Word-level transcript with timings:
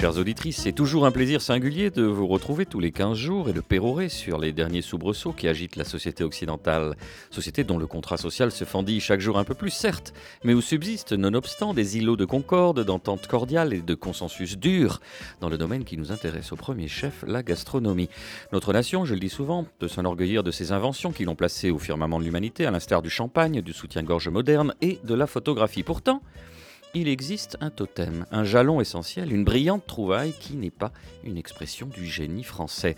Chères 0.00 0.16
auditrices, 0.16 0.56
c'est 0.56 0.72
toujours 0.72 1.04
un 1.04 1.10
plaisir 1.10 1.42
singulier 1.42 1.90
de 1.90 2.04
vous 2.04 2.26
retrouver 2.26 2.64
tous 2.64 2.80
les 2.80 2.90
15 2.90 3.18
jours 3.18 3.50
et 3.50 3.52
de 3.52 3.60
pérorer 3.60 4.08
sur 4.08 4.38
les 4.38 4.50
derniers 4.50 4.80
soubresauts 4.80 5.34
qui 5.34 5.46
agitent 5.46 5.76
la 5.76 5.84
société 5.84 6.24
occidentale. 6.24 6.96
Société 7.30 7.64
dont 7.64 7.76
le 7.76 7.86
contrat 7.86 8.16
social 8.16 8.50
se 8.50 8.64
fendit 8.64 9.00
chaque 9.00 9.20
jour 9.20 9.38
un 9.38 9.44
peu 9.44 9.52
plus, 9.52 9.68
certes, 9.68 10.14
mais 10.42 10.54
où 10.54 10.62
subsistent 10.62 11.12
nonobstant 11.12 11.74
des 11.74 11.98
îlots 11.98 12.16
de 12.16 12.24
concorde, 12.24 12.82
d'entente 12.82 13.26
cordiale 13.26 13.74
et 13.74 13.82
de 13.82 13.94
consensus 13.94 14.56
dur 14.56 15.02
dans 15.42 15.50
le 15.50 15.58
domaine 15.58 15.84
qui 15.84 15.98
nous 15.98 16.12
intéresse 16.12 16.50
au 16.50 16.56
premier 16.56 16.88
chef, 16.88 17.22
la 17.26 17.42
gastronomie. 17.42 18.08
Notre 18.54 18.72
nation, 18.72 19.04
je 19.04 19.12
le 19.12 19.20
dis 19.20 19.28
souvent, 19.28 19.66
peut 19.80 19.88
s'enorgueillir 19.88 20.42
de 20.42 20.50
ses 20.50 20.72
inventions 20.72 21.12
qui 21.12 21.26
l'ont 21.26 21.36
placé 21.36 21.70
au 21.70 21.78
firmament 21.78 22.20
de 22.20 22.24
l'humanité, 22.24 22.64
à 22.64 22.70
l'instar 22.70 23.02
du 23.02 23.10
champagne, 23.10 23.60
du 23.60 23.74
soutien-gorge 23.74 24.30
moderne 24.30 24.72
et 24.80 24.98
de 25.04 25.12
la 25.12 25.26
photographie. 25.26 25.82
Pourtant, 25.82 26.22
il 26.94 27.08
existe 27.08 27.56
un 27.60 27.70
totem, 27.70 28.26
un 28.32 28.44
jalon 28.44 28.80
essentiel, 28.80 29.32
une 29.32 29.44
brillante 29.44 29.86
trouvaille 29.86 30.32
qui 30.32 30.56
n'est 30.56 30.70
pas 30.70 30.92
une 31.24 31.36
expression 31.36 31.86
du 31.86 32.04
génie 32.04 32.42
français. 32.42 32.96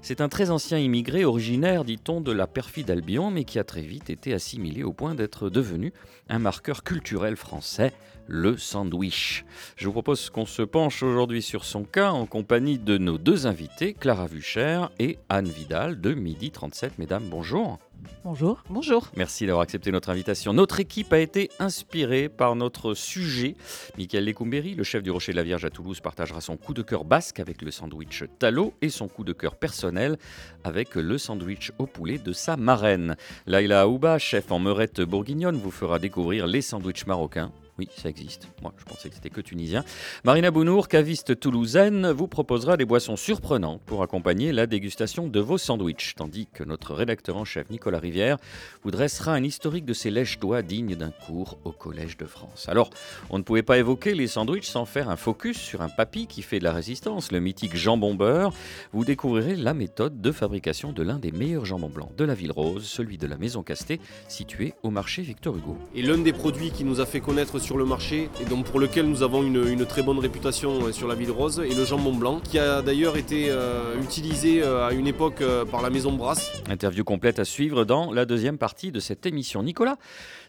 C'est 0.00 0.20
un 0.20 0.28
très 0.28 0.50
ancien 0.50 0.78
immigré 0.78 1.24
originaire, 1.24 1.84
dit-on, 1.84 2.20
de 2.20 2.32
la 2.32 2.46
perfide 2.46 2.90
Albion, 2.90 3.30
mais 3.30 3.44
qui 3.44 3.58
a 3.58 3.64
très 3.64 3.82
vite 3.82 4.10
été 4.10 4.32
assimilé 4.32 4.84
au 4.84 4.92
point 4.92 5.14
d'être 5.14 5.50
devenu 5.50 5.92
un 6.28 6.38
marqueur 6.38 6.84
culturel 6.84 7.36
français, 7.36 7.92
le 8.26 8.56
sandwich. 8.56 9.44
Je 9.76 9.86
vous 9.86 9.92
propose 9.92 10.30
qu'on 10.30 10.46
se 10.46 10.62
penche 10.62 11.02
aujourd'hui 11.02 11.42
sur 11.42 11.64
son 11.64 11.84
cas 11.84 12.10
en 12.10 12.26
compagnie 12.26 12.78
de 12.78 12.98
nos 12.98 13.18
deux 13.18 13.46
invités, 13.46 13.94
Clara 13.94 14.26
Vucher 14.26 14.86
et 14.98 15.18
Anne 15.28 15.48
Vidal 15.48 16.00
de 16.00 16.14
Midi 16.14 16.50
37. 16.50 16.98
Mesdames, 16.98 17.24
bonjour. 17.28 17.78
Bonjour. 18.24 18.62
Bonjour. 18.68 19.08
Merci 19.16 19.46
d'avoir 19.46 19.62
accepté 19.62 19.90
notre 19.90 20.10
invitation. 20.10 20.52
Notre 20.52 20.80
équipe 20.80 21.12
a 21.12 21.18
été 21.18 21.50
inspirée 21.58 22.28
par 22.28 22.56
notre 22.56 22.94
sujet. 22.94 23.56
Michael 23.96 24.24
Lecumberi, 24.24 24.74
le 24.74 24.84
chef 24.84 25.02
du 25.02 25.10
Rocher 25.10 25.32
de 25.32 25.36
la 25.36 25.42
Vierge 25.42 25.64
à 25.64 25.70
Toulouse, 25.70 26.00
partagera 26.00 26.40
son 26.40 26.56
coup 26.56 26.74
de 26.74 26.82
cœur 26.82 27.04
basque 27.04 27.40
avec 27.40 27.62
le 27.62 27.70
sandwich 27.70 28.24
Talo 28.38 28.74
et 28.80 28.88
son 28.88 29.08
coup 29.08 29.24
de 29.24 29.32
cœur 29.32 29.56
personnel 29.56 30.18
avec 30.64 30.94
le 30.94 31.18
sandwich 31.18 31.72
au 31.78 31.86
poulet 31.86 32.18
de 32.18 32.32
sa 32.32 32.56
marraine. 32.56 33.16
Laila 33.46 33.82
Aouba, 33.82 34.18
chef 34.18 34.50
en 34.52 34.58
meurette 34.58 35.00
bourguignonne, 35.00 35.56
vous 35.56 35.70
fera 35.70 35.98
découvrir 35.98 36.46
les 36.46 36.62
sandwichs 36.62 37.06
marocains 37.06 37.52
oui, 37.78 37.88
ça 37.96 38.10
existe. 38.10 38.48
Moi, 38.60 38.74
je 38.76 38.84
pensais 38.84 39.08
que 39.08 39.14
c'était 39.14 39.30
que 39.30 39.40
tunisien. 39.40 39.82
Marina 40.24 40.50
Bounour, 40.50 40.88
caviste 40.88 41.40
toulousaine, 41.40 42.10
vous 42.10 42.28
proposera 42.28 42.76
des 42.76 42.84
boissons 42.84 43.16
surprenantes 43.16 43.80
pour 43.86 44.02
accompagner 44.02 44.52
la 44.52 44.66
dégustation 44.66 45.26
de 45.26 45.40
vos 45.40 45.56
sandwichs, 45.56 46.14
tandis 46.14 46.48
que 46.52 46.64
notre 46.64 46.92
rédacteur 46.92 47.38
en 47.38 47.46
chef 47.46 47.70
Nicolas 47.70 47.98
Rivière 47.98 48.36
vous 48.84 48.90
dressera 48.90 49.32
un 49.32 49.42
historique 49.42 49.86
de 49.86 49.94
ces 49.94 50.10
lèches-doigts 50.10 50.60
dignes 50.60 50.96
d'un 50.96 51.12
cours 51.12 51.58
au 51.64 51.72
Collège 51.72 52.18
de 52.18 52.26
France. 52.26 52.66
Alors, 52.68 52.90
on 53.30 53.38
ne 53.38 53.42
pouvait 53.42 53.62
pas 53.62 53.78
évoquer 53.78 54.14
les 54.14 54.26
sandwichs 54.26 54.68
sans 54.68 54.84
faire 54.84 55.08
un 55.08 55.16
focus 55.16 55.56
sur 55.56 55.80
un 55.80 55.88
papy 55.88 56.26
qui 56.26 56.42
fait 56.42 56.58
de 56.58 56.64
la 56.64 56.72
résistance, 56.72 57.32
le 57.32 57.40
mythique 57.40 57.74
jambon 57.74 58.14
beurre. 58.14 58.52
Vous 58.92 59.06
découvrirez 59.06 59.56
la 59.56 59.72
méthode 59.72 60.20
de 60.20 60.30
fabrication 60.30 60.92
de 60.92 61.02
l'un 61.02 61.18
des 61.18 61.32
meilleurs 61.32 61.64
jambons 61.64 61.88
blancs 61.88 62.14
de 62.18 62.24
la 62.24 62.34
Ville 62.34 62.52
Rose, 62.52 62.84
celui 62.84 63.16
de 63.16 63.26
la 63.26 63.38
Maison 63.38 63.62
Casté, 63.62 63.98
situé 64.28 64.74
au 64.82 64.90
marché 64.90 65.22
Victor 65.22 65.56
Hugo. 65.56 65.78
Et 65.94 66.02
l'un 66.02 66.18
des 66.18 66.34
produits 66.34 66.70
qui 66.70 66.84
nous 66.84 67.00
a 67.00 67.06
fait 67.06 67.20
connaître 67.20 67.61
sur 67.62 67.78
le 67.78 67.84
marché 67.84 68.28
et 68.40 68.44
donc 68.44 68.66
pour 68.66 68.80
lequel 68.80 69.06
nous 69.06 69.22
avons 69.22 69.42
une, 69.42 69.86
très 69.86 70.02
bonne 70.02 70.18
réputation 70.18 70.86
euh, 70.86 70.92
sur 70.92 71.06
la 71.08 71.14
ville 71.14 71.30
rose 71.30 71.60
et 71.60 71.74
le 71.74 71.84
jambon 71.84 72.12
blanc 72.12 72.40
qui 72.40 72.58
a 72.58 72.82
d'ailleurs 72.82 73.16
été 73.16 73.46
euh, 73.48 74.00
utilisé 74.02 74.62
euh, 74.62 74.86
à 74.86 74.92
une 74.92 75.06
époque 75.06 75.42
par 75.70 75.80
la 75.82 75.90
maison 75.90 76.12
Brasse. 76.12 76.50
Interview 76.68 77.04
complète 77.04 77.38
à 77.38 77.44
suivre 77.44 77.84
dans 77.84 78.12
la 78.12 78.24
deuxième 78.24 78.58
partie 78.58 78.90
de 78.90 79.00
cette 79.00 79.24
émission. 79.26 79.62
Nicolas, 79.62 79.96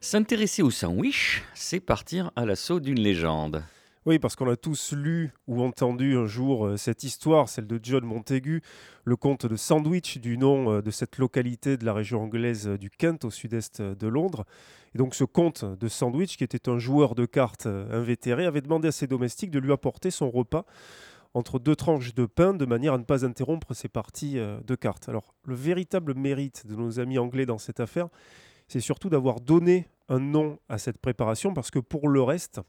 s'intéresser 0.02 0.64
au 0.64 0.72
sandwich, 0.72 1.44
c'est 1.54 1.80
partir 1.80 2.32
à 2.36 2.46
l'assaut 2.46 2.80
d'une 2.80 3.00
légende. 3.00 3.64
Oui, 4.06 4.20
parce 4.20 4.36
qu'on 4.36 4.50
a 4.50 4.58
tous 4.58 4.92
lu 4.92 5.32
ou 5.48 5.62
entendu 5.64 6.18
un 6.18 6.26
jour 6.26 6.78
cette 6.78 7.04
histoire, 7.04 7.48
celle 7.48 7.68
de 7.68 7.80
John 7.82 8.04
Montaigu, 8.04 8.62
le 9.06 9.16
comte 9.16 9.46
de 9.46 9.56
Sandwich, 9.56 10.18
du 10.18 10.38
nom 10.38 10.82
de 10.82 10.92
cette 10.92 11.18
localité 11.18 11.78
de 11.78 11.86
la 11.86 11.94
région 11.94 12.22
anglaise 12.22 12.68
du 12.68 12.90
Kent, 12.90 13.24
au 13.24 13.32
sud-est 13.32 13.82
de 13.82 14.08
Londres. 14.08 14.46
Et 14.94 14.98
donc 14.98 15.16
ce 15.16 15.24
comte 15.24 15.66
de 15.66 15.88
Sandwich, 15.88 16.38
qui 16.38 16.44
était 16.44 16.70
un 16.70 16.78
joueur 16.78 17.16
de 17.16 17.26
cartes 17.26 17.66
euh, 17.66 18.02
invétéré, 18.02 18.46
avait 18.46 18.62
demandé 18.62 18.88
à 18.88 18.92
ses 18.92 19.08
domestiques 19.08 19.52
de 19.52 19.60
lui 19.60 19.72
apporter 19.72 20.12
son 20.12 20.30
repas 20.30 20.66
entre 21.34 21.58
deux 21.58 21.76
tranches 21.76 22.14
de 22.14 22.26
pain 22.26 22.54
de 22.54 22.66
manière 22.66 22.94
à 22.94 22.98
ne 23.00 23.04
pas 23.04 23.26
interrompre 23.26 23.74
ses 23.74 23.88
parties 23.88 24.38
euh, 24.38 24.60
de 24.68 24.76
cartes. 24.76 25.10
Alors 25.10 25.34
le 25.46 25.56
véritable 25.56 26.14
mérite 26.14 26.68
de 26.68 26.76
nos 26.76 27.00
amis 27.00 27.18
anglais 27.18 27.48
dans 27.48 27.58
cette 27.58 27.80
affaire, 27.80 28.08
c'est 28.68 28.82
surtout 28.82 29.10
d'avoir 29.10 29.42
donné 29.42 29.88
un 30.10 30.20
nom 30.20 30.60
à 30.70 30.78
cette 30.78 31.00
préparation 31.00 31.54
parce 31.54 31.72
que 31.72 31.80
pour 31.80 32.08
le 32.08 32.22
reste, 32.22 32.62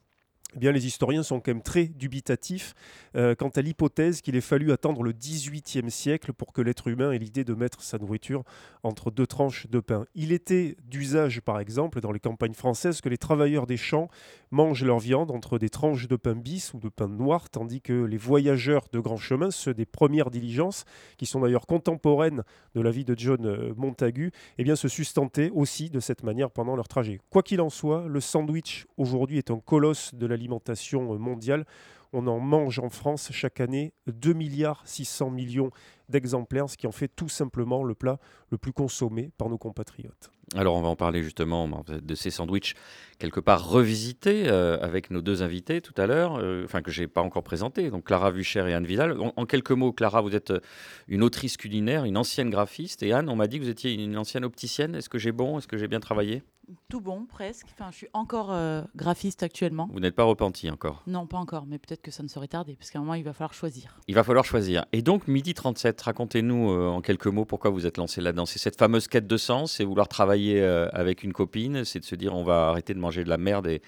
eh 0.60 0.72
les 0.72 0.87
historiens 0.87 1.22
sont 1.22 1.41
quand 1.41 1.50
même 1.50 1.62
très 1.62 1.87
dubitatifs 1.87 2.75
euh, 3.16 3.34
quant 3.34 3.49
à 3.49 3.60
l'hypothèse 3.60 4.21
qu'il 4.21 4.37
ait 4.37 4.41
fallu 4.41 4.72
attendre 4.72 5.03
le 5.03 5.12
XVIIIe 5.12 5.91
siècle 5.91 6.32
pour 6.32 6.53
que 6.53 6.62
l'être 6.62 6.88
humain 6.88 7.12
ait 7.12 7.19
l'idée 7.19 7.44
de 7.44 7.55
mettre 7.55 7.82
sa 7.82 7.99
nourriture 7.99 8.44
entre 8.82 9.10
deux 9.10 9.27
tranches 9.27 9.66
de 9.69 9.81
pain. 9.81 10.06
Il 10.15 10.32
était 10.32 10.77
d'usage, 10.84 11.41
par 11.41 11.59
exemple, 11.59 12.00
dans 12.00 12.12
les 12.12 12.21
campagnes 12.21 12.55
françaises, 12.55 13.00
que 13.00 13.09
les 13.09 13.19
travailleurs 13.19 13.66
des 13.66 13.77
champs 13.77 14.09
mangent 14.50 14.84
leur 14.84 14.99
viande 14.99 15.31
entre 15.31 15.59
des 15.59 15.71
tranches 15.71 16.06
de 16.06 16.16
pain 16.16 16.34
bis 16.34 16.72
ou 16.75 16.78
de 16.78 16.88
pain 16.88 17.09
noir, 17.09 17.50
tandis 17.50 17.81
que 17.81 18.05
les 18.05 18.19
voyageurs 18.19 18.87
de 18.93 19.00
grand 19.00 19.16
chemin, 19.16 19.50
ceux 19.50 19.75
des 19.75 19.87
premières 19.87 20.31
diligences, 20.31 20.84
qui 21.16 21.26
sont 21.26 21.41
d'ailleurs 21.41 21.66
contemporaines 21.66 22.43
de 22.75 22.81
la 22.81 22.91
vie 22.91 23.05
de 23.05 23.15
John 23.16 23.44
euh, 23.47 23.75
Montagu, 23.76 24.31
eh 24.59 24.65
bien, 24.65 24.76
se 24.76 24.88
sustentaient 24.88 25.50
aussi 25.50 25.91
de 25.91 26.00
cette 26.00 26.22
manière 26.22 26.50
pendant 26.50 26.76
leur 26.76 26.88
trajet. 26.88 27.19
Quoi 27.31 27.43
qu'il 27.43 27.61
en 27.61 27.71
soit, 27.71 28.06
le 28.06 28.21
sandwich 28.21 28.87
aujourd'hui 28.97 29.38
est 29.38 29.50
un 29.50 29.59
colosse 29.59 30.15
de 30.15 30.26
la 30.26 30.34
l'alimentation 30.34 31.17
mondiale. 31.19 31.65
On 32.12 32.27
en 32.27 32.39
mange 32.39 32.78
en 32.78 32.91
France 32.91 33.31
chaque 33.33 33.61
année 33.61 33.93
2 34.06 34.33
milliards 34.33 34.83
600 34.84 35.31
millions 35.31 35.71
d'exemplaires, 36.09 36.69
ce 36.69 36.77
qui 36.77 36.87
en 36.87 36.93
fait 36.93 37.09
tout 37.09 37.28
simplement 37.28 37.83
le 37.83 37.95
plat 37.95 38.19
le 38.50 38.59
plus 38.59 38.73
consommé 38.73 39.31
par 39.37 39.49
nos 39.49 39.59
compatriotes. 39.59 40.31
Alors 40.55 40.77
on 40.77 40.82
va 40.82 40.88
en 40.88 40.97
parler 40.97 41.22
justement 41.22 41.84
de 41.88 42.15
ces 42.15 42.31
sandwichs 42.31 42.75
quelque 43.19 43.41
part 43.41 43.69
revisités 43.69 44.49
euh, 44.49 44.78
avec 44.81 45.10
nos 45.10 45.21
deux 45.21 45.43
invités 45.43 45.81
tout 45.81 45.94
à 45.97 46.06
l'heure, 46.06 46.37
euh, 46.37 46.65
enfin 46.65 46.82
que 46.82 46.91
j'ai 46.91 47.06
pas 47.06 47.22
encore 47.22 47.43
présenté, 47.43 47.91
donc 47.91 48.05
Clara 48.05 48.31
Vucher 48.31 48.69
et 48.69 48.75
Anne 48.75 48.87
Vidal. 48.87 49.16
En, 49.37 49.47
quelques 49.47 49.71
mots, 49.71 49.93
Clara, 49.93 50.21
vous 50.21 50.34
êtes 50.34 50.50
euh, 50.50 50.60
une 51.09 51.22
autrice 51.22 51.56
culinaire, 51.56 52.05
une 52.05 52.16
ancienne 52.16 52.50
graphiste, 52.50 53.03
et 53.03 53.12
Anne, 53.12 53.28
on 53.28 53.37
m'a 53.37 53.47
dit 53.47 53.59
que 53.59 53.65
vous 53.65 53.71
étiez 53.71 53.93
une 53.93 54.19
ancienne 54.19 54.44
opticienne. 54.44 54.94
Est-ce 54.94 55.09
que 55.09 55.19
j'ai 55.19 55.32
bon? 55.32 55.59
Est-ce 55.59 55.69
que 55.69 55.77
j'ai 55.77 55.88
bien 55.88 56.00
travaillé? 56.00 56.43
Tout 56.88 57.03
bon, 57.03 57.26
presque. 57.26 57.66
Enfin, 57.72 57.91
je 57.91 57.97
suis 57.97 58.09
encore 58.15 58.50
euh, 58.50 58.81
graphiste 58.97 59.43
actuellement. 59.43 59.87
Vous 59.93 60.00
n'êtes 60.00 60.15
pas 60.15 60.25
repenti 60.25 60.71
encore? 60.71 61.03
Non, 61.06 61.26
pas 61.26 61.37
encore, 61.37 61.66
mais 61.66 61.78
peut-être 61.78 62.00
que 62.00 62.11
ça 62.11 62.22
ne 62.22 62.28
serait 62.28 62.49
tardé, 62.49 62.75
parce 62.76 62.91
qu'à 62.91 62.99
un 62.99 63.03
moment, 63.03 63.15
il 63.15 63.25
va 63.25 63.34
falloir 63.34 63.53
choisir. 63.53 64.00
Il 64.09 64.15
va 64.15 64.25
falloir 64.25 64.47
choisir. 64.47 64.87
Et 64.93 65.03
donc, 65.03 65.28
midi 65.28 65.53
37, 65.53 66.00
racontez-nous 66.00 66.71
en 66.71 67.03
quelques 67.03 67.26
mots 67.26 67.44
pourquoi 67.44 67.71
vous 67.71 67.84
êtes 67.87 67.99
lancé 67.99 68.22
là-dedans. 68.22 68.47
C'est 68.47 68.59
cette 68.59 68.78
fameuse 68.78 69.09
quête 69.09 69.26
de 69.26 69.37
sens, 69.37 69.72
c'est 69.72 69.84
vouloir 69.84 70.09
travailler 70.09 70.34
euh, 70.37 70.89
avec 70.93 71.22
une 71.22 71.33
copine, 71.33 71.84
c'est 71.84 72.00
de 72.00 72.05
se 72.05 72.15
dire 72.15 72.34
on 72.34 72.45
va 72.45 72.69
arrêter 72.69 72.95
de 72.95 72.99
manger 72.99 73.25
de 73.25 73.28
la 73.28 73.39
merde 73.39 73.67
et 73.67 73.83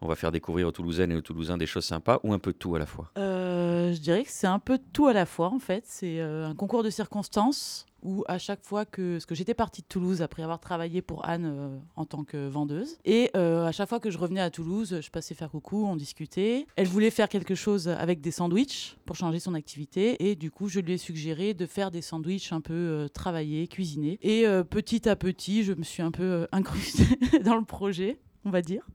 on 0.00 0.06
va 0.06 0.14
faire 0.14 0.30
découvrir 0.30 0.68
aux 0.68 0.72
Toulousaines 0.72 1.12
et 1.12 1.16
aux 1.16 1.22
Toulousains 1.22 1.56
des 1.56 1.66
choses 1.66 1.84
sympas, 1.84 2.20
ou 2.22 2.32
un 2.32 2.38
peu 2.38 2.52
tout 2.52 2.76
à 2.76 2.78
la 2.78 2.86
fois? 2.86 3.10
Je 3.16 3.98
dirais 3.98 4.22
que 4.22 4.30
c'est 4.30 4.46
un 4.46 4.60
peu 4.60 4.78
tout 4.92 5.08
à 5.08 5.12
la 5.12 5.26
fois, 5.26 5.48
en 5.48 5.58
fait. 5.58 5.82
C'est 5.86 6.20
un 6.20 6.54
concours 6.54 6.84
de 6.84 6.90
circonstances 6.90 7.87
où 8.02 8.24
à 8.28 8.38
chaque 8.38 8.64
fois 8.64 8.84
que, 8.84 9.18
que 9.24 9.34
j'étais 9.34 9.54
partie 9.54 9.82
de 9.82 9.86
Toulouse 9.86 10.22
après 10.22 10.42
avoir 10.42 10.60
travaillé 10.60 11.02
pour 11.02 11.24
Anne 11.26 11.44
euh, 11.46 11.78
en 11.96 12.04
tant 12.04 12.24
que 12.24 12.48
vendeuse, 12.48 12.98
et 13.04 13.30
euh, 13.36 13.66
à 13.66 13.72
chaque 13.72 13.88
fois 13.88 14.00
que 14.00 14.10
je 14.10 14.18
revenais 14.18 14.40
à 14.40 14.50
Toulouse, 14.50 15.00
je 15.00 15.10
passais 15.10 15.34
faire 15.34 15.50
coucou, 15.50 15.86
on 15.86 15.96
discutait. 15.96 16.66
Elle 16.76 16.88
voulait 16.88 17.10
faire 17.10 17.28
quelque 17.28 17.54
chose 17.54 17.88
avec 17.88 18.20
des 18.20 18.30
sandwichs 18.30 18.96
pour 19.04 19.16
changer 19.16 19.40
son 19.40 19.54
activité, 19.54 20.28
et 20.28 20.34
du 20.34 20.50
coup 20.50 20.68
je 20.68 20.80
lui 20.80 20.94
ai 20.94 20.98
suggéré 20.98 21.54
de 21.54 21.66
faire 21.66 21.90
des 21.90 22.02
sandwichs 22.02 22.52
un 22.52 22.60
peu 22.60 22.74
euh, 22.74 23.08
travaillés, 23.08 23.68
cuisinés. 23.68 24.18
Et 24.22 24.46
petit 24.70 25.08
à 25.08 25.16
petit, 25.16 25.64
je 25.64 25.72
me 25.72 25.82
suis 25.82 26.02
un 26.02 26.10
peu 26.10 26.46
incrustée 26.52 27.04
dans 27.44 27.56
le 27.56 27.64
projet, 27.64 28.18
on 28.44 28.50
va 28.50 28.62
dire. 28.62 28.86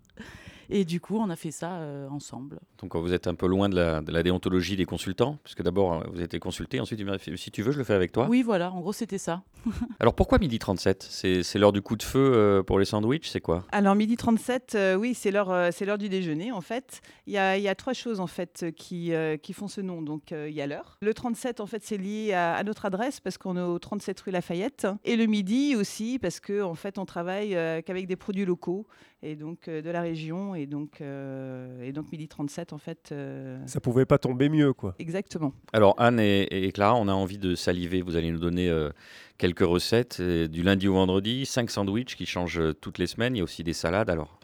Et 0.69 0.85
du 0.85 0.99
coup, 0.99 1.17
on 1.17 1.29
a 1.29 1.35
fait 1.35 1.51
ça 1.51 1.73
euh, 1.73 2.07
ensemble. 2.09 2.59
Donc 2.79 2.95
vous 2.95 3.13
êtes 3.13 3.27
un 3.27 3.35
peu 3.35 3.47
loin 3.47 3.69
de 3.69 3.75
la, 3.75 4.01
de 4.01 4.11
la 4.11 4.23
déontologie 4.23 4.75
des 4.75 4.85
consultants, 4.85 5.37
puisque 5.43 5.61
d'abord 5.61 5.93
euh, 5.93 6.03
vous 6.11 6.21
êtes 6.21 6.37
consulté, 6.39 6.79
ensuite 6.79 7.03
si 7.35 7.51
tu 7.51 7.61
veux, 7.61 7.71
je 7.71 7.77
le 7.77 7.83
fais 7.83 7.93
avec 7.93 8.11
toi. 8.11 8.27
Oui, 8.29 8.41
voilà, 8.43 8.71
en 8.71 8.79
gros, 8.79 8.93
c'était 8.93 9.17
ça. 9.17 9.43
Alors 9.99 10.13
pourquoi 10.13 10.39
midi 10.39 10.59
37 10.59 11.03
C'est 11.09 11.43
c'est 11.43 11.59
l'heure 11.59 11.71
du 11.71 11.81
coup 11.81 11.95
de 11.95 12.03
feu 12.03 12.31
euh, 12.33 12.63
pour 12.63 12.79
les 12.79 12.85
sandwichs, 12.85 13.27
c'est 13.27 13.41
quoi? 13.41 13.65
Alors, 13.71 13.95
midi 13.95 14.17
37, 14.17 14.75
euh, 14.75 14.95
oui, 14.95 15.13
c'est 15.13 15.31
l'heure, 15.31 15.51
euh, 15.51 15.69
c'est 15.71 15.85
l'heure 15.85 15.97
du 15.97 16.09
déjeuner, 16.09 16.51
en 16.51 16.61
fait. 16.61 17.01
Il 17.27 17.33
y 17.33 17.37
a, 17.37 17.57
il 17.57 17.63
y 17.63 17.67
a 17.67 17.75
trois 17.75 17.93
choses, 17.93 18.19
en 18.19 18.27
fait, 18.27 18.65
qui, 18.75 19.13
euh, 19.13 19.37
qui 19.37 19.53
font 19.53 19.67
ce 19.67 19.81
nom. 19.81 20.01
Donc, 20.01 20.31
euh, 20.31 20.49
il 20.49 20.55
y 20.55 20.61
a 20.61 20.67
l'heure. 20.67 20.97
Le 21.01 21.13
37, 21.13 21.59
en 21.59 21.65
fait, 21.65 21.83
c'est 21.83 21.97
lié 21.97 22.33
à, 22.33 22.55
à 22.55 22.63
notre 22.63 22.85
adresse, 22.85 23.19
parce 23.19 23.37
qu'on 23.37 23.57
est 23.57 23.61
au 23.61 23.79
37 23.79 24.19
rue 24.21 24.31
Lafayette. 24.31 24.87
Et 25.03 25.15
le 25.15 25.25
midi 25.25 25.75
aussi, 25.75 26.19
parce 26.19 26.39
qu'en 26.39 26.71
en 26.71 26.75
fait, 26.75 26.97
on 26.97 27.05
travaille 27.05 27.55
euh, 27.55 27.81
qu'avec 27.81 28.07
des 28.07 28.15
produits 28.15 28.45
locaux, 28.45 28.87
et 29.23 29.35
donc 29.35 29.67
euh, 29.67 29.81
de 29.81 29.89
la 29.89 30.01
région. 30.01 30.53
Et 30.53 30.65
donc, 30.67 31.01
euh, 31.01 31.81
et 31.81 31.91
donc 31.91 32.11
midi 32.11 32.27
37, 32.27 32.73
en 32.73 32.77
fait, 32.77 33.09
euh, 33.11 33.57
Ça 33.65 33.79
pouvait 33.79 34.05
pas 34.05 34.17
tomber 34.17 34.49
mieux, 34.49 34.73
quoi. 34.73 34.95
exactement. 34.99 35.53
Alors 35.71 35.95
Anne 35.97 36.19
et, 36.19 36.43
et 36.51 36.71
Clara, 36.71 36.95
on 36.95 37.07
a 37.07 37.13
envie 37.13 37.37
de 37.37 37.55
saliver, 37.55 38.01
vous 38.01 38.15
allez 38.15 38.31
nous 38.31 38.39
donner 38.39 38.69
euh, 38.69 38.89
quelques 39.37 39.61
recettes, 39.61 40.21
du 40.21 40.61
lundi 40.61 40.87
au 40.87 40.93
vendredi, 40.93 41.45
cinq 41.45 41.71
sandwichs 41.71 42.15
qui 42.15 42.25
changent 42.25 42.61
toutes 42.81 42.97
les 42.99 43.07
semaines, 43.07 43.35
il 43.35 43.39
y 43.39 43.41
a 43.41 43.45
aussi 43.45 43.63
des 43.63 43.73
salades. 43.73 44.09
Alors 44.09 44.39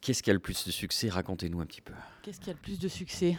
qu'est-ce 0.00 0.22
qui 0.22 0.30
a 0.30 0.34
le 0.34 0.40
plus 0.40 0.66
de 0.66 0.72
succès? 0.72 1.08
Racontez-nous 1.08 1.60
un 1.60 1.66
petit 1.66 1.80
peu. 1.82 1.92
Qu'est-ce 2.22 2.40
qui 2.40 2.50
a 2.50 2.52
le 2.54 2.58
plus 2.58 2.78
de 2.78 2.88
succès? 2.88 3.36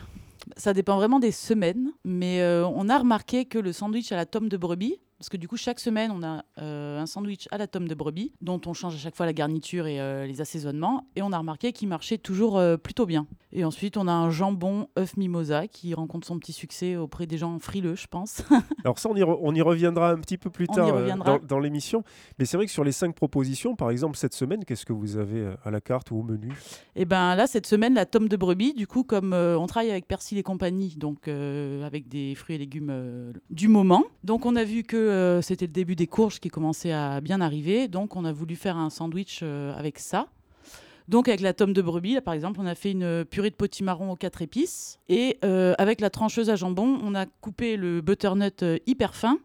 Ça 0.57 0.73
dépend 0.73 0.95
vraiment 0.97 1.19
des 1.19 1.31
semaines, 1.31 1.91
mais 2.03 2.41
euh, 2.41 2.67
on 2.67 2.87
a 2.89 2.99
remarqué 2.99 3.45
que 3.45 3.57
le 3.57 3.73
sandwich 3.73 4.11
à 4.11 4.15
la 4.15 4.25
tome 4.27 4.47
de 4.47 4.57
brebis, 4.57 4.99
parce 5.17 5.29
que 5.29 5.37
du 5.37 5.47
coup 5.47 5.57
chaque 5.57 5.79
semaine 5.79 6.11
on 6.11 6.23
a 6.23 6.43
euh, 6.59 6.99
un 6.99 7.05
sandwich 7.05 7.47
à 7.51 7.57
la 7.57 7.67
tome 7.67 7.87
de 7.87 7.95
brebis, 7.95 8.33
dont 8.41 8.59
on 8.65 8.73
change 8.73 8.95
à 8.95 8.97
chaque 8.97 9.15
fois 9.15 9.25
la 9.25 9.33
garniture 9.33 9.87
et 9.87 9.99
euh, 9.99 10.25
les 10.25 10.41
assaisonnements, 10.41 11.07
et 11.15 11.21
on 11.21 11.31
a 11.31 11.37
remarqué 11.37 11.71
qu'il 11.71 11.87
marchait 11.87 12.17
toujours 12.17 12.57
euh, 12.57 12.77
plutôt 12.77 13.05
bien. 13.05 13.27
Et 13.51 13.63
ensuite 13.63 13.95
on 13.97 14.07
a 14.07 14.11
un 14.11 14.29
jambon 14.29 14.87
œuf 14.99 15.15
mimosa 15.17 15.67
qui 15.67 15.93
rencontre 15.93 16.27
son 16.27 16.37
petit 16.39 16.51
succès 16.53 16.97
auprès 16.97 17.25
des 17.25 17.37
gens 17.37 17.57
frileux, 17.59 17.95
je 17.95 18.07
pense. 18.07 18.43
Alors 18.83 18.99
ça, 18.99 19.09
on 19.09 19.15
y, 19.15 19.21
re- 19.21 19.39
on 19.41 19.55
y 19.55 19.61
reviendra 19.61 20.11
un 20.11 20.17
petit 20.19 20.37
peu 20.37 20.49
plus 20.49 20.65
On 20.69 20.73
tard 20.73 21.17
dans, 21.17 21.39
dans 21.39 21.59
l'émission. 21.59 22.03
Mais 22.37 22.45
c'est 22.45 22.57
vrai 22.57 22.65
que 22.65 22.71
sur 22.71 22.83
les 22.83 22.91
cinq 22.91 23.15
propositions, 23.15 23.75
par 23.75 23.91
exemple, 23.91 24.17
cette 24.17 24.33
semaine, 24.33 24.65
qu'est-ce 24.65 24.85
que 24.85 24.91
vous 24.93 25.17
avez 25.17 25.53
à 25.63 25.71
la 25.71 25.79
carte 25.79 26.11
ou 26.11 26.17
au 26.17 26.23
menu? 26.23 26.51
Et 26.97 27.05
ben 27.05 27.35
là, 27.35 27.47
cette 27.47 27.65
semaine, 27.65 27.93
la 27.93 28.05
tome 28.05 28.27
de 28.27 28.35
brebis, 28.35 28.73
du 28.73 28.87
coup, 28.87 29.03
comme 29.03 29.33
on 29.33 29.65
travaille 29.67 29.91
avec 29.91 30.05
Persil 30.07 30.37
et 30.37 30.43
compagnie, 30.43 30.95
donc 30.97 31.29
avec 31.29 32.09
des 32.09 32.35
fruits 32.35 32.55
et 32.55 32.59
légumes 32.59 33.31
du 33.49 33.69
moment, 33.69 34.03
donc 34.23 34.45
on 34.45 34.55
a 34.57 34.63
vu 34.65 34.83
que 34.83 35.04
euh, 35.05 35.41
c'était 35.41 35.65
le 35.65 35.71
début 35.71 35.95
des 35.95 36.07
courges 36.07 36.39
qui 36.39 36.49
commençaient 36.49 36.91
à 36.91 37.21
bien 37.21 37.41
arriver, 37.41 37.87
donc 37.87 38.15
on 38.15 38.25
a 38.25 38.31
voulu 38.31 38.55
faire 38.55 38.77
un 38.77 38.89
sandwich 38.89 39.39
euh, 39.43 39.73
avec 39.77 39.99
ça. 39.99 40.27
Donc 41.07 41.27
avec 41.27 41.41
la 41.41 41.53
tome 41.53 41.73
de 41.73 41.81
brebis, 41.81 42.15
là, 42.15 42.21
par 42.21 42.33
exemple, 42.33 42.59
on 42.59 42.65
a 42.65 42.73
fait 42.75 42.91
une 42.91 43.25
purée 43.25 43.51
de 43.51 43.55
potimarron 43.55 44.11
aux 44.11 44.15
quatre 44.15 44.41
épices, 44.41 44.99
et 45.07 45.37
euh, 45.45 45.73
avec 45.77 46.01
la 46.01 46.09
trancheuse 46.09 46.49
à 46.49 46.55
jambon, 46.55 46.99
on 47.03 47.13
a 47.13 47.25
coupé 47.25 47.77
le 47.77 48.01
butternut 48.01 48.63
hyper 48.87 49.13
fin, 49.13 49.37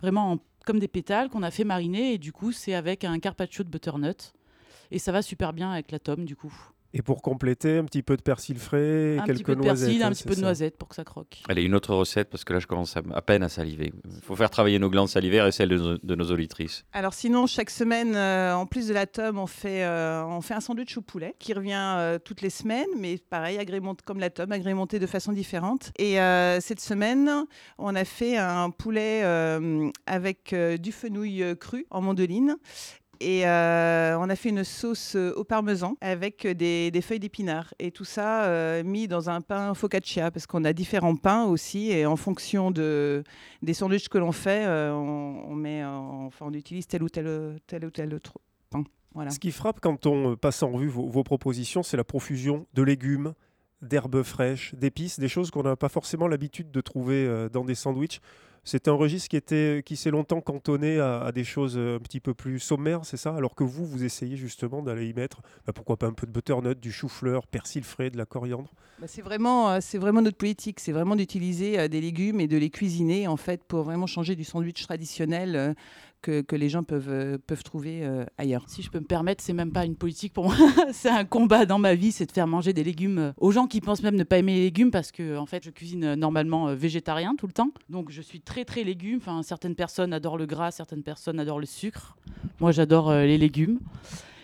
vraiment 0.00 0.32
en- 0.32 0.38
comme 0.64 0.78
des 0.78 0.88
pétales, 0.88 1.28
qu'on 1.28 1.42
a 1.42 1.50
fait 1.50 1.64
mariner, 1.64 2.12
et 2.12 2.18
du 2.18 2.32
coup, 2.32 2.52
c'est 2.52 2.74
avec 2.74 3.04
un 3.04 3.18
carpaccio 3.18 3.64
de 3.64 3.68
butternut. 3.68 4.32
Et 4.90 4.98
ça 4.98 5.12
va 5.12 5.22
super 5.22 5.52
bien 5.52 5.70
avec 5.72 5.90
la 5.90 5.98
tome, 5.98 6.24
du 6.24 6.36
coup. 6.36 6.54
Et 6.94 7.02
pour 7.02 7.20
compléter, 7.20 7.76
un 7.78 7.84
petit 7.84 8.02
peu 8.02 8.16
de 8.16 8.22
persil 8.22 8.58
frais, 8.58 9.16
et 9.16 9.18
un 9.18 9.24
quelques 9.24 9.38
petit 9.38 9.44
peu 9.44 9.56
de 9.56 9.60
noisettes. 9.62 9.86
persil, 9.88 10.02
hein, 10.02 10.06
un 10.06 10.10
petit 10.10 10.22
c'est 10.22 10.28
peu 10.28 10.34
de 10.34 10.40
ça. 10.40 10.46
noisette 10.46 10.78
pour 10.78 10.88
que 10.88 10.94
ça 10.94 11.04
croque. 11.04 11.42
Allez, 11.48 11.62
une 11.62 11.74
autre 11.74 11.94
recette, 11.94 12.30
parce 12.30 12.44
que 12.44 12.54
là 12.54 12.60
je 12.60 12.66
commence 12.66 12.96
à, 12.96 13.02
à 13.14 13.20
peine 13.20 13.42
à 13.42 13.50
saliver. 13.50 13.92
Il 14.06 14.22
faut 14.22 14.36
faire 14.36 14.48
travailler 14.48 14.78
nos 14.78 14.88
glandes 14.88 15.08
salivaires 15.10 15.46
et 15.46 15.52
celles 15.52 15.68
de 15.68 15.76
nos, 15.76 15.98
de 15.98 16.14
nos 16.14 16.30
auditrices. 16.30 16.84
Alors 16.94 17.12
sinon, 17.12 17.46
chaque 17.46 17.68
semaine, 17.68 18.16
euh, 18.16 18.54
en 18.54 18.64
plus 18.64 18.88
de 18.88 18.94
la 18.94 19.06
tome, 19.06 19.38
on 19.38 19.46
fait, 19.46 19.84
euh, 19.84 20.24
on 20.24 20.40
fait 20.40 20.54
un 20.54 20.60
sandwich 20.60 20.96
au 20.96 21.02
poulet 21.02 21.34
qui 21.38 21.52
revient 21.52 21.74
euh, 21.98 22.18
toutes 22.18 22.40
les 22.40 22.50
semaines, 22.50 22.88
mais 22.98 23.18
pareil, 23.18 23.58
agrémenté 23.58 24.02
comme 24.06 24.18
la 24.18 24.30
tome, 24.30 24.52
agrémenté 24.52 24.98
de 24.98 25.06
façon 25.06 25.32
différente. 25.32 25.92
Et 25.98 26.18
euh, 26.20 26.58
cette 26.60 26.80
semaine, 26.80 27.30
on 27.76 27.94
a 27.94 28.04
fait 28.06 28.38
un 28.38 28.70
poulet 28.70 29.20
euh, 29.24 29.90
avec 30.06 30.52
euh, 30.54 30.78
du 30.78 30.92
fenouil 30.92 31.44
cru 31.60 31.86
en 31.90 32.00
mandoline. 32.00 32.56
Et 33.20 33.46
euh, 33.46 34.16
on 34.18 34.28
a 34.30 34.36
fait 34.36 34.50
une 34.50 34.64
sauce 34.64 35.14
euh, 35.16 35.32
au 35.34 35.44
parmesan 35.44 35.96
avec 36.00 36.46
des, 36.46 36.92
feuilles 37.02 37.18
d'épinards. 37.20 37.74
Et 37.78 37.90
tout 37.90 38.04
ça 38.04 38.44
euh, 38.44 38.82
mis 38.84 39.08
dans 39.08 39.28
un 39.30 39.40
pain 39.40 39.74
focaccia, 39.74 40.30
parce 40.30 40.46
qu'on 40.46 40.64
a 40.64 40.72
différents 40.72 41.16
pains 41.16 41.44
aussi. 41.44 41.90
Et 41.90 42.06
en 42.06 42.16
fonction 42.16 42.70
de, 42.70 43.22
des 43.62 43.74
sandwichs 43.74 44.08
que 44.08 44.18
l'on 44.18 44.32
fait, 44.32 44.66
on, 44.68 45.54
met, 45.54 45.84
en- 45.84 46.26
enfin, 46.26 46.46
on 46.48 46.52
utilise 46.52 46.86
tel 46.86 47.02
ou 47.02 47.08
tel, 47.08 47.56
tel 47.66 47.84
ou 47.84 47.90
tel 47.90 48.20
tro- 48.20 48.40
pain. 48.70 48.84
Ce 49.30 49.38
qui 49.38 49.50
frappe 49.50 49.80
quand 49.80 50.06
on 50.06 50.36
passe 50.36 50.62
en 50.62 50.70
revue 50.70 50.88
vos, 50.88 51.08
vos 51.08 51.24
propositions, 51.24 51.82
c'est 51.82 51.96
la 51.96 52.04
profusion 52.04 52.66
de 52.74 52.82
légumes, 52.82 53.32
d'herbes 53.82 54.22
fraîches, 54.22 54.74
d'épices, 54.74 55.18
des 55.18 55.28
choses 55.28 55.50
qu'on 55.50 55.62
n'a 55.62 55.76
pas 55.76 55.88
forcément 55.88 56.28
l'habitude 56.28 56.70
de 56.70 56.80
trouver 56.80 57.48
dans 57.52 57.64
des 57.64 57.74
sandwichs. 57.74 58.20
C'est 58.70 58.86
un 58.86 58.92
registre 58.92 59.30
qui, 59.30 59.36
était, 59.36 59.82
qui 59.82 59.96
s'est 59.96 60.10
longtemps 60.10 60.42
cantonné 60.42 61.00
à, 61.00 61.22
à 61.22 61.32
des 61.32 61.42
choses 61.42 61.78
euh, 61.78 61.96
un 61.96 62.00
petit 62.00 62.20
peu 62.20 62.34
plus 62.34 62.60
sommaires, 62.60 63.00
c'est 63.06 63.16
ça? 63.16 63.34
Alors 63.34 63.54
que 63.54 63.64
vous, 63.64 63.86
vous 63.86 64.04
essayez 64.04 64.36
justement 64.36 64.82
d'aller 64.82 65.08
y 65.08 65.14
mettre, 65.14 65.40
bah, 65.66 65.72
pourquoi 65.72 65.96
pas 65.96 66.06
un 66.06 66.12
peu 66.12 66.26
de 66.26 66.32
butternut, 66.32 66.78
du 66.78 66.92
chou-fleur, 66.92 67.46
persil 67.46 67.82
frais, 67.82 68.10
de 68.10 68.18
la 68.18 68.26
coriandre? 68.26 68.70
Bah, 69.00 69.06
c'est 69.08 69.22
vraiment, 69.22 69.70
euh, 69.70 69.78
c'est 69.80 69.96
vraiment 69.96 70.20
notre 70.20 70.36
politique. 70.36 70.80
C'est 70.80 70.92
vraiment 70.92 71.16
d'utiliser 71.16 71.78
euh, 71.78 71.88
des 71.88 72.02
légumes 72.02 72.40
et 72.40 72.46
de 72.46 72.58
les 72.58 72.68
cuisiner 72.68 73.26
en 73.26 73.38
fait 73.38 73.64
pour 73.64 73.84
vraiment 73.84 74.06
changer 74.06 74.36
du 74.36 74.44
sandwich 74.44 74.82
traditionnel 74.82 75.74
que, 76.22 76.40
que 76.40 76.56
les 76.56 76.68
gens 76.68 76.82
peuvent, 76.82 77.38
peuvent 77.38 77.62
trouver 77.62 78.04
euh, 78.04 78.24
ailleurs. 78.38 78.64
Si 78.66 78.82
je 78.82 78.90
peux 78.90 78.98
me 78.98 79.04
permettre, 79.04 79.42
c'est 79.42 79.52
même 79.52 79.72
pas 79.72 79.84
une 79.84 79.96
politique 79.96 80.32
pour 80.32 80.44
moi. 80.44 80.56
c'est 80.92 81.10
un 81.10 81.24
combat 81.24 81.66
dans 81.66 81.78
ma 81.78 81.94
vie, 81.94 82.12
c'est 82.12 82.26
de 82.26 82.32
faire 82.32 82.46
manger 82.46 82.72
des 82.72 82.84
légumes 82.84 83.32
aux 83.36 83.52
gens 83.52 83.66
qui 83.66 83.80
pensent 83.80 84.02
même 84.02 84.16
ne 84.16 84.24
pas 84.24 84.38
aimer 84.38 84.54
les 84.54 84.62
légumes 84.62 84.90
parce 84.90 85.12
que 85.12 85.36
en 85.36 85.46
fait, 85.46 85.64
je 85.64 85.70
cuisine 85.70 86.14
normalement 86.14 86.68
euh, 86.68 86.74
végétarien 86.74 87.34
tout 87.36 87.46
le 87.46 87.52
temps. 87.52 87.70
Donc 87.88 88.10
je 88.10 88.22
suis 88.22 88.40
très 88.40 88.57
très 88.64 88.84
légumes. 88.84 89.18
Enfin, 89.18 89.42
certaines 89.42 89.74
personnes 89.74 90.12
adorent 90.12 90.36
le 90.38 90.46
gras, 90.46 90.70
certaines 90.70 91.02
personnes 91.02 91.38
adorent 91.40 91.60
le 91.60 91.66
sucre. 91.66 92.16
Moi, 92.60 92.72
j'adore 92.72 93.10
euh, 93.10 93.24
les 93.24 93.38
légumes. 93.38 93.78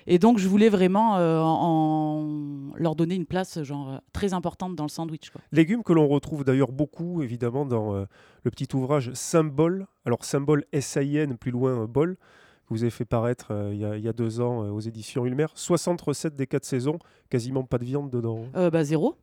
Et 0.07 0.19
donc, 0.19 0.39
je 0.39 0.49
voulais 0.49 0.69
vraiment 0.69 1.17
euh, 1.17 1.41
en- 1.41 2.73
leur 2.77 2.95
donner 2.95 3.15
une 3.15 3.25
place 3.27 3.63
genre 3.63 3.91
euh, 3.93 3.99
très 4.13 4.35
importante 4.35 4.77
dans 4.77 4.85
le 4.85 4.91
sandwich. 4.91 5.31
Quoi. 5.31 5.41
Légumes 5.53 5.83
que 5.83 5.93
l'on 5.95 6.07
retrouve 6.09 6.45
d'ailleurs 6.45 6.73
beaucoup, 6.73 7.23
évidemment, 7.23 7.65
dans 7.65 7.95
euh, 7.95 8.05
le 8.43 8.51
petit 8.51 8.69
ouvrage 8.75 9.13
Symbole. 9.15 9.87
Alors, 10.05 10.25
Symbole 10.25 10.65
S-A-I-N, 10.73 11.37
plus 11.39 11.51
loin, 11.53 11.87
Bol, 11.87 12.17
que 12.17 12.75
vous 12.75 12.83
avez 12.83 12.91
fait 12.91 13.05
paraître 13.07 13.49
euh, 13.51 13.71
il 13.73 13.79
y, 14.01 14.03
y 14.05 14.09
a 14.09 14.13
deux 14.13 14.41
ans 14.43 14.69
aux 14.71 14.81
éditions 14.81 15.25
Ulmer. 15.25 15.47
60 15.55 16.01
recettes 16.03 16.37
des 16.37 16.47
quatre 16.47 16.65
saisons, 16.67 16.99
quasiment 17.31 17.65
pas 17.65 17.79
de 17.79 17.85
viande 17.85 18.11
dedans. 18.11 18.41
Euh, 18.57 18.69
bah, 18.71 18.85
zéro. 18.85 19.17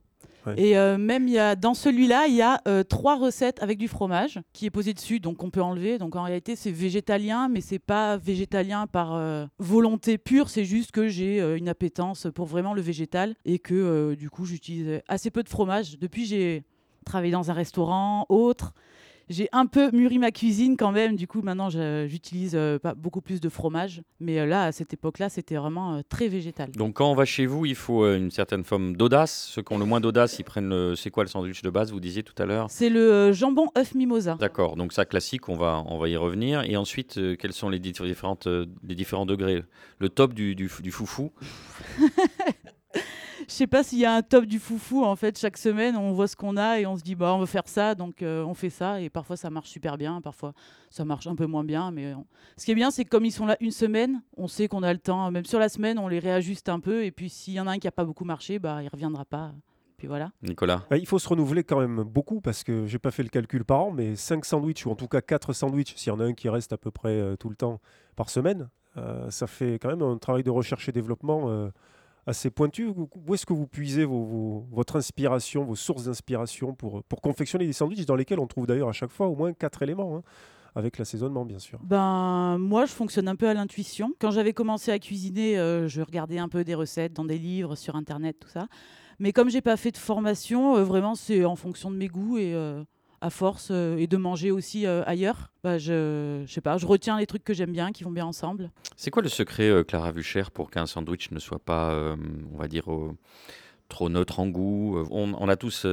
Et 0.58 0.78
euh, 0.78 0.98
même 0.98 1.28
y 1.28 1.38
a, 1.38 1.56
dans 1.56 1.74
celui-là, 1.74 2.28
il 2.28 2.36
y 2.36 2.42
a 2.42 2.62
euh, 2.68 2.84
trois 2.84 3.18
recettes 3.18 3.62
avec 3.62 3.78
du 3.78 3.88
fromage 3.88 4.40
qui 4.54 4.66
est 4.66 4.70
posé 4.70 4.94
dessus, 4.94 5.20
donc 5.20 5.44
on 5.44 5.50
peut 5.50 5.62
enlever. 5.62 5.98
Donc 5.98 6.16
en 6.16 6.24
réalité, 6.24 6.56
c'est 6.56 6.72
végétalien, 6.72 7.48
mais 7.50 7.62
c'est 7.62 7.80
pas 7.80 8.18
végétalien 8.18 8.88
par 8.88 9.14
euh, 9.14 9.46
volonté 9.60 10.18
pure. 10.18 10.50
C'est 10.50 10.66
juste 10.66 10.92
que 10.92 11.08
j'ai 11.08 11.42
euh, 11.42 11.58
une 11.58 11.70
appétence 11.70 12.28
pour 12.34 12.46
vraiment 12.46 12.74
le 12.74 12.82
végétal 12.82 13.36
et 13.46 13.60
que 13.60 14.16
du 14.16 14.30
coup, 14.30 14.46
j'utilise 14.46 15.02
assez 15.08 15.32
peu 15.32 15.44
de 15.44 15.50
fromage. 15.50 16.00
Depuis, 16.00 16.26
j'ai 16.26 16.64
travaillé 17.06 17.32
dans 17.32 17.52
un 17.52 17.54
restaurant, 17.54 18.26
autre. 18.30 18.74
J'ai 19.32 19.48
un 19.54 19.66
peu 19.66 19.90
mûri 19.92 20.20
ma 20.20 20.30
cuisine 20.32 20.76
quand 20.76 20.92
même. 20.92 21.16
Du 21.16 21.26
coup, 21.26 21.42
maintenant, 21.42 21.70
j'utilise 21.70 22.52
euh, 22.54 22.78
beaucoup 22.98 23.22
plus 23.22 23.40
de 23.40 23.48
fromage. 23.48 24.02
Mais 24.20 24.40
euh, 24.40 24.46
là, 24.46 24.66
à 24.66 24.72
cette 24.74 24.94
époque-là, 24.94 25.30
c'était 25.30 25.56
vraiment 25.56 25.96
euh, 25.96 26.02
très 26.08 26.28
végétal. 26.28 26.70
Donc 26.72 26.96
quand 26.96 27.10
on 27.10 27.16
va 27.16 27.24
chez 27.26 27.46
vous, 27.46 27.66
il 27.66 27.76
faut 27.76 28.04
euh, 28.04 28.18
une 28.18 28.30
certaine 28.30 28.64
forme 28.66 28.96
d'audace. 28.98 29.48
Ceux 29.54 29.62
qui 29.62 29.72
ont 29.74 29.78
le 29.78 29.86
moins 29.86 30.02
d'audace, 30.02 30.38
ils 30.38 30.44
prennent 30.44 30.68
le... 30.70 30.96
C'est 30.96 31.12
quoi 31.12 31.24
le 31.24 31.30
sandwich 31.30 31.62
de 31.62 31.70
base, 31.70 31.92
vous 31.94 32.02
disiez 32.02 32.24
tout 32.24 32.36
à 32.42 32.46
l'heure? 32.46 32.68
C'est 32.70 32.90
le 32.90 33.32
jambon 33.32 33.70
œuf 33.78 33.96
mimosa. 33.96 34.36
D'accord, 34.40 34.76
donc 34.76 34.92
ça 34.92 35.06
classique, 35.06 35.48
on 35.48 35.56
va, 35.56 35.82
on 35.88 35.98
va 35.98 36.10
y 36.10 36.18
revenir. 36.18 36.64
Et 36.64 36.76
ensuite, 36.76 37.20
quels 37.38 37.54
sont 37.54 37.70
les, 37.70 37.80
di- 37.80 37.94
différentes, 37.94 38.48
les 38.48 38.96
différents 38.96 39.26
degrés? 39.26 39.64
Le 40.00 40.10
top 40.10 40.34
du, 40.34 40.56
du, 40.56 40.70
du 40.82 40.92
foufou? 40.92 41.32
Je 43.52 43.58
sais 43.58 43.68
pas 43.68 43.84
s'il 43.84 44.00
y 44.00 44.06
a 44.06 44.14
un 44.16 44.22
top 44.22 44.46
du 44.46 44.60
foufou 44.60 45.04
en 45.04 45.18
fait. 45.18 45.38
Chaque 45.38 45.58
semaine, 45.58 45.98
on 45.98 46.14
voit 46.14 46.30
ce 46.30 46.38
qu'on 46.38 46.56
a 46.56 46.80
et 46.80 46.86
on 46.86 46.96
se 46.96 47.04
dit 47.04 47.16
bah 47.16 47.34
on 47.36 47.40
veut 47.40 47.46
faire 47.46 47.68
ça, 47.68 47.96
donc 47.96 48.22
euh, 48.22 48.46
on 48.46 48.54
fait 48.54 48.70
ça. 48.70 49.02
Et 49.02 49.10
parfois 49.10 49.36
ça 49.36 49.50
marche 49.50 49.68
super 49.68 49.98
bien, 49.98 50.22
parfois 50.22 50.54
ça 50.90 51.04
marche 51.04 51.28
un 51.28 51.36
peu 51.36 51.46
moins 51.48 51.66
bien. 51.66 51.92
Mais 51.92 52.14
on- 52.14 52.26
ce 52.56 52.64
qui 52.64 52.72
est 52.72 52.76
bien, 52.76 52.92
c'est 52.92 53.04
que 53.04 53.10
comme 53.10 53.26
ils 53.26 53.32
sont 53.34 53.46
là 53.46 53.58
une 53.60 53.72
semaine, 53.72 54.22
on 54.38 54.48
sait 54.48 54.70
qu'on 54.70 54.84
a 54.84 54.94
le 54.94 55.00
temps. 55.00 55.30
Même 55.32 55.44
sur 55.44 55.60
la 55.60 55.68
semaine, 55.68 56.00
on 56.00 56.08
les 56.08 56.20
réajuste 56.20 56.70
un 56.70 56.80
peu. 56.80 57.04
Et 57.04 57.12
puis 57.12 57.30
s'il 57.30 57.54
y 57.54 57.60
en 57.60 57.68
a 57.68 57.72
un 57.72 57.78
qui 57.78 57.90
a 57.90 57.92
pas 57.92 58.06
beaucoup 58.06 58.24
marché, 58.24 58.58
bah 58.58 58.82
il 58.84 58.88
reviendra 58.88 59.26
pas. 59.26 59.52
Puis 59.98 60.08
voilà. 60.08 60.32
Nicolas 60.44 60.84
Bah, 60.90 60.96
il 60.98 61.06
faut 61.06 61.20
se 61.20 61.28
renouveler 61.28 61.66
quand 61.66 61.82
même 61.82 62.04
beaucoup 62.04 62.40
parce 62.40 62.64
que 62.64 62.86
j'ai 62.88 63.00
pas 63.00 63.12
fait 63.12 63.24
le 63.24 63.30
calcul 63.30 63.66
par 63.66 63.82
an, 63.82 63.92
mais 63.92 64.16
5 64.16 64.46
sandwichs 64.46 64.86
ou 64.86 64.92
en 64.92 64.96
tout 64.96 65.10
cas 65.10 65.20
4 65.20 65.52
sandwichs, 65.52 65.94
s'il 65.98 66.08
y 66.14 66.16
en 66.16 66.22
a 66.22 66.24
un 66.24 66.34
qui 66.34 66.48
reste 66.48 66.72
à 66.72 66.78
peu 66.78 66.90
près 66.90 67.10
euh, 67.20 67.36
tout 67.36 67.50
le 67.50 67.56
temps 67.58 67.82
par 68.16 68.30
semaine, 68.30 68.70
euh, 68.96 69.30
ça 69.30 69.46
fait 69.46 69.74
quand 69.74 69.90
même 69.90 70.02
un 70.02 70.18
travail 70.18 70.44
de 70.44 70.50
recherche 70.50 70.88
et 70.88 70.94
développement 70.94 71.50
euh, 71.50 71.70
assez 72.26 72.50
pointu. 72.50 72.88
Où 72.88 73.34
est-ce 73.34 73.46
que 73.46 73.54
vous 73.54 73.68
puisez 73.68 74.06
votre 74.06 74.96
inspiration, 74.96 75.64
vos 75.64 75.76
sources 75.76 76.06
d'inspiration 76.06 76.74
pour, 76.74 77.04
confectionner 77.22 77.66
des 77.66 77.74
sandwichs 77.74 78.06
dans 78.06 78.16
lesquels 78.16 78.40
on 78.40 78.48
trouve 78.48 78.68
d'ailleurs 78.68 78.90
à 78.90 78.94
chaque 78.94 79.12
fois 79.12 79.28
au 79.28 79.36
moins 79.36 79.54
4 79.54 79.84
éléments 79.84 80.18
hein. 80.18 80.24
avec 80.76 80.98
l'assaisonnement, 80.98 81.46
bien 81.46 81.60
sûr. 81.60 81.80
Ben, 81.84 82.58
moi, 82.58 82.86
je 82.86 82.92
fonctionne 82.92 83.28
un 83.28 83.36
peu 83.36 83.48
à 83.48 83.54
l'intuition. 83.54 84.14
Quand 84.20 84.32
j'avais 84.32 84.54
commencé 84.54 84.92
à 84.92 85.00
cuisiner, 85.00 85.58
euh, 85.58 85.88
je 85.88 86.02
regardais 86.02 86.38
un 86.38 86.50
peu 86.50 86.64
des 86.64 86.76
recettes 86.76 87.14
dans 87.14 87.26
des 87.26 87.38
livres, 87.38 87.76
sur 87.76 87.96
Internet, 87.96 88.38
tout 88.40 88.50
ça. 88.50 88.68
Mais 89.20 89.34
comme 89.34 89.50
j'ai 89.50 89.62
pas 89.62 89.78
fait 89.78 89.92
de 89.92 89.98
formation, 89.98 90.78
euh, 90.78 90.84
vraiment, 90.84 91.16
c'est 91.16 91.46
en 91.46 91.56
fonction 91.56 91.92
de 91.92 91.96
mes 91.96 92.08
goûts 92.08 92.38
et 92.38 92.56
euh, 92.56 92.84
à 93.22 93.30
force 93.30 93.70
euh, 93.72 93.98
et 93.98 94.08
de 94.08 94.18
manger 94.18 94.52
aussi 94.52 94.86
euh, 94.86 95.04
ailleurs. 95.06 95.52
Bah, 95.64 95.78
je, 95.78 96.44
sais 96.48 96.62
pas, 96.62 96.78
je 96.78 96.86
retiens 96.86 97.20
les 97.20 97.28
trucs 97.28 97.44
que 97.44 97.54
j'aime 97.54 97.72
bien, 97.72 97.92
qui 97.92 98.04
vont 98.04 98.12
bien 98.12 98.26
ensemble. 98.26 98.72
C'est 98.98 99.12
quoi 99.12 99.22
le 99.22 99.30
secret, 99.30 99.70
euh, 99.70 99.84
Clara 99.84 100.12
Vucher, 100.12 100.44
pour 100.54 100.72
qu'un 100.72 100.88
sandwich 100.88 101.32
ne 101.32 101.40
soit 101.40 101.60
pas, 101.60 101.96
on 102.54 102.58
va 102.58 102.68
dire, 102.68 102.86
trop 103.88 104.10
neutre 104.10 104.40
en 104.40 104.48
goût 104.48 105.06
on, 105.12 105.50
a 105.50 105.56
tous, 105.56 105.86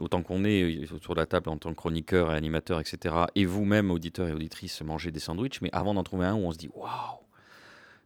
autant 0.00 0.22
qu'on 0.22 0.44
est 0.44 0.92
autour 0.92 1.14
de 1.14 1.20
la 1.20 1.26
table 1.26 1.48
en 1.48 1.56
tant 1.56 1.70
que 1.70 1.76
chroniqueur 1.76 2.32
et 2.32 2.36
animateur, 2.36 2.80
etc., 2.80 3.14
et 3.34 3.44
vous-même, 3.44 3.90
auditeurs 3.90 4.28
et 4.28 4.32
auditrices, 4.32 4.82
mangez 4.82 5.10
des 5.10 5.20
sandwichs, 5.20 5.60
mais 5.62 5.70
avant 5.72 5.94
d'en 5.94 6.02
trouver 6.02 6.26
un 6.26 6.34
où 6.34 6.46
on 6.46 6.52
se 6.52 6.58
dit 6.58 6.70
waouh 6.74 7.18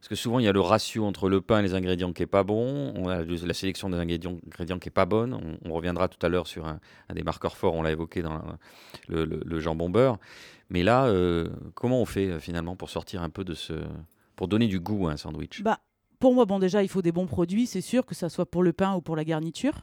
Parce 0.02 0.08
que 0.08 0.14
souvent, 0.16 0.40
il 0.40 0.44
y 0.44 0.48
a 0.48 0.52
le 0.52 0.60
ratio 0.60 1.04
entre 1.04 1.28
le 1.28 1.40
pain 1.40 1.60
et 1.60 1.62
les 1.62 1.74
ingrédients 1.74 2.12
qui 2.12 2.24
est 2.24 2.26
pas 2.26 2.42
bon, 2.42 2.92
on 2.96 3.06
a 3.06 3.22
la 3.22 3.54
sélection 3.54 3.88
des 3.88 3.98
ingrédients, 3.98 4.40
qui 4.80 4.88
est 4.88 4.90
pas 4.90 5.04
bonne. 5.04 5.58
On, 5.64 5.72
reviendra 5.72 6.08
tout 6.08 6.18
à 6.26 6.28
l'heure 6.28 6.48
sur 6.48 6.66
un, 6.66 6.80
des 7.14 7.22
marqueurs 7.22 7.56
forts, 7.56 7.74
on 7.74 7.82
l'a 7.82 7.92
évoqué 7.92 8.20
dans 8.20 8.42
le, 9.06 9.60
jambon 9.60 9.90
beurre. 9.90 10.18
Mais 10.70 10.82
là, 10.82 11.04
euh, 11.04 11.50
comment 11.74 12.00
on 12.00 12.04
fait 12.04 12.26
euh, 12.26 12.40
finalement 12.40 12.74
pour 12.74 12.90
sortir 12.90 13.22
un 13.22 13.30
peu 13.30 13.44
de 13.44 13.54
ce. 13.54 13.74
pour 14.34 14.48
donner 14.48 14.66
du 14.66 14.80
goût 14.80 15.06
à 15.06 15.12
un 15.12 15.16
sandwich? 15.16 15.62
Bah, 15.62 15.78
pour 16.18 16.34
moi, 16.34 16.46
bon, 16.46 16.58
déjà, 16.58 16.82
il 16.82 16.88
faut 16.88 17.02
des 17.02 17.12
bons 17.12 17.26
produits, 17.26 17.68
c'est 17.68 17.80
sûr, 17.80 18.04
que 18.04 18.16
ça 18.16 18.28
soit 18.28 18.46
pour 18.46 18.64
le 18.64 18.72
pain 18.72 18.96
ou 18.96 19.02
pour 19.02 19.14
la 19.14 19.22
garniture. 19.22 19.82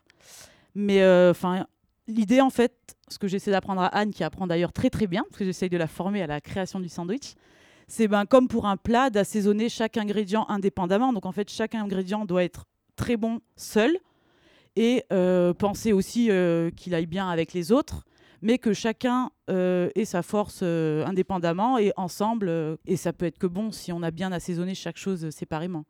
Mais 0.76 1.02
euh, 1.02 1.32
enfin, 1.32 1.66
l'idée, 2.08 2.42
en 2.42 2.50
fait, 2.50 2.98
ce 3.08 3.20
que 3.20 3.30
j'essaie 3.30 3.52
d'apprendre 3.52 3.84
à 3.84 3.88
Anne, 3.88 4.12
qui 4.12 4.26
apprend 4.26 4.48
d'ailleurs 4.48 4.74
très 4.74 4.90
très 4.90 5.08
bien, 5.08 5.24
parce 5.30 5.40
que 5.40 5.46
j'essaye 5.46 5.70
de 5.70 5.78
la 5.78 5.88
former 5.88 6.22
à 6.22 6.28
la 6.28 6.42
création 6.42 6.82
du 6.82 6.90
sandwich, 6.90 7.36
c'est 7.89 8.08
ben, 8.08 8.25
comme 8.25 8.48
pour 8.48 8.67
un 8.67 8.77
plat, 8.77 9.10
d'assaisonner 9.10 9.67
chaque 9.67 9.98
ingrédient 9.98 10.46
indépendamment. 10.48 11.12
Donc 11.12 11.25
en 11.25 11.31
fait, 11.31 11.50
chaque 11.50 11.75
ingrédient 11.75 12.24
doit 12.24 12.43
être 12.43 12.65
très 12.96 13.17
bon 13.17 13.41
seul 13.55 13.98
et 14.75 15.03
euh, 15.12 15.53
penser 15.53 15.91
aussi 15.91 16.29
euh, 16.29 16.69
qu'il 16.69 16.93
aille 16.93 17.08
bien 17.08 17.27
avec 17.27 17.51
les 17.51 17.72
autres, 17.72 18.05
mais 18.43 18.60
que 18.60 18.74
chacun 18.74 19.31
euh, 19.50 19.89
ait 19.96 20.05
sa 20.05 20.22
force 20.22 20.62
indépendamment 20.62 21.79
et 21.79 21.91
ensemble. 21.98 22.77
et 22.86 22.96
ça 22.96 23.12
peut 23.12 23.25
être 23.25 23.39
que 23.39 23.48
bon 23.48 23.72
si 23.72 23.91
on 23.91 24.03
a 24.03 24.12
bien 24.12 24.31
assaisonné 24.31 24.75
chaque 24.75 24.98
chose 24.98 25.31
séparément. 25.31 25.86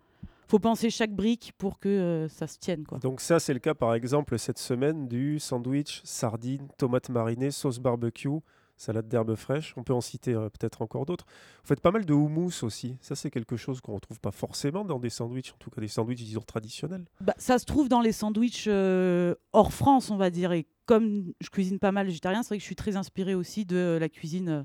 faut 0.48 0.58
penser 0.58 0.90
chaque 0.90 1.12
brique 1.12 1.52
pour 1.58 1.80
que 1.80 2.28
ça 2.30 2.48
se 2.48 2.58
tienne. 2.58 2.86
Quoi. 2.86 3.00
Donc 3.00 3.20
ça, 3.20 3.40
c'est 3.40 3.54
le 3.54 3.60
cas 3.60 3.74
par 3.74 3.94
exemple 3.94 4.40
cette 4.40 4.58
semaine 4.58 5.10
du 5.10 5.38
sandwich, 5.38 6.00
sardines, 6.06 6.70
tomates 6.78 7.10
marinées, 7.10 7.52
sauce 7.52 7.80
barbecue, 7.80 8.40
salade 8.80 9.08
d'herbes 9.08 9.36
fraîches. 9.36 9.74
On 9.78 9.84
peut 9.84 9.94
en 9.94 10.02
citer 10.02 10.34
euh, 10.34 10.50
peut-être 10.50 10.82
encore 10.82 11.06
d'autres. 11.06 11.26
Vous 11.64 11.68
faites 11.68 11.82
pas 11.82 11.92
mal 11.92 12.06
de 12.06 12.14
houmous 12.14 12.64
aussi. 12.64 12.98
Ça, 13.02 13.16
c'est 13.16 13.30
quelque 13.30 13.58
chose 13.58 13.82
qu'on 13.82 13.94
retrouve 13.94 14.20
pas 14.20 14.32
forcément 14.32 14.86
dans 14.86 15.00
des 15.00 15.10
sandwichs, 15.10 15.52
en 15.52 15.58
tout 15.60 15.70
cas 15.70 15.82
des 15.82 15.88
sandwichs, 15.88 16.24
disons, 16.24 16.42
traditionnels. 16.42 17.06
Bah, 17.22 17.36
ça 17.38 17.60
se 17.60 17.66
trouve 17.66 17.90
dans 17.90 18.02
les 18.02 18.14
sandwichs 18.14 18.66
euh, 18.68 19.36
hors 19.54 19.74
France, 19.74 20.10
on 20.12 20.18
va 20.18 20.30
dire. 20.30 20.54
Et 20.54 20.66
comme 20.86 21.34
je 21.42 21.50
cuisine 21.50 21.78
pas 21.78 21.92
mal 21.92 22.08
végétarien, 22.08 22.42
c'est 22.42 22.50
vrai 22.50 22.58
que 22.58 22.62
je 22.62 22.68
suis 22.68 22.76
très 22.76 22.96
inspirée 22.96 23.36
aussi 23.36 23.66
de 23.66 23.98
la 24.00 24.08
cuisine 24.08 24.50
euh, 24.50 24.64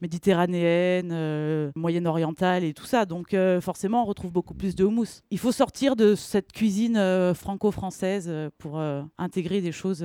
méditerranéenne, 0.00 1.10
euh, 1.12 1.72
moyenne-orientale 1.74 2.62
et 2.62 2.72
tout 2.72 2.84
ça. 2.84 3.04
Donc 3.04 3.34
forcément, 3.62 4.02
on 4.02 4.06
retrouve 4.06 4.30
beaucoup 4.30 4.54
plus 4.54 4.76
de 4.76 4.84
houmous. 4.84 5.22
Il 5.30 5.38
faut 5.38 5.52
sortir 5.52 5.96
de 5.96 6.14
cette 6.14 6.52
cuisine 6.52 7.32
franco-française 7.34 8.30
pour 8.58 8.78
intégrer 9.16 9.62
des 9.62 9.72
choses 9.72 10.04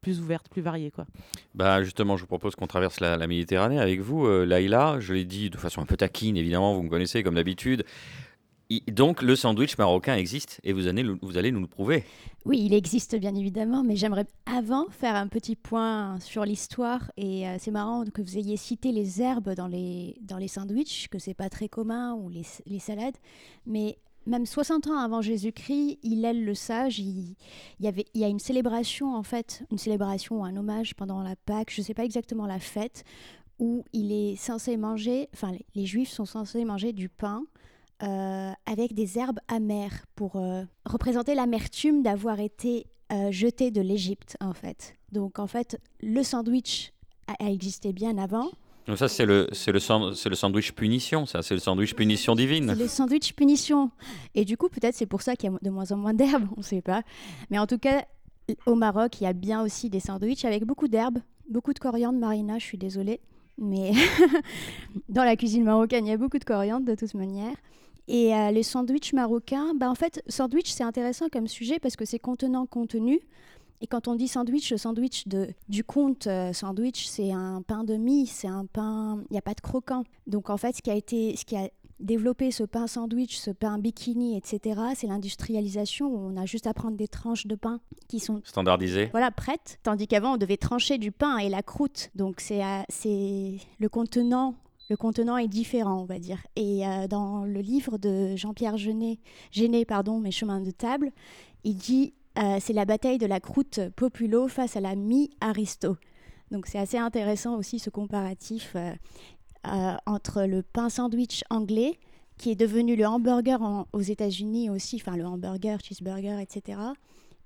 plus 0.00 0.20
ouvertes, 0.20 0.48
plus 0.48 0.62
variées. 0.62 0.90
Quoi. 0.90 1.06
Bah 1.54 1.82
justement, 1.82 2.16
je 2.16 2.22
vous 2.22 2.28
propose 2.28 2.54
qu'on 2.54 2.66
traverse 2.66 3.00
la, 3.00 3.16
la 3.16 3.26
Méditerranée 3.26 3.80
avec 3.80 4.00
vous, 4.00 4.26
euh, 4.26 4.44
Laïla. 4.44 5.00
Je 5.00 5.12
l'ai 5.12 5.24
dit 5.24 5.50
de 5.50 5.56
façon 5.56 5.80
un 5.80 5.86
peu 5.86 5.96
taquine, 5.96 6.36
évidemment, 6.36 6.74
vous 6.74 6.82
me 6.82 6.88
connaissez 6.90 7.22
comme 7.22 7.34
d'habitude. 7.34 7.84
Donc 8.86 9.22
le 9.22 9.34
sandwich 9.34 9.78
marocain 9.78 10.14
existe 10.16 10.60
et 10.62 10.74
vous 10.74 10.88
allez, 10.88 11.02
le- 11.02 11.16
vous 11.22 11.38
allez 11.38 11.50
nous 11.50 11.60
le 11.60 11.66
prouver. 11.66 12.04
Oui, 12.44 12.60
il 12.66 12.74
existe 12.74 13.16
bien 13.18 13.34
évidemment, 13.34 13.82
mais 13.82 13.96
j'aimerais 13.96 14.26
avant 14.44 14.84
faire 14.90 15.14
un 15.14 15.26
petit 15.26 15.56
point 15.56 16.20
sur 16.20 16.44
l'histoire. 16.44 17.10
Et 17.16 17.48
euh, 17.48 17.56
c'est 17.58 17.70
marrant 17.70 18.04
que 18.04 18.20
vous 18.20 18.36
ayez 18.36 18.58
cité 18.58 18.92
les 18.92 19.22
herbes 19.22 19.54
dans 19.54 19.68
les, 19.68 20.16
dans 20.20 20.36
les 20.36 20.48
sandwichs, 20.48 21.08
que 21.08 21.18
c'est 21.18 21.32
pas 21.32 21.48
très 21.48 21.68
commun, 21.70 22.12
ou 22.12 22.28
les, 22.28 22.42
les 22.66 22.78
salades. 22.78 23.16
Mais 23.66 23.96
même 24.28 24.46
60 24.46 24.86
ans 24.88 24.98
avant 24.98 25.22
Jésus-Christ, 25.22 25.98
Hillel 26.02 26.44
le 26.44 26.54
sage, 26.54 26.98
il, 26.98 27.34
il 27.80 27.84
y 27.84 27.88
avait, 27.88 28.06
il 28.14 28.20
y 28.20 28.24
a 28.24 28.28
une 28.28 28.38
célébration, 28.38 29.14
en 29.14 29.22
fait, 29.22 29.64
une 29.72 29.78
célébration 29.78 30.40
ou 30.40 30.44
un 30.44 30.56
hommage 30.56 30.94
pendant 30.94 31.22
la 31.22 31.34
Pâque, 31.34 31.72
je 31.72 31.80
ne 31.80 31.86
sais 31.86 31.94
pas 31.94 32.04
exactement 32.04 32.46
la 32.46 32.58
fête, 32.60 33.04
où 33.58 33.84
il 33.92 34.12
est 34.12 34.36
censé 34.36 34.76
manger, 34.76 35.28
enfin 35.34 35.52
les, 35.74 35.86
Juifs 35.86 36.10
sont 36.10 36.26
censés 36.26 36.64
manger 36.64 36.92
du 36.92 37.08
pain 37.08 37.42
euh, 38.02 38.52
avec 38.66 38.94
des 38.94 39.18
herbes 39.18 39.40
amères 39.48 40.06
pour 40.14 40.36
euh, 40.36 40.62
représenter 40.84 41.34
l'amertume 41.34 42.02
d'avoir 42.02 42.38
été 42.38 42.86
euh, 43.12 43.32
jeté 43.32 43.70
de 43.70 43.80
l'Égypte, 43.80 44.36
en 44.40 44.52
fait. 44.52 44.94
Donc, 45.10 45.38
en 45.38 45.46
fait, 45.46 45.80
le 46.00 46.22
sandwich 46.22 46.92
a 47.26 47.50
existé 47.50 47.92
bien 47.92 48.18
avant. 48.18 48.50
Donc 48.88 48.96
ça, 48.96 49.06
c'est 49.06 49.26
le, 49.26 49.48
c'est 49.52 49.70
le, 49.70 49.80
c'est 49.80 50.30
le 50.30 50.34
sandwich 50.34 50.72
punition, 50.72 51.26
ça, 51.26 51.42
c'est 51.42 51.52
le 51.52 51.60
sandwich 51.60 51.94
punition 51.94 52.34
divine. 52.34 52.74
Le 52.74 52.88
sandwich 52.88 53.34
punition. 53.34 53.90
Et 54.34 54.46
du 54.46 54.56
coup, 54.56 54.70
peut-être 54.70 54.94
c'est 54.94 55.06
pour 55.06 55.20
ça 55.20 55.36
qu'il 55.36 55.50
y 55.50 55.54
a 55.54 55.58
de 55.60 55.68
moins 55.68 55.92
en 55.92 55.98
moins 55.98 56.14
d'herbes, 56.14 56.48
on 56.56 56.60
ne 56.60 56.64
sait 56.64 56.80
pas. 56.80 57.02
Mais 57.50 57.58
en 57.58 57.66
tout 57.66 57.76
cas, 57.76 58.06
au 58.64 58.74
Maroc, 58.74 59.20
il 59.20 59.24
y 59.24 59.26
a 59.26 59.34
bien 59.34 59.62
aussi 59.62 59.90
des 59.90 60.00
sandwichs 60.00 60.46
avec 60.46 60.64
beaucoup 60.64 60.88
d'herbes, 60.88 61.18
beaucoup 61.50 61.74
de 61.74 61.78
coriandre, 61.78 62.18
Marina, 62.18 62.58
je 62.58 62.64
suis 62.64 62.78
désolée. 62.78 63.20
Mais 63.58 63.92
dans 65.10 65.24
la 65.24 65.36
cuisine 65.36 65.64
marocaine, 65.64 66.06
il 66.06 66.10
y 66.10 66.14
a 66.14 66.16
beaucoup 66.16 66.38
de 66.38 66.44
coriandre 66.44 66.86
de 66.86 66.94
toute 66.94 67.12
manière. 67.12 67.54
Et 68.06 68.34
euh, 68.34 68.50
les 68.52 68.62
sandwichs 68.62 69.12
marocains, 69.12 69.74
bah 69.74 69.90
en 69.90 69.94
fait, 69.94 70.22
sandwich, 70.28 70.70
c'est 70.70 70.84
intéressant 70.84 71.28
comme 71.30 71.46
sujet 71.46 71.78
parce 71.78 71.94
que 71.94 72.06
c'est 72.06 72.18
contenant-contenu. 72.18 73.20
Et 73.80 73.86
quand 73.86 74.08
on 74.08 74.14
dit 74.14 74.28
sandwich, 74.28 74.70
le 74.70 74.76
sandwich 74.76 75.28
de, 75.28 75.48
du 75.68 75.84
conte 75.84 76.26
euh, 76.26 76.52
sandwich, 76.52 77.06
c'est 77.06 77.30
un 77.32 77.62
pain 77.62 77.84
de 77.84 77.94
mie, 77.94 78.26
c'est 78.26 78.48
un 78.48 78.66
pain, 78.66 79.22
il 79.30 79.32
n'y 79.32 79.38
a 79.38 79.42
pas 79.42 79.54
de 79.54 79.60
croquant. 79.60 80.04
Donc 80.26 80.50
en 80.50 80.56
fait, 80.56 80.76
ce 80.76 80.82
qui 80.82 80.90
a 80.90 80.94
été, 80.94 81.36
ce 81.36 81.44
qui 81.44 81.56
a 81.56 81.68
développé 82.00 82.50
ce 82.50 82.64
pain 82.64 82.86
sandwich, 82.86 83.36
ce 83.38 83.50
pain 83.50 83.78
bikini, 83.78 84.36
etc., 84.36 84.80
c'est 84.94 85.06
l'industrialisation 85.06 86.06
où 86.06 86.18
on 86.18 86.36
a 86.36 86.46
juste 86.46 86.66
à 86.66 86.74
prendre 86.74 86.96
des 86.96 87.08
tranches 87.08 87.46
de 87.46 87.54
pain 87.54 87.80
qui 88.08 88.20
sont 88.20 88.40
Standardisé. 88.44 89.08
voilà, 89.10 89.30
prêtes. 89.30 89.78
Tandis 89.82 90.06
qu'avant, 90.06 90.34
on 90.34 90.36
devait 90.36 90.56
trancher 90.56 90.98
du 90.98 91.12
pain 91.12 91.38
et 91.38 91.48
la 91.48 91.62
croûte. 91.62 92.10
Donc, 92.14 92.40
c'est 92.40 92.64
euh, 92.64 92.82
c'est 92.88 93.56
le 93.78 93.88
contenant. 93.88 94.54
Le 94.90 94.96
contenant 94.96 95.36
est 95.36 95.48
différent, 95.48 96.00
on 96.00 96.06
va 96.06 96.18
dire. 96.18 96.38
Et 96.56 96.86
euh, 96.86 97.06
dans 97.08 97.44
le 97.44 97.60
livre 97.60 97.98
de 97.98 98.36
Jean-Pierre 98.36 98.78
Genet, 98.78 99.18
Genet, 99.52 99.84
pardon, 99.84 100.18
Mes 100.18 100.30
chemins 100.30 100.60
de 100.60 100.70
table, 100.70 101.10
il 101.64 101.76
dit 101.76 102.14
euh, 102.38 102.58
c'est 102.60 102.72
la 102.72 102.84
bataille 102.84 103.18
de 103.18 103.26
la 103.26 103.40
croûte 103.40 103.80
populo 103.96 104.48
face 104.48 104.76
à 104.76 104.80
la 104.80 104.94
mi-aristo. 104.94 105.96
Donc, 106.50 106.66
c'est 106.66 106.78
assez 106.78 106.98
intéressant 106.98 107.56
aussi 107.56 107.78
ce 107.78 107.90
comparatif 107.90 108.72
euh, 108.76 108.92
euh, 109.66 109.96
entre 110.06 110.44
le 110.44 110.62
pain 110.62 110.88
sandwich 110.88 111.42
anglais, 111.50 111.98
qui 112.38 112.52
est 112.52 112.56
devenu 112.56 112.94
le 112.94 113.06
hamburger 113.06 113.58
aux 113.92 114.00
États-Unis 114.00 114.70
aussi, 114.70 114.96
enfin 114.96 115.16
le 115.16 115.26
hamburger, 115.26 115.80
cheeseburger, 115.82 116.38
etc. 116.38 116.78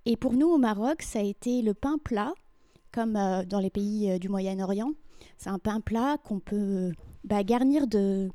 Et 0.04 0.16
pour 0.16 0.34
nous, 0.34 0.48
au 0.48 0.58
Maroc, 0.58 1.00
ça 1.00 1.20
a 1.20 1.22
été 1.22 1.62
le 1.62 1.72
pain 1.72 1.96
plat, 1.96 2.32
comme 2.92 3.14
dans 3.46 3.60
les 3.60 3.70
pays 3.70 4.18
du 4.18 4.28
Moyen-Orient. 4.28 4.92
C'est 5.38 5.48
un 5.48 5.58
pain 5.58 5.80
plat 5.80 6.18
qu'on 6.22 6.40
peut 6.40 6.92
bah, 7.24 7.42
garnir 7.42 7.86
de 7.86 8.28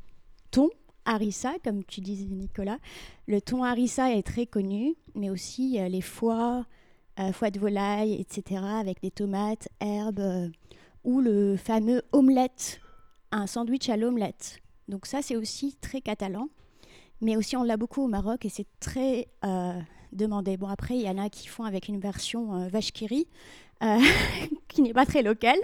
thon, 0.50 0.70
harissa, 1.08 1.54
comme 1.64 1.84
tu 1.84 2.02
disais, 2.02 2.26
Nicolas. 2.26 2.78
Le 3.28 3.42
thon 3.42 3.64
harissa 3.64 4.14
est 4.14 4.24
très 4.24 4.46
connu, 4.46 4.96
mais 5.16 5.30
aussi 5.30 5.80
euh, 5.80 5.88
les 5.88 6.02
foies, 6.02 6.66
euh, 7.20 7.32
foie 7.32 7.50
de 7.50 7.60
volaille, 7.60 8.14
etc., 8.14 8.62
avec 8.64 9.02
des 9.02 9.12
tomates, 9.12 9.70
herbes, 9.80 10.20
euh, 10.20 10.50
ou 11.04 11.22
le 11.22 11.58
fameux 11.58 12.04
omelette, 12.12 12.80
un 13.32 13.48
sandwich 13.48 13.90
à 13.90 13.98
l'omelette. 13.98 14.60
Donc 14.88 15.06
ça, 15.06 15.22
c'est 15.22 15.36
aussi 15.36 15.76
très 15.82 16.02
catalan. 16.02 16.50
Mais 17.22 17.36
aussi, 17.36 17.58
on 17.58 17.64
l'a 17.64 17.78
beaucoup 17.78 18.04
au 18.04 18.08
Maroc 18.08 18.46
et 18.46 18.50
c'est 18.50 18.68
très 18.80 19.28
demandé. 20.12 20.58
Bon, 20.58 20.68
après, 20.68 20.96
il 20.96 21.02
y 21.02 21.10
en 21.10 21.18
a 21.18 21.30
qui 21.30 21.48
font 21.48 21.64
avec 21.64 21.88
une 21.88 22.00
version 22.00 22.56
euh, 22.56 22.68
vache 22.68 22.92
qui 22.92 23.28
qui 24.68 24.82
n'est 24.82 24.94
pas 24.94 25.06
très 25.06 25.22
locale. 25.22 25.60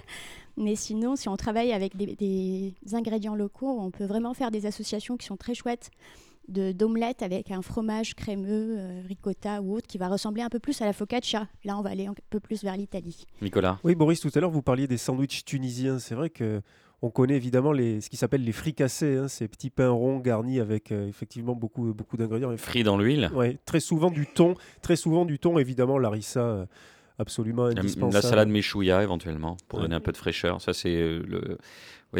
Mais 0.57 0.75
sinon, 0.75 1.15
si 1.15 1.29
on 1.29 1.35
travaille 1.37 1.73
avec 1.73 1.95
des, 1.95 2.15
des 2.15 2.73
ingrédients 2.93 3.35
locaux, 3.35 3.79
on 3.79 3.91
peut 3.91 4.05
vraiment 4.05 4.33
faire 4.33 4.51
des 4.51 4.65
associations 4.65 5.17
qui 5.17 5.25
sont 5.25 5.37
très 5.37 5.53
chouettes 5.53 5.89
de 6.49 6.71
d'omelette 6.71 7.21
avec 7.21 7.51
un 7.51 7.61
fromage 7.61 8.15
crémeux, 8.15 8.75
euh, 8.77 9.01
ricotta 9.07 9.61
ou 9.61 9.75
autre, 9.75 9.87
qui 9.87 9.97
va 9.97 10.07
ressembler 10.07 10.41
un 10.41 10.49
peu 10.49 10.59
plus 10.59 10.81
à 10.81 10.85
la 10.85 10.93
focaccia. 10.93 11.47
Là, 11.63 11.77
on 11.77 11.81
va 11.81 11.91
aller 11.91 12.05
un 12.05 12.13
peu 12.29 12.39
plus 12.39 12.63
vers 12.63 12.75
l'Italie. 12.75 13.25
Nicolas. 13.41 13.79
Oui, 13.83 13.95
Boris, 13.95 14.19
tout 14.19 14.31
à 14.33 14.39
l'heure, 14.39 14.51
vous 14.51 14.61
parliez 14.61 14.87
des 14.87 14.97
sandwichs 14.97 15.45
tunisiens. 15.45 15.99
C'est 15.99 16.15
vrai 16.15 16.29
que 16.29 16.61
on 17.01 17.09
connaît 17.09 17.35
évidemment 17.35 17.73
les, 17.73 17.99
ce 17.99 18.09
qui 18.09 18.15
s'appelle 18.15 18.45
les 18.45 18.53
fricassés, 18.53 19.17
hein, 19.17 19.27
ces 19.27 19.49
petits 19.49 19.69
pains 19.69 19.89
ronds 19.89 20.19
garnis 20.19 20.61
avec 20.61 20.91
euh, 20.91 21.07
effectivement 21.07 21.53
beaucoup, 21.53 21.93
beaucoup 21.93 22.15
d'ingrédients. 22.15 22.51
Et 22.51 22.57
Frit 22.57 22.83
dans 22.83 22.97
l'huile. 22.97 23.29
Ouais, 23.35 23.57
très 23.65 23.81
souvent 23.81 24.09
du 24.09 24.25
thon, 24.25 24.55
très 24.81 24.95
souvent 24.95 25.25
du 25.25 25.37
thon, 25.37 25.57
évidemment, 25.59 25.97
Larissa 25.97 26.39
euh, 26.39 26.65
absolument 27.19 27.65
indispensable. 27.65 28.13
La 28.13 28.21
salade 28.21 28.49
méchouilla 28.49 29.03
éventuellement 29.03 29.57
pour 29.67 29.79
donner 29.79 29.95
un 29.95 29.99
peu 29.99 30.11
de 30.11 30.17
fraîcheur. 30.17 30.61
Ça 30.61 30.73
c'est 30.73 30.95
le 30.95 31.57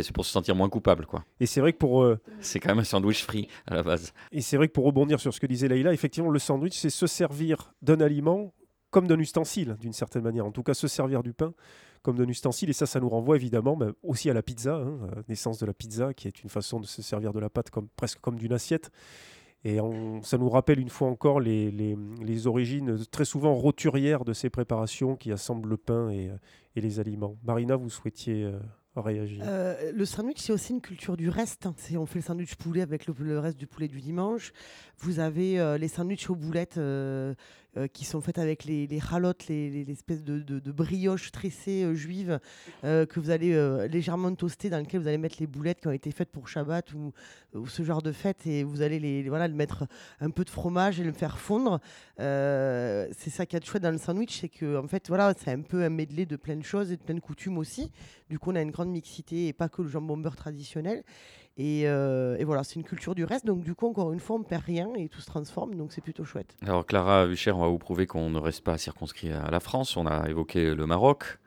c'est 0.01 0.11
pour 0.11 0.25
se 0.25 0.31
sentir 0.31 0.55
moins 0.55 0.69
coupable, 0.69 1.05
quoi. 1.05 1.23
Et 1.39 1.45
c'est 1.45 1.61
vrai 1.61 1.71
que 1.73 1.77
pour. 1.77 2.03
C'est 2.39 2.59
quand 2.59 2.69
même 2.69 2.79
un 2.79 2.83
sandwich 2.83 3.23
free 3.23 3.47
à 3.67 3.75
la 3.75 3.83
base. 3.83 4.13
Et 4.31 4.41
c'est 4.41 4.57
vrai 4.57 4.67
que 4.67 4.73
pour 4.73 4.85
rebondir 4.85 5.19
sur 5.19 5.33
ce 5.33 5.39
que 5.39 5.45
disait 5.45 5.67
Leïla, 5.67 5.93
effectivement, 5.93 6.31
le 6.31 6.39
sandwich, 6.39 6.73
c'est 6.73 6.89
se 6.89 7.05
servir 7.05 7.73
d'un 7.83 8.01
aliment 8.01 8.53
comme 8.89 9.07
d'un 9.07 9.19
ustensile, 9.19 9.75
d'une 9.79 9.93
certaine 9.93 10.23
manière. 10.23 10.45
En 10.45 10.51
tout 10.51 10.63
cas, 10.63 10.73
se 10.73 10.87
servir 10.87 11.21
du 11.23 11.33
pain 11.33 11.53
comme 12.03 12.17
d'un 12.17 12.27
ustensile. 12.27 12.69
Et 12.69 12.73
ça, 12.73 12.85
ça 12.85 12.99
nous 12.99 13.09
renvoie 13.09 13.35
évidemment 13.35 13.75
ben, 13.75 13.93
aussi 14.03 14.29
à 14.29 14.33
la 14.33 14.43
pizza, 14.43 14.75
hein, 14.75 14.97
naissance 15.27 15.57
de 15.59 15.65
la 15.65 15.73
pizza, 15.73 16.13
qui 16.13 16.27
est 16.27 16.43
une 16.43 16.49
façon 16.49 16.79
de 16.79 16.85
se 16.85 17.01
servir 17.01 17.33
de 17.33 17.39
la 17.39 17.49
pâte 17.49 17.69
comme, 17.69 17.87
presque 17.95 18.19
comme 18.19 18.37
d'une 18.37 18.53
assiette. 18.53 18.91
Et 19.65 19.77
ça 20.23 20.37
nous 20.37 20.49
rappelle 20.49 20.79
une 20.79 20.89
fois 20.89 21.07
encore 21.07 21.39
les, 21.39 21.71
les, 21.71 22.47
origines 22.47 22.97
très 23.11 23.23
souvent 23.23 23.53
roturières 23.53 24.25
de 24.25 24.33
ces 24.33 24.49
préparations 24.49 25.15
qui 25.15 25.31
assemblent 25.31 25.69
le 25.69 25.77
pain 25.77 26.09
et, 26.09 26.29
et 26.75 26.81
les 26.81 26.99
aliments. 26.99 27.37
Marina, 27.43 27.75
vous 27.75 27.89
souhaitiez 27.89 28.43
euh, 28.43 28.59
réagir 28.95 29.43
euh, 29.47 29.91
Le 29.93 30.05
sandwich, 30.05 30.39
c'est 30.39 30.53
aussi 30.53 30.73
une 30.73 30.81
culture 30.81 31.17
du 31.17 31.29
reste. 31.29 31.67
On 31.95 32.05
fait 32.05 32.19
le 32.19 32.23
sandwich 32.23 32.55
poulet 32.55 32.81
avec 32.81 33.05
le, 33.07 33.39
reste 33.39 33.57
du 33.57 33.67
poulet 33.67 33.87
du 33.87 34.01
dimanche. 34.01 34.51
Vous 34.97 35.19
avez 35.19 35.59
euh, 35.59 35.77
les 35.77 35.87
sandwichs 35.87 36.29
aux 36.29 36.35
boulettes 36.35 36.79
euh, 37.75 37.87
qui 37.87 38.05
sont 38.05 38.21
faites 38.21 38.37
avec 38.37 38.65
les, 38.65 38.85
les 38.85 38.99
ralottes, 38.99 39.47
les, 39.47 39.89
espèces 39.89 40.23
de, 40.23 40.39
de, 40.39 40.71
brioches 40.71 41.31
tressées 41.31 41.83
euh, 41.83 41.95
juives 41.95 42.39
euh, 42.83 43.07
que 43.07 43.19
vous 43.19 43.31
allez 43.31 43.53
légèrement 43.87 44.33
toaster, 44.35 44.69
dans 44.69 44.77
lesquelles 44.77 45.01
vous 45.01 45.07
allez 45.07 45.17
mettre 45.17 45.37
les 45.39 45.47
boulettes 45.47 45.81
qui 45.81 45.87
ont 45.87 45.91
été 45.91 46.11
faites 46.11 46.29
pour 46.29 46.47
Shabbat 46.47 46.93
ou, 46.93 47.13
ce 47.67 47.83
genre 47.83 48.03
de 48.03 48.11
fête, 48.11 48.45
et 48.45 48.63
vous 48.63 48.83
allez 48.83 48.99
les, 48.99 49.27
voilà, 49.27 49.47
le 49.47 49.55
mettre 49.55 49.87
un 50.19 50.29
peu 50.29 50.43
de 50.43 50.51
fromage 50.51 50.99
et 50.99 51.03
le 51.03 51.13
faire 51.13 51.39
fondre. 51.39 51.79
c'est 52.17 53.29
ça 53.29 53.45
qui 53.47 53.55
est 53.55 53.65
chouette 53.65 53.83
dans 53.83 53.91
le 53.91 53.97
sandwich, 53.97 54.41
c'est 54.41 54.49
que 54.49 54.77
en 54.77 54.87
fait, 54.87 55.07
voilà, 55.07 55.33
c'est 55.35 55.51
un 55.51 55.61
peu 55.61 55.83
un 55.83 55.89
medley 55.89 56.25
de 56.25 56.35
plein 56.35 56.55
de 56.55 56.63
choses 56.63 56.91
et 56.91 56.97
de 56.97 57.01
plein 57.01 57.15
de 57.15 57.19
coutumes 57.19 57.57
aussi. 57.57 57.91
Du 58.29 58.37
coup, 58.39 58.51
on 58.51 58.55
a 58.55 58.61
une 58.61 58.71
grande 58.71 58.89
mixité 58.89 59.47
et 59.47 59.53
pas 59.53 59.69
que 59.69 59.81
le 59.81 59.87
jambon 59.87 60.17
beurre 60.17 60.35
traditionnel. 60.35 61.03
Euh, 61.59 62.35
et, 62.37 62.43
voilà, 62.43 62.63
c'est 62.63 62.75
une 62.75 62.83
culture 62.83 63.15
du 63.15 63.23
reste. 63.23 63.45
Donc, 63.45 63.63
du 63.63 63.75
coup, 63.75 63.87
encore 63.87 64.11
une 64.13 64.19
fois, 64.19 64.37
on 64.37 64.39
ne 64.39 64.43
perd 64.43 64.63
rien 64.63 64.93
et 64.95 65.09
tout 65.09 65.21
se 65.21 65.27
transforme. 65.27 65.75
Donc, 65.75 65.91
c'est 65.91 66.01
plutôt 66.01 66.25
chouette. 66.25 66.55
Alors, 66.63 66.85
Clara 66.85 67.25
Hucher, 67.25 67.51
on 67.51 67.59
va 67.59 67.67
vous 67.67 67.77
prouver 67.77 68.07
qu'on 68.07 68.29
ne 68.29 68.39
reste 68.39 68.63
pas 68.63 68.77
circonscrit 68.77 69.31
à 69.31 69.49
la 69.51 69.59
France. 69.59 69.95
On 69.97 70.05
a 70.07 70.29
évoqué 70.29 70.73
le 70.73 70.85
Maroc. 70.85 71.39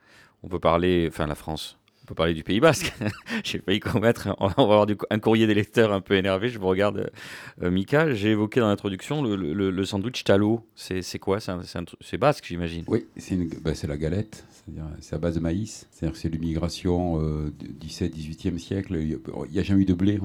On 0.43 0.47
peut 0.47 0.59
parler, 0.59 1.07
enfin, 1.09 1.27
la 1.27 1.35
France. 1.35 1.77
On 2.07 2.15
peut 2.15 2.15
parler 2.15 2.33
du 2.33 2.43
Pays 2.45 2.61
Basque. 2.61 2.93
J'ai 3.43 3.59
failli 3.59 3.81
commettre. 3.81 4.29
On 4.39 4.47
va 4.47 4.53
avoir 4.63 4.87
un 5.09 5.19
courrier 5.19 5.45
des 5.45 5.53
lecteurs 5.53 5.91
un 5.91 5.99
peu 5.99 6.13
énervé. 6.13 6.47
Je 6.47 6.57
vous 6.57 6.67
regarde, 6.67 7.11
euh, 7.61 7.69
Mika. 7.69 8.13
J'ai 8.13 8.29
évoqué 8.29 8.61
dans 8.61 8.69
l'introduction 8.69 9.21
le, 9.21 9.83
sandwich 9.83 10.23
talo. 10.23 10.65
C'est 10.73 11.19
quoi? 11.19 11.39
C'est 11.41 12.17
basque, 12.17 12.45
j'imagine. 12.47 12.85
Oui, 12.87 13.07
c'est 13.17 13.35
bah, 13.61 13.71
la 13.85 13.97
galette. 13.97 14.45
C'est 15.01 15.15
à 15.15 15.17
base 15.17 15.35
de 15.35 15.41
maïs. 15.41 15.85
C'est 15.91 16.29
l'immigration 16.29 17.21
euh, 17.21 17.51
du 17.59 17.87
17-18e 17.87 18.57
siècle. 18.57 18.97
Il 19.01 19.19
n'y 19.51 19.59
a, 19.59 19.63
jamais 19.63 19.81
eu 19.81 19.85
de 19.85 19.93
blé. 19.93 20.17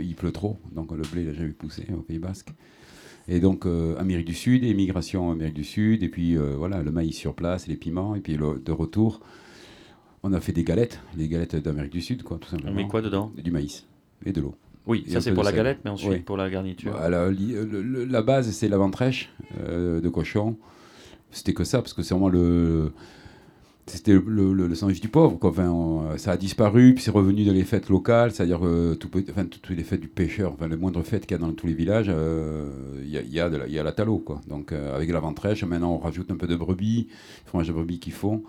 Il 0.00 0.16
pleut 0.16 0.32
trop. 0.32 0.58
Donc 0.72 0.90
le 0.90 1.02
blé 1.12 1.22
n'a 1.22 1.32
jamais 1.32 1.50
poussé 1.50 1.86
au 1.96 2.02
Pays 2.02 2.18
Basque. 2.18 2.48
Et 3.28 3.38
donc, 3.38 3.66
euh, 3.66 3.96
Amérique 3.98 4.26
du 4.26 4.34
Sud, 4.34 4.64
émigration 4.64 5.30
Amérique 5.30 5.54
du 5.54 5.62
Sud, 5.62 6.02
et 6.02 6.08
puis 6.08 6.34
voilà, 6.34 6.82
le 6.82 6.90
maïs 6.90 7.14
sur 7.14 7.34
place, 7.34 7.68
les 7.68 7.76
piments, 7.76 8.16
et 8.16 8.20
puis 8.20 8.36
de 8.36 8.72
retour, 8.72 9.20
on 10.22 10.32
a 10.32 10.40
fait 10.40 10.52
des 10.52 10.64
galettes, 10.64 11.00
les 11.16 11.28
galettes 11.28 11.56
d'Amérique 11.56 11.92
du 11.92 12.02
Sud, 12.02 12.22
quoi, 12.22 12.38
tout 12.38 12.48
simplement. 12.48 12.72
On 12.72 12.74
met 12.74 12.86
quoi 12.86 13.00
dedans 13.00 13.32
Du 13.36 13.50
maïs 13.50 13.86
et 14.24 14.32
de 14.32 14.40
l'eau. 14.40 14.54
Oui, 14.86 15.04
ça 15.08 15.20
c'est 15.20 15.32
pour 15.32 15.44
la 15.44 15.52
galette, 15.52 15.80
mais 15.84 15.90
ensuite 15.90 16.24
pour 16.24 16.36
la 16.36 16.50
garniture. 16.50 16.96
la, 16.98 18.22
base, 18.22 18.50
c'est 18.50 18.68
la 18.68 18.78
ventrèche 18.78 19.30
euh, 19.60 20.00
de 20.00 20.08
cochon. 20.08 20.56
C'était 21.30 21.52
que 21.54 21.64
ça, 21.64 21.78
parce 21.78 21.92
que 21.92 22.02
c'est 22.02 22.14
vraiment 22.14 22.28
le. 22.28 22.92
C'était 23.86 24.12
le, 24.12 24.52
le, 24.52 24.74
sandwich 24.76 25.00
du 25.00 25.08
pauvre. 25.08 25.36
Quoi. 25.38 25.50
Enfin, 25.50 26.16
ça 26.16 26.32
a 26.32 26.36
disparu, 26.36 26.94
puis 26.94 27.02
c'est 27.02 27.10
revenu 27.10 27.44
dans 27.44 27.52
les 27.52 27.64
fêtes 27.64 27.88
locales, 27.88 28.30
c'est-à-dire 28.30 28.64
euh, 28.64 28.94
tout, 28.94 29.10
enfin, 29.30 29.46
toutes 29.46 29.68
les 29.70 29.82
fêtes 29.82 30.00
du 30.00 30.06
pêcheur, 30.06 30.52
enfin, 30.52 30.68
les 30.68 30.76
moindres 30.76 31.04
fêtes 31.04 31.26
qu'il 31.26 31.36
y 31.36 31.40
a 31.40 31.44
dans 31.44 31.52
tous 31.52 31.66
les 31.66 31.74
villages, 31.74 32.06
euh, 32.08 32.68
il 33.02 33.10
y, 33.10 33.18
a, 33.18 33.22
y, 33.22 33.40
a 33.40 33.48
la, 33.48 33.66
y, 33.66 33.78
a 33.80 33.82
la 33.82 33.90
talo. 33.92 34.18
Quoi. 34.18 34.40
Donc, 34.46 34.72
avec 34.72 35.10
la 35.10 35.18
ventrèche, 35.18 35.64
maintenant 35.64 35.94
on 35.94 35.98
rajoute 35.98 36.30
un 36.30 36.36
peu 36.36 36.46
de 36.46 36.54
brebis, 36.54 37.08
fromage 37.46 37.68
de 37.68 37.72
brebis 37.72 37.98
qu'ils 37.98 38.12
font. 38.12 38.44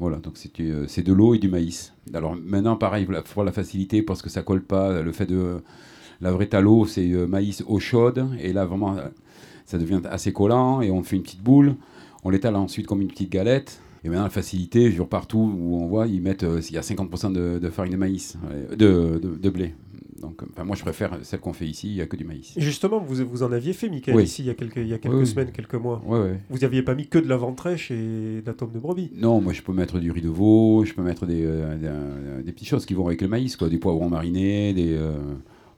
Voilà, 0.00 0.16
donc 0.16 0.34
euh, 0.60 0.84
c'est 0.88 1.02
de 1.02 1.12
l'eau 1.12 1.34
et 1.34 1.38
du 1.38 1.48
maïs. 1.48 1.92
Alors 2.12 2.36
maintenant, 2.36 2.76
pareil, 2.76 3.06
pour 3.32 3.44
la 3.44 3.52
facilité, 3.52 4.02
parce 4.02 4.22
que 4.22 4.28
ça 4.30 4.42
colle 4.42 4.62
pas, 4.62 5.02
le 5.02 5.12
fait 5.12 5.26
de. 5.26 5.62
La 6.20 6.30
vraie 6.30 6.46
talo, 6.46 6.86
c'est 6.86 7.10
euh, 7.10 7.26
maïs 7.26 7.62
eau 7.66 7.80
chaude, 7.80 8.26
et 8.40 8.52
là 8.52 8.64
vraiment, 8.64 8.96
euh, 8.96 9.08
ça 9.66 9.78
devient 9.78 10.00
assez 10.10 10.32
collant, 10.32 10.80
et 10.80 10.90
on 10.90 11.02
fait 11.02 11.16
une 11.16 11.22
petite 11.22 11.42
boule. 11.42 11.76
On 12.22 12.30
l'étale 12.30 12.56
ensuite 12.56 12.86
comme 12.86 13.02
une 13.02 13.08
petite 13.08 13.30
galette. 13.30 13.80
Et 14.04 14.08
maintenant, 14.08 14.24
la 14.24 14.30
facilité, 14.30 14.90
je 14.90 15.02
partout 15.02 15.38
où 15.58 15.76
on 15.76 15.86
voit, 15.86 16.06
ils 16.06 16.20
mettent, 16.20 16.44
il 16.68 16.74
y 16.74 16.78
a 16.78 16.82
50% 16.82 17.32
de, 17.32 17.70
farine 17.70 17.92
de 17.92 17.96
maïs, 17.96 18.36
de, 18.76 19.18
de 19.18 19.50
blé. 19.50 19.74
Donc, 20.24 20.42
enfin, 20.52 20.64
moi, 20.64 20.74
je 20.74 20.82
préfère 20.82 21.18
celle 21.22 21.40
qu'on 21.40 21.52
fait 21.52 21.66
ici, 21.66 21.88
il 21.88 21.94
n'y 21.94 22.00
a 22.00 22.06
que 22.06 22.16
du 22.16 22.24
maïs. 22.24 22.54
justement, 22.56 22.98
vous, 22.98 23.24
vous 23.26 23.42
en 23.42 23.52
aviez 23.52 23.74
fait, 23.74 23.90
Michael, 23.90 24.20
ici, 24.22 24.42
il 24.42 24.46
y 24.46 24.50
a 24.50 24.54
quelques, 24.54 24.76
il 24.76 24.88
y 24.88 24.94
a 24.94 24.98
quelques 24.98 25.26
semaines, 25.26 25.52
quelques 25.52 25.74
mois. 25.74 26.02
Vous 26.48 26.58
n'aviez 26.58 26.82
pas 26.82 26.94
mis 26.94 27.06
que 27.06 27.18
de 27.18 27.28
la 27.28 27.36
ventrèche 27.36 27.90
et 27.90 28.40
de 28.40 28.46
la 28.46 28.54
tome 28.54 28.72
de 28.72 28.78
brebis. 28.78 29.10
Non, 29.14 29.40
moi, 29.40 29.52
je 29.52 29.62
peux 29.62 29.72
mettre 29.72 29.98
du 29.98 30.10
riz 30.10 30.22
de 30.22 30.28
veau, 30.28 30.84
je 30.84 30.94
peux 30.94 31.02
mettre 31.02 31.26
des, 31.26 31.44
euh, 31.44 32.42
des, 32.42 32.52
petites 32.52 32.68
choses 32.68 32.86
qui 32.86 32.94
vont 32.94 33.06
avec 33.06 33.20
le 33.20 33.28
maïs, 33.28 33.56
quoi, 33.56 33.68
des 33.68 33.78
poivrons 33.78 34.08
marinés, 34.08 34.72
des... 34.72 34.94
Euh, 34.94 35.18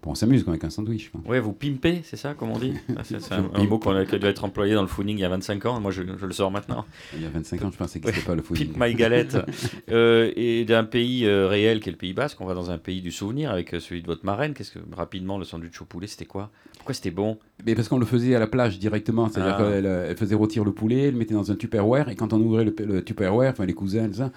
on 0.05 0.15
s'amuse 0.15 0.45
avec 0.47 0.63
un 0.65 0.71
sandwich. 0.71 1.11
Ouais, 1.27 1.41
vous 1.41 1.53
pimpez, 1.53 2.01
c'est 2.05 2.17
ça, 2.17 2.35
comme 2.35 2.51
on 2.51 2.59
dit 2.59 2.75
ah, 2.97 3.03
C'est 3.05 3.33
un, 3.33 3.43
mot 3.65 3.79
qui 3.79 3.89
a 3.89 4.19
dû 4.19 4.27
être 4.27 4.45
employé 4.45 4.75
dans 4.75 4.83
le 4.83 4.89
fooding 4.89 5.17
il 5.17 5.21
y 5.21 5.25
a 5.25 5.29
25 5.29 5.67
ans. 5.67 5.81
Moi, 5.81 5.91
je, 5.91 6.03
le 6.03 6.33
sors 6.33 6.51
maintenant. 6.51 6.85
Il 7.15 7.23
y 7.23 7.27
a 7.27 7.29
25 7.29 7.63
ans, 7.63 7.71
je 7.73 7.77
pensais 7.77 8.01
que 8.01 8.11
c'était 8.11 8.27
pas 8.27 8.35
le 8.35 8.43
fooding. 8.43 8.73
Pimp 8.73 8.87
my 8.87 8.95
galette. 8.95 9.37
euh, 9.91 10.31
et 10.37 10.65
d'un 10.65 10.85
pays 10.85 11.27
euh, 11.27 11.49
réel 11.49 11.81
qui 11.81 11.89
est 11.89 11.93
le 11.93 11.99
Pays 11.99 12.13
Basque, 12.13 12.41
on 12.41 12.47
va 12.47 12.55
dans 12.55 12.71
un 12.71 12.79
pays 12.79 13.01
du 13.01 13.11
souvenir 13.11 13.51
avec 13.51 13.75
euh, 13.75 13.81
celui 13.81 14.03
de 14.03 14.07
votre 14.07 14.25
marraine. 14.25 14.55
Qu'est-ce 14.55 14.71
que 14.71 14.81
rapidement 14.95 15.39
le 15.39 15.45
sandwich 15.45 15.81
au 15.81 15.85
poulet, 15.85 16.07
c'était 16.07 16.25
quoi? 16.25 16.51
Pourquoi 16.77 16.95
c'était 16.95 17.11
bon? 17.11 17.39
Mais 17.65 17.75
parce 17.75 17.89
qu'on 17.89 17.99
le 17.99 18.07
faisait 18.07 18.35
à 18.35 18.39
la 18.39 18.47
plage 18.47 18.79
directement. 18.79 19.29
C'est-à-dire 19.29 19.57
ah. 19.59 19.63
qu'elle 19.63 19.87
elle 19.87 20.17
faisait 20.17 20.35
rôtir 20.35 20.65
le 20.65 20.73
poulet, 20.73 21.05
elle 21.05 21.13
le 21.13 21.19
mettait 21.19 21.35
dans 21.35 21.51
un 21.51 21.57
tupperware 21.57 22.09
et 22.09 22.15
quand 22.15 22.33
on 22.33 22.41
ouvrait 22.41 22.65
le, 22.65 22.75
le 22.79 23.03
tupperware, 23.03 23.53
enfin 23.53 23.67
les 23.67 23.75
cousins, 23.75 24.13
ça 24.13 24.31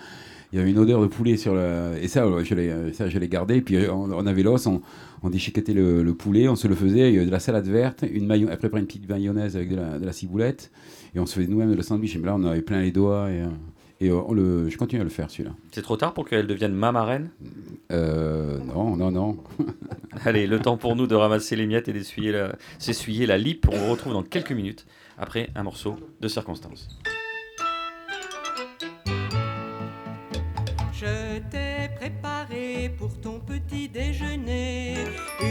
il 0.51 0.57
y 0.57 0.61
avait 0.61 0.71
une 0.71 0.79
odeur 0.79 1.01
de 1.01 1.07
poulet 1.07 1.37
sur 1.37 1.53
le. 1.53 1.93
Et 2.01 2.07
ça, 2.07 2.25
je 2.43 2.55
l'ai, 2.55 2.93
ça, 2.93 3.07
je 3.07 3.19
l'ai 3.19 3.27
gardé. 3.27 3.61
Puis 3.61 3.77
on, 3.87 4.25
avait 4.25 4.41
l'os, 4.41 4.65
on, 4.65 4.81
on 5.23 5.29
déchiquetait 5.29 5.73
le, 5.73 6.03
le, 6.03 6.13
poulet, 6.13 6.47
on 6.47 6.55
se 6.55 6.67
le 6.67 6.75
faisait, 6.75 7.09
il 7.09 7.15
y 7.15 7.17
avait 7.17 7.25
de 7.25 7.31
la 7.31 7.39
salade 7.39 7.67
verte, 7.67 8.03
une 8.09 8.25
maillon, 8.25 8.49
après 8.51 8.69
une 8.73 8.85
petite 8.85 9.07
mayonnaise 9.07 9.55
avec 9.55 9.69
de 9.69 9.75
la, 9.75 9.99
de 9.99 10.05
la, 10.05 10.13
ciboulette, 10.13 10.71
et 11.15 11.19
on 11.19 11.25
se 11.25 11.35
faisait 11.35 11.47
nous-mêmes 11.47 11.73
le 11.73 11.81
sandwich. 11.81 12.15
Et 12.15 12.19
là, 12.19 12.35
on 12.35 12.43
avait 12.43 12.61
plein 12.61 12.81
les 12.81 12.91
doigts. 12.91 13.29
Et, 13.29 13.43
et 14.01 14.11
on 14.11 14.31
le, 14.31 14.69
je 14.69 14.77
continue 14.77 15.01
à 15.01 15.03
le 15.03 15.09
faire 15.09 15.29
celui-là. 15.29 15.51
C'est 15.71 15.81
trop 15.81 15.97
tard 15.97 16.13
pour 16.13 16.25
qu'elle 16.27 16.47
devienne 16.47 16.73
ma 16.73 16.93
marraine? 16.93 17.31
Euh, 17.91 18.57
Non, 18.59 18.95
non, 18.95 19.11
non. 19.11 19.37
Allez, 20.25 20.47
le 20.47 20.59
temps 20.59 20.77
pour 20.77 20.95
nous 20.95 21.05
de 21.05 21.15
ramasser 21.15 21.57
les 21.57 21.65
miettes 21.67 21.89
et 21.89 21.93
d'essuyer 21.93 22.31
la, 22.31 22.55
s'essuyer 22.77 23.25
la 23.25 23.37
lippe. 23.37 23.67
On 23.69 23.77
vous 23.77 23.91
retrouve 23.91 24.13
dans 24.13 24.23
quelques 24.23 24.53
minutes 24.53 24.85
après 25.17 25.49
un 25.55 25.63
morceau 25.63 25.97
de 26.21 26.27
circonstance. 26.29 26.87
Je 30.93 31.39
t'ai 31.49 31.93
préparé 31.97 32.91
pour 32.97 33.19
ton 33.19 33.39
petit 33.39 33.89
déjeuner 33.89 34.78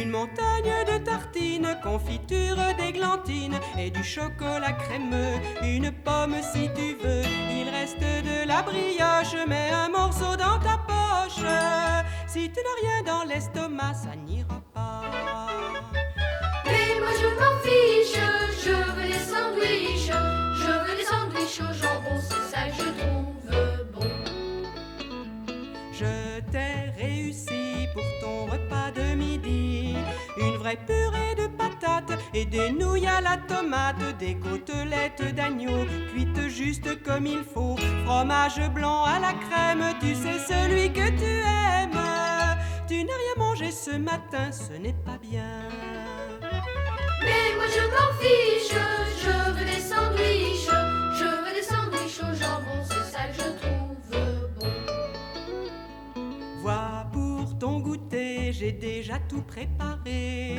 une 0.09 0.12
montagne 0.12 0.73
de 0.87 1.05
tartines, 1.05 1.77
confiture 1.83 2.57
d'églantine 2.79 3.59
et 3.79 3.90
du 3.90 4.03
chocolat 4.03 4.73
crémeux, 4.73 5.35
une 5.62 5.92
pomme 6.03 6.37
si 6.40 6.71
tu 6.75 6.97
veux. 7.03 7.23
Il 7.51 7.68
reste 7.68 8.01
de 8.01 8.49
la 8.49 8.62
brioche, 8.62 9.35
mets 9.47 9.71
un 9.71 9.90
morceau 9.90 10.35
dans 10.37 10.59
ta 10.61 10.79
poche. 10.88 11.44
Si 12.27 12.51
tu 12.51 12.59
n'as 12.64 12.79
rien 12.81 13.03
dans 13.05 13.25
l'estomac, 13.25 13.94
ça 13.94 14.16
n'ira 14.16 14.62
pas. 14.73 15.03
Mais 16.64 17.01
moi 17.01 17.12
je 17.21 17.29
m'en 17.38 17.59
fiche, 17.62 18.18
je 18.64 18.77
veux 18.94 19.09
des 19.09 19.25
sandwichs, 19.31 20.11
je 20.62 20.73
veux 20.85 20.97
des 20.97 21.05
sandwichs 21.05 21.61
au 21.61 21.73
jambon, 21.75 22.18
c'est 22.18 22.47
ça 22.51 22.62
que 22.68 22.83
je 22.83 22.97
purée 30.76 31.35
de 31.37 31.46
patates 31.46 32.18
et 32.35 32.44
des 32.44 32.70
nouilles 32.70 33.07
à 33.07 33.20
la 33.20 33.37
tomate, 33.37 34.18
des 34.18 34.37
côtelettes 34.37 35.35
d'agneau 35.35 35.85
cuites 36.12 36.48
juste 36.48 37.02
comme 37.02 37.26
il 37.26 37.42
faut. 37.42 37.76
Fromage 38.04 38.61
blanc 38.74 39.04
à 39.04 39.18
la 39.18 39.33
crème, 39.33 39.85
tu 40.00 40.14
sais 40.14 40.38
celui 40.38 40.92
que 40.92 41.09
tu 41.18 41.24
aimes. 41.24 42.00
Tu 42.88 43.04
n'as 43.04 43.12
rien 43.12 43.37
mangé 43.37 43.70
ce 43.70 43.96
matin, 43.96 44.50
ce 44.50 44.72
n'est 44.72 44.96
pas 45.04 45.18
bien. 45.20 45.68
Mais 47.22 47.54
moi 47.57 47.66
je 47.74 47.85
m'en 47.90 48.12
fiche, 48.20 48.74
je 49.22 49.38
j'ai 58.68 58.72
déjà 58.72 59.14
tout 59.31 59.40
préparé. 59.40 60.57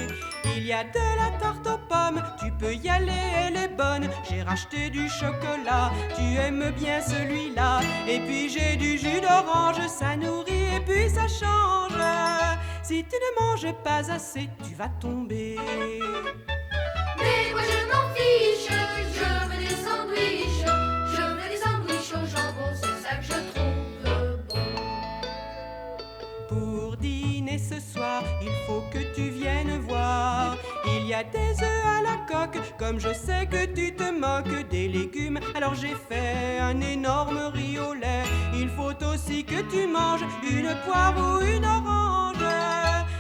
Il 0.56 0.66
y 0.66 0.74
a 0.74 0.84
de 0.84 1.06
la 1.16 1.38
tarte 1.38 1.68
aux 1.68 1.78
pommes, 1.88 2.24
tu 2.40 2.52
peux 2.60 2.74
y 2.74 2.90
aller, 2.90 3.12
elle 3.38 3.56
est 3.56 3.76
bonne. 3.78 4.10
J'ai 4.28 4.42
racheté 4.42 4.90
du 4.90 5.08
chocolat, 5.08 5.92
tu 6.16 6.24
aimes 6.38 6.72
bien 6.72 7.02
celui-là. 7.02 7.82
Et 8.08 8.20
puis 8.22 8.50
j'ai 8.50 8.78
du 8.78 8.98
jus 8.98 9.22
d'orange, 9.22 9.86
ça 9.88 10.16
nourrit 10.16 10.76
et 10.76 10.80
puis 10.80 11.08
ça 11.08 11.28
change. 11.28 12.02
Si 12.82 13.06
tu 13.06 13.16
ne 13.16 13.42
manges 13.42 13.74
pas 13.84 14.12
assez, 14.12 14.50
tu 14.68 14.74
vas 14.74 14.90
tomber. 15.00 15.58
Mais 17.20 17.52
moi 17.52 17.62
je 17.62 17.80
m'en 17.92 18.06
fiche, 18.16 18.70
je 19.14 19.24
veux 19.50 19.60
des 19.60 19.76
sandwichs, 19.86 20.59
ce 27.58 27.80
soir, 27.80 28.24
il 28.42 28.52
faut 28.66 28.84
que 28.92 29.00
tu 29.16 29.30
viennes 29.30 29.80
voir. 29.80 30.58
Il 30.86 31.08
y 31.08 31.14
a 31.14 31.24
des 31.24 31.52
œufs 31.64 31.86
à 31.86 32.02
la 32.02 32.18
coque, 32.28 32.62
comme 32.78 33.00
je 33.00 33.14
sais 33.14 33.48
que 33.48 33.66
tu 33.66 33.96
te 33.96 34.12
moques 34.12 34.70
des 34.70 34.88
légumes. 34.88 35.40
Alors 35.56 35.74
j'ai 35.76 35.96
fait 36.10 36.60
un 36.60 36.80
énorme 36.82 37.40
riz 37.54 37.80
au 37.80 37.94
lait. 37.94 38.24
Il 38.54 38.70
faut 38.70 38.94
aussi 39.06 39.44
que 39.44 39.62
tu 39.72 39.88
manges 39.88 40.26
une 40.44 40.76
poire 40.86 41.16
ou 41.18 41.42
une 41.42 41.66
orange. 41.66 42.38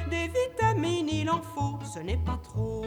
Des 0.10 0.28
vitamines, 0.28 1.10
il 1.12 1.30
en 1.30 1.42
faut, 1.42 1.80
ce 1.94 2.00
n'est 2.00 2.18
pas 2.18 2.39
trop. 2.44 2.86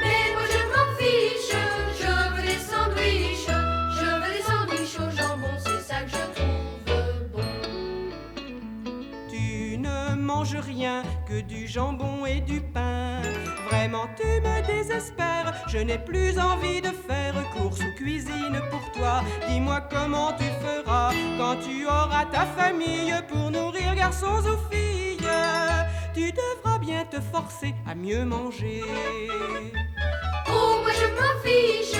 Mais 0.00 0.24
moi 0.34 0.46
je 0.54 0.62
m'en 0.72 0.88
fiche, 0.98 1.54
je 2.00 2.06
veux 2.34 2.42
des 2.42 2.58
sandwichs, 2.58 3.53
rien 10.52 11.02
que 11.26 11.40
du 11.40 11.66
jambon 11.66 12.26
et 12.26 12.40
du 12.40 12.60
pain. 12.60 13.22
Vraiment, 13.70 14.06
tu 14.16 14.26
me 14.26 14.66
désespères. 14.66 15.54
Je 15.68 15.78
n'ai 15.78 15.98
plus 15.98 16.38
envie 16.38 16.80
de 16.80 16.88
faire 16.88 17.34
course 17.56 17.80
ou 17.80 17.94
cuisine 17.96 18.60
pour 18.70 18.92
toi. 18.92 19.22
Dis-moi 19.48 19.80
comment 19.90 20.32
tu 20.32 20.44
feras 20.44 21.12
quand 21.38 21.56
tu 21.56 21.86
auras 21.86 22.26
ta 22.26 22.44
famille 22.44 23.14
pour 23.28 23.50
nourrir 23.50 23.94
garçons 23.94 24.42
ou 24.46 24.72
filles. 24.72 25.18
Tu 26.14 26.30
devras 26.32 26.78
bien 26.78 27.04
te 27.04 27.20
forcer 27.20 27.74
à 27.86 27.94
mieux 27.94 28.24
manger. 28.24 28.82
Oh, 30.48 30.80
moi 30.82 30.92
je 30.92 31.06
m'en 31.16 31.34
fiche, 31.42 31.98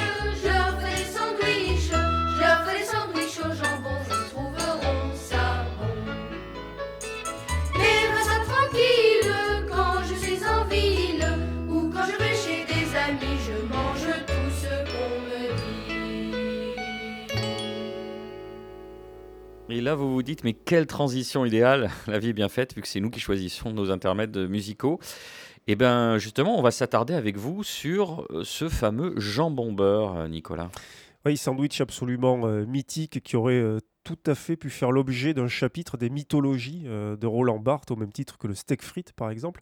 Et 19.75 19.81
là, 19.81 19.97
vous 19.97 20.15
vous 20.15 20.23
dites, 20.23 20.45
mais 20.45 20.53
quelle 20.53 20.87
transition 20.87 21.45
idéale 21.45 21.91
La 22.07 22.21
vie 22.21 22.29
est 22.29 22.33
bien 22.33 22.49
faite, 22.49 22.77
vu 22.77 22.81
que 22.81 22.87
c'est 22.87 23.01
nous 23.01 23.11
qui 23.11 23.19
choisissons 23.19 23.73
nos 23.73 23.91
intermèdes 23.91 24.37
musicaux. 24.49 25.01
Et 25.67 25.75
bien, 25.75 26.17
justement, 26.17 26.57
on 26.57 26.63
va 26.63 26.71
s'attarder 26.71 27.13
avec 27.13 27.37
vous 27.37 27.65
sur 27.65 28.25
euh, 28.31 28.45
ce 28.45 28.69
fameux 28.69 29.15
jambon 29.17 29.73
beurre, 29.73 30.17
euh, 30.17 30.29
Nicolas. 30.29 30.71
Oui, 31.27 31.37
sandwich 31.37 31.81
absolument 31.81 32.47
euh, 32.47 32.65
mythique 32.67 33.21
qui 33.25 33.35
aurait 33.35 33.65
tout 34.05 34.19
à 34.27 34.37
fait 34.37 34.55
pu 34.55 34.71
faire 34.71 34.93
l'objet 34.93 35.35
d'un 35.35 35.49
chapitre 35.49 35.97
des 35.97 36.09
mythologies 36.09 36.85
de 36.85 37.27
Roland 37.27 37.59
Barthes, 37.59 37.91
au 37.91 37.97
même 37.97 38.13
titre 38.13 38.39
que 38.39 38.47
le 38.47 38.55
steak 38.55 38.81
frites 38.81 39.13
par 39.13 39.31
exemple. 39.31 39.61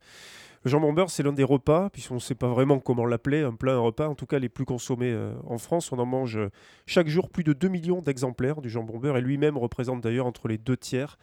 Le 0.65 0.71
jambon 0.71 0.93
beurre, 0.93 1.11
c'est 1.11 1.25
l'un 1.25 1.33
des 1.33 1.43
repas, 1.43 1.91
puisqu'on 1.91 2.15
ne 2.15 2.21
sait 2.21 2.37
pas 2.37 2.47
vraiment 2.47 2.79
comment 2.79 3.05
l'appeler, 3.05 3.43
un 3.43 3.55
plat, 3.55 3.75
un 3.75 3.81
repas, 3.81 4.07
en 4.07 4.15
tout 4.15 4.27
cas 4.27 4.39
les 4.39 4.49
plus 4.49 4.65
consommés 4.65 5.11
euh, 5.11 5.35
en 5.45 5.59
France. 5.59 5.91
On 5.91 5.99
en 5.99 6.07
mange 6.07 6.37
euh, 6.37 6.51
chaque 6.87 7.09
jour 7.09 7.31
plus 7.31 7.43
de 7.43 7.53
2 7.53 7.67
millions 7.67 8.01
d'exemplaires 8.01 8.61
du 8.61 8.71
jambon 8.71 8.99
beurre, 8.99 9.17
et 9.17 9.21
lui-même 9.21 9.59
représente 9.59 10.01
d'ailleurs 10.03 10.27
entre 10.27 10.47
les 10.47 10.59
deux 10.59 10.77
tiers 10.77 11.19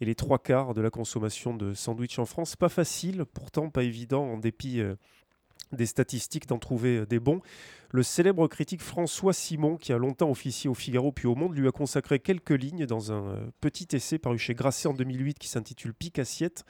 et 0.00 0.04
les 0.04 0.16
trois 0.16 0.38
quarts 0.38 0.74
de 0.74 0.80
la 0.80 0.90
consommation 0.90 1.54
de 1.54 1.72
sandwich 1.72 2.18
en 2.18 2.24
France. 2.24 2.56
Pas 2.56 2.68
facile, 2.68 3.24
pourtant 3.32 3.70
pas 3.70 3.84
évident, 3.84 4.24
en 4.24 4.38
dépit 4.38 4.80
euh, 4.80 4.96
des 5.72 5.86
statistiques, 5.86 6.46
d'en 6.46 6.58
trouver 6.58 6.98
euh, 6.98 7.06
des 7.06 7.20
bons. 7.20 7.40
Le 7.92 8.02
célèbre 8.02 8.46
critique 8.46 8.82
François 8.82 9.32
Simon, 9.32 9.76
qui 9.76 9.92
a 9.92 9.98
longtemps 9.98 10.30
officié 10.30 10.70
au 10.70 10.74
Figaro 10.74 11.12
puis 11.12 11.26
au 11.26 11.34
Monde, 11.34 11.56
lui 11.56 11.66
a 11.66 11.72
consacré 11.72 12.20
quelques 12.20 12.50
lignes 12.50 12.86
dans 12.86 13.12
un 13.12 13.26
euh, 13.28 13.50
petit 13.60 13.88
essai 13.92 14.18
paru 14.18 14.38
chez 14.38 14.54
Grasset 14.54 14.88
en 14.88 14.94
2008 14.94 15.38
qui 15.38 15.48
s'intitule 15.48 15.94
Pique 15.94 16.18
assiette, 16.18 16.64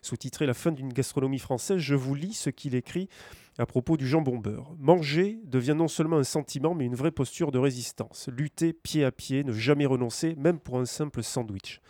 sous-titré 0.00 0.46
La 0.46 0.54
fin 0.54 0.72
d'une 0.72 0.92
gastronomie 0.92 1.38
française. 1.38 1.78
Je 1.78 1.94
vous 1.94 2.14
lis 2.14 2.32
ce 2.34 2.50
qu'il 2.50 2.74
écrit 2.74 3.08
à 3.58 3.66
propos 3.66 3.96
du 3.96 4.06
jambon 4.06 4.38
beurre. 4.38 4.72
Manger 4.78 5.38
devient 5.44 5.74
non 5.76 5.88
seulement 5.88 6.16
un 6.16 6.24
sentiment, 6.24 6.74
mais 6.74 6.86
une 6.86 6.94
vraie 6.94 7.10
posture 7.10 7.52
de 7.52 7.58
résistance. 7.58 8.28
Lutter 8.34 8.72
pied 8.72 9.04
à 9.04 9.12
pied, 9.12 9.44
ne 9.44 9.52
jamais 9.52 9.86
renoncer, 9.86 10.34
même 10.36 10.58
pour 10.58 10.78
un 10.78 10.86
simple 10.86 11.22
sandwich. 11.22 11.80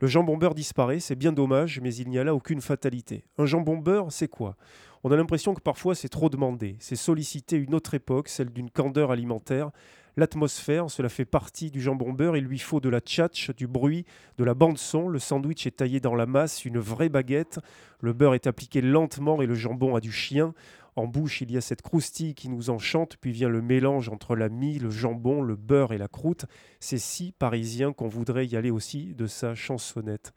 Le 0.00 0.08
jambon 0.08 0.36
beurre 0.36 0.54
disparaît, 0.54 0.98
c'est 0.98 1.14
bien 1.14 1.32
dommage, 1.32 1.80
mais 1.80 1.94
il 1.94 2.08
n'y 2.08 2.18
a 2.18 2.24
là 2.24 2.34
aucune 2.34 2.60
fatalité. 2.60 3.24
Un 3.38 3.46
jambon 3.46 3.78
beurre, 3.78 4.10
c'est 4.10 4.28
quoi? 4.28 4.56
On 5.06 5.10
a 5.10 5.16
l'impression 5.16 5.52
que 5.52 5.60
parfois 5.60 5.94
c'est 5.94 6.08
trop 6.08 6.30
demandé, 6.30 6.76
c'est 6.78 6.96
solliciter 6.96 7.56
une 7.56 7.74
autre 7.74 7.92
époque, 7.92 8.28
celle 8.28 8.48
d'une 8.48 8.70
candeur 8.70 9.10
alimentaire. 9.10 9.70
L'atmosphère, 10.16 10.90
cela 10.90 11.10
fait 11.10 11.26
partie 11.26 11.70
du 11.70 11.82
jambon 11.82 12.14
beurre, 12.14 12.38
il 12.38 12.44
lui 12.44 12.58
faut 12.58 12.80
de 12.80 12.88
la 12.88 13.00
tchatch, 13.00 13.50
du 13.50 13.66
bruit, 13.66 14.06
de 14.38 14.44
la 14.44 14.54
bande-son, 14.54 15.08
le 15.08 15.18
sandwich 15.18 15.66
est 15.66 15.76
taillé 15.76 16.00
dans 16.00 16.14
la 16.14 16.24
masse, 16.24 16.64
une 16.64 16.78
vraie 16.78 17.10
baguette, 17.10 17.60
le 18.00 18.14
beurre 18.14 18.34
est 18.34 18.46
appliqué 18.46 18.80
lentement 18.80 19.42
et 19.42 19.46
le 19.46 19.54
jambon 19.54 19.94
a 19.94 20.00
du 20.00 20.10
chien. 20.10 20.54
En 20.96 21.06
bouche, 21.06 21.42
il 21.42 21.52
y 21.52 21.58
a 21.58 21.60
cette 21.60 21.82
croustille 21.82 22.34
qui 22.34 22.48
nous 22.48 22.70
enchante, 22.70 23.18
puis 23.20 23.32
vient 23.32 23.50
le 23.50 23.60
mélange 23.60 24.08
entre 24.08 24.36
la 24.36 24.48
mie, 24.48 24.78
le 24.78 24.88
jambon, 24.88 25.42
le 25.42 25.56
beurre 25.56 25.92
et 25.92 25.98
la 25.98 26.08
croûte. 26.08 26.46
C'est 26.80 26.96
si 26.96 27.32
parisien 27.32 27.92
qu'on 27.92 28.08
voudrait 28.08 28.46
y 28.46 28.56
aller 28.56 28.70
aussi 28.70 29.14
de 29.14 29.26
sa 29.26 29.54
chansonnette. 29.54 30.32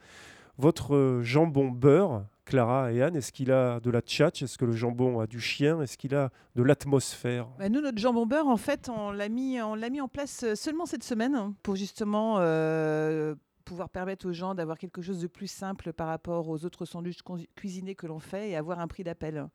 Votre 0.58 1.20
jambon 1.22 1.70
beurre, 1.70 2.26
Clara 2.46 2.92
et 2.92 3.04
Anne, 3.04 3.16
est-ce 3.16 3.32
qu'il 3.32 3.52
a 3.52 3.80
de 3.80 3.92
la 3.92 4.02
tchatch? 4.02 4.42
Est-ce 4.42 4.58
que 4.58 4.66
le 4.66 4.72
jambon 4.72 5.20
a 5.20 5.28
du 5.28 5.40
chien? 5.40 5.82
Est-ce 5.82 5.98
qu'il 5.98 6.16
a 6.16 6.32
de 6.56 6.64
l'atmosphère? 6.64 7.48
Bah, 7.60 7.70
nous, 7.70 7.82
notre 7.82 8.00
jambon 8.00 8.26
beurre, 8.26 8.48
en 8.48 8.58
fait, 8.58 8.90
on 8.90 9.12
l'a 9.12 9.30
mis, 9.30 9.60
mis 9.92 10.02
en 10.02 10.08
place 10.08 10.44
euh, 10.44 10.56
seulement 10.56 10.86
cette 10.86 11.04
semaine 11.04 11.36
hein, 11.36 11.54
pour 11.62 11.76
justement 11.76 12.38
euh, 12.40 13.36
pouvoir 13.68 13.90
permettre 13.90 14.28
aux 14.28 14.34
gens 14.34 14.56
d'avoir 14.56 14.78
quelque 14.78 15.02
chose 15.02 15.20
de 15.20 15.28
plus 15.28 15.48
simple 15.52 15.92
par 15.94 16.08
rapport 16.08 16.48
aux 16.48 16.64
autres 16.66 16.86
sandwichs 16.86 17.22
cuisinés 17.56 17.96
que 17.96 18.08
l'on 18.08 18.20
fait 18.20 18.50
et 18.50 18.56
avoir 18.56 18.80
un 18.80 18.88
prix 18.88 19.04
d'appel. 19.04 19.48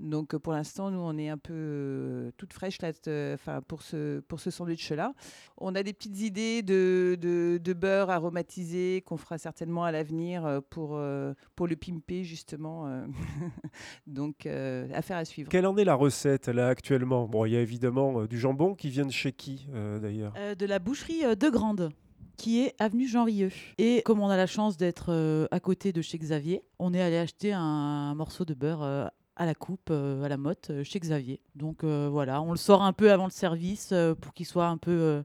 Donc 0.00 0.36
pour 0.36 0.52
l'instant, 0.54 0.90
nous, 0.90 0.98
on 1.00 1.18
est 1.18 1.28
un 1.28 1.38
peu 1.38 1.52
euh, 1.54 2.30
toute 2.36 2.52
fraîche 2.52 2.80
là, 2.80 2.92
euh, 3.06 3.34
enfin, 3.34 3.60
pour 3.60 3.82
ce, 3.82 4.20
pour 4.20 4.40
ce 4.40 4.50
sandwich-là. 4.50 5.12
On 5.58 5.74
a 5.74 5.82
des 5.82 5.92
petites 5.92 6.20
idées 6.20 6.62
de, 6.62 7.18
de, 7.20 7.60
de 7.62 7.72
beurre 7.74 8.10
aromatisé 8.10 9.02
qu'on 9.02 9.18
fera 9.18 9.36
certainement 9.38 9.84
à 9.84 9.92
l'avenir 9.92 10.46
euh, 10.46 10.60
pour, 10.70 10.92
euh, 10.94 11.34
pour 11.54 11.66
le 11.66 11.76
pimper 11.76 12.24
justement. 12.24 12.88
Donc 14.06 14.46
euh, 14.46 14.88
affaire 14.94 15.18
à 15.18 15.24
suivre. 15.24 15.50
Quelle 15.50 15.66
en 15.66 15.76
est 15.76 15.84
la 15.84 15.94
recette 15.94 16.48
là 16.48 16.68
actuellement? 16.68 17.28
Bon, 17.28 17.44
il 17.44 17.52
y 17.52 17.56
a 17.56 17.60
évidemment 17.60 18.22
euh, 18.22 18.26
du 18.26 18.38
jambon 18.38 18.74
qui 18.74 18.88
vient 18.90 19.06
de 19.06 19.12
chez 19.12 19.32
qui 19.32 19.68
euh, 19.74 19.98
d'ailleurs? 19.98 20.32
Euh, 20.36 20.54
de 20.54 20.66
la 20.66 20.78
boucherie 20.78 21.24
euh, 21.24 21.34
de 21.34 21.48
Grande 21.50 21.90
qui 22.38 22.60
est 22.60 22.74
avenue 22.78 23.06
Jean 23.06 23.24
Rieux. 23.24 23.50
Et 23.76 24.00
comme 24.02 24.20
on 24.20 24.28
a 24.30 24.36
la 24.36 24.46
chance 24.46 24.78
d'être 24.78 25.06
euh, 25.10 25.46
à 25.50 25.60
côté 25.60 25.92
de 25.92 26.00
chez 26.00 26.16
Xavier, 26.18 26.62
on 26.78 26.94
est 26.94 27.02
allé 27.02 27.18
acheter 27.18 27.52
un, 27.52 28.14
morceau 28.14 28.46
de 28.46 28.54
beurre 28.54 28.82
euh, 28.82 29.06
à 29.36 29.44
la 29.44 29.54
coupe, 29.54 29.90
euh, 29.90 30.22
à 30.22 30.28
la 30.28 30.38
motte, 30.38 30.70
chez 30.84 31.00
Xavier. 31.00 31.40
Donc 31.56 31.84
voilà, 31.84 32.40
on 32.40 32.52
le 32.52 32.56
sort 32.56 32.82
un 32.82 32.94
peu 32.94 33.12
avant 33.12 33.26
le 33.26 33.30
service 33.30 33.92
pour 34.22 34.32
qu'il 34.32 34.46
soit 34.46 34.68
un 34.68 34.78
peu 34.78 35.22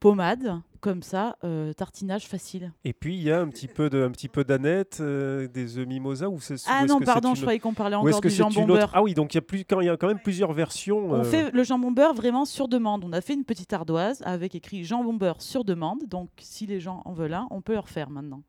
pommade. 0.00 0.60
Comme 0.80 1.02
ça, 1.02 1.36
euh, 1.42 1.72
tartinage 1.72 2.28
facile. 2.28 2.72
Et 2.84 2.92
puis 2.92 3.16
il 3.16 3.22
y 3.24 3.32
a 3.32 3.40
un 3.40 3.48
petit 3.48 3.66
peu 3.66 3.90
de, 3.90 4.00
un 4.00 4.12
petit 4.12 4.28
peu 4.28 4.44
d'aneth, 4.44 4.98
euh, 5.00 5.48
des 5.48 5.76
œufs 5.76 5.88
mimosa 5.88 6.28
ou 6.28 6.38
c'est 6.38 6.54
Ah 6.68 6.84
non, 6.86 7.00
c'est 7.00 7.04
pardon, 7.04 7.30
une- 7.30 7.34
je 7.34 7.40
croyais 7.40 7.58
qu'on 7.58 7.74
parlait 7.74 7.96
encore 7.96 8.20
du 8.20 8.30
jambon 8.30 8.60
autre- 8.62 8.66
beurre. 8.74 8.90
Ah 8.94 9.02
oui, 9.02 9.12
donc 9.12 9.34
il 9.34 9.38
y 9.38 9.38
a 9.38 9.42
plus 9.42 9.64
quand 9.64 9.80
il 9.80 9.86
y 9.86 9.90
a 9.90 9.96
quand 9.96 10.06
même 10.06 10.20
plusieurs 10.22 10.52
versions. 10.52 11.10
On 11.10 11.14
euh, 11.14 11.24
fait 11.24 11.50
le 11.50 11.64
jambon 11.64 11.90
beurre 11.90 12.14
vraiment 12.14 12.44
sur 12.44 12.68
demande. 12.68 13.04
On 13.04 13.12
a 13.12 13.20
fait 13.20 13.34
une 13.34 13.42
petite 13.44 13.72
ardoise 13.72 14.22
avec 14.24 14.54
écrit 14.54 14.84
jambon 14.84 15.14
beurre 15.14 15.42
sur 15.42 15.64
demande. 15.64 16.04
Donc, 16.06 16.28
si 16.38 16.64
les 16.66 16.78
gens 16.78 17.02
en 17.04 17.12
veulent 17.12 17.34
un, 17.34 17.48
on 17.50 17.60
peut 17.60 17.74
leur 17.74 17.88
faire 17.88 18.08
maintenant. 18.08 18.42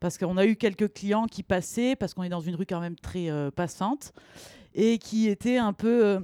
Parce 0.00 0.18
qu'on 0.18 0.36
a 0.36 0.46
eu 0.46 0.56
quelques 0.56 0.92
clients 0.92 1.26
qui 1.26 1.44
passaient, 1.44 1.94
parce 1.94 2.14
qu'on 2.14 2.24
est 2.24 2.28
dans 2.28 2.40
une 2.40 2.56
rue 2.56 2.66
quand 2.66 2.80
même 2.80 2.96
très 2.96 3.28
passante, 3.54 4.12
et 4.74 4.98
qui 4.98 5.28
étaient 5.28 5.56
un 5.58 5.72
peu 5.72 6.18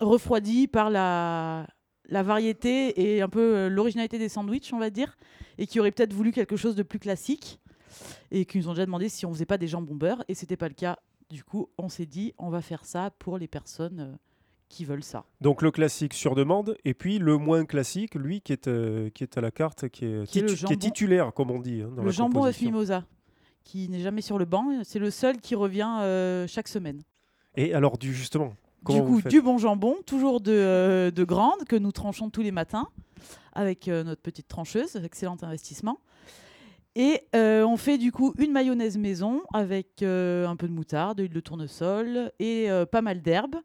refroidis 0.00 0.68
par 0.68 0.90
la, 0.90 1.66
la 2.08 2.22
variété 2.22 3.14
et 3.16 3.22
un 3.22 3.28
peu 3.28 3.40
euh, 3.56 3.68
l'originalité 3.68 4.18
des 4.18 4.28
sandwichs, 4.28 4.72
on 4.72 4.78
va 4.78 4.90
dire, 4.90 5.16
et 5.58 5.66
qui 5.66 5.80
auraient 5.80 5.90
peut-être 5.90 6.12
voulu 6.12 6.32
quelque 6.32 6.56
chose 6.56 6.74
de 6.76 6.82
plus 6.82 6.98
classique, 6.98 7.60
et 8.30 8.44
qui 8.44 8.58
nous 8.58 8.68
ont 8.68 8.72
déjà 8.72 8.86
demandé 8.86 9.08
si 9.08 9.24
on 9.26 9.32
faisait 9.32 9.46
pas 9.46 9.58
des 9.58 9.68
jambons 9.68 9.94
beurre, 9.94 10.24
et 10.28 10.34
c'était 10.34 10.56
pas 10.56 10.68
le 10.68 10.74
cas. 10.74 10.98
Du 11.30 11.42
coup, 11.42 11.68
on 11.78 11.88
s'est 11.88 12.06
dit, 12.06 12.34
on 12.38 12.50
va 12.50 12.60
faire 12.62 12.84
ça 12.84 13.10
pour 13.18 13.38
les 13.38 13.48
personnes 13.48 14.00
euh, 14.00 14.16
qui 14.68 14.84
veulent 14.84 15.02
ça. 15.02 15.24
Donc 15.40 15.62
le 15.62 15.70
classique 15.70 16.14
sur 16.14 16.34
demande, 16.34 16.76
et 16.84 16.94
puis 16.94 17.18
le 17.18 17.36
moins 17.38 17.64
classique, 17.64 18.14
lui 18.14 18.40
qui 18.40 18.52
est, 18.52 18.68
euh, 18.68 19.10
qui 19.10 19.24
est 19.24 19.36
à 19.38 19.40
la 19.40 19.50
carte, 19.50 19.88
qui 19.88 20.04
est, 20.04 20.26
Qui 20.28 20.40
est 20.40 20.64
qui 20.64 20.78
titulaire, 20.78 21.32
comme 21.32 21.50
on 21.50 21.58
dit. 21.60 21.82
hein, 21.82 21.90
dans 21.94 22.02
le 22.02 22.06
la 22.08 22.12
jambon 22.12 22.40
composition. 22.40 22.70
mimosa, 22.70 23.04
qui 23.64 23.88
n'est 23.88 24.00
jamais 24.00 24.20
sur 24.22 24.38
le 24.38 24.44
banc. 24.44 24.68
C'est 24.84 24.98
le 25.00 25.10
seul 25.10 25.38
qui 25.40 25.54
revient 25.56 25.98
euh, 26.00 26.46
chaque 26.46 26.68
semaine. 26.68 27.02
Et 27.56 27.74
alors, 27.74 27.96
du, 27.98 28.12
justement, 28.14 28.54
comment 28.86 29.04
vous 29.04 29.22
coup, 29.22 29.28
du 29.28 29.40
bon 29.42 29.58
jambon, 29.58 29.96
toujours 30.06 30.40
de, 30.40 30.52
euh, 30.52 31.10
de 31.10 31.24
grande, 31.24 31.64
que 31.64 31.76
nous 31.76 31.92
tranchons 31.92 32.30
tous 32.30 32.42
les 32.42 32.52
matins 32.52 32.88
avec 33.52 33.88
euh, 33.88 34.04
notre 34.04 34.22
petite 34.22 34.48
trancheuse, 34.48 34.96
excellent 34.96 35.36
investissement. 35.42 36.00
Et 36.94 37.22
euh, 37.34 37.62
on 37.64 37.76
fait 37.76 37.98
du 37.98 38.10
coup 38.10 38.32
une 38.38 38.52
mayonnaise 38.52 38.96
maison 38.96 39.42
avec 39.52 40.02
un 40.02 40.56
peu 40.56 40.66
de 40.66 40.72
moutarde, 40.72 41.18
de 41.18 41.24
l'huile 41.24 41.34
de 41.34 41.40
tournesol 41.40 42.32
et 42.38 42.68
pas 42.90 43.02
mal 43.02 43.20
d'herbes. 43.20 43.56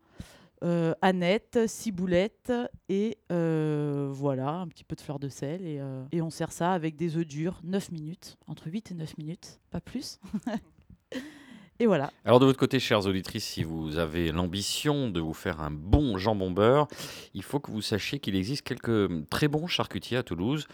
Aneth, 1.02 1.60
ciboulette 1.66 2.52
et 2.90 3.18
voilà, 3.30 4.50
un 4.50 4.68
petit 4.68 4.84
peu 4.84 4.98
de 4.98 5.02
fleur 5.02 5.18
de 5.18 5.30
sel. 5.30 5.66
Et, 5.66 5.80
et 6.12 6.22
on 6.22 6.30
sert 6.30 6.52
ça 6.52 6.74
avec 6.74 6.98
des 6.98 7.16
œufs 7.16 7.26
durs, 7.26 7.62
9 7.64 7.92
minutes, 7.94 8.38
entre 8.48 8.68
8 8.68 8.92
et 8.92 8.96
9 8.96 9.18
minutes, 9.18 9.62
pas 9.70 9.80
plus. 9.80 10.20
Alors 12.26 12.40
de 12.40 12.46
votre 12.46 12.60
côté, 12.60 12.80
chères 12.80 13.06
auditrices, 13.06 13.46
si 13.46 13.64
vous 13.64 13.98
avez 13.98 14.32
l'ambition 14.32 15.10
de 15.10 15.20
vous 15.20 15.34
faire 15.34 15.62
un 15.62 15.72
bon 15.72 16.18
jambon 16.18 16.52
beurre, 16.52 16.88
il 17.34 17.44
faut 17.44 17.60
que 17.60 17.72
vous 17.72 17.82
sachiez 17.82 18.20
qu'il 18.20 18.36
existe 18.36 18.64
quelques 18.64 19.30
très 19.30 19.48
bons 19.48 19.68
charcutiers 19.68 20.18
à 20.18 20.24
Toulouse 20.24 20.68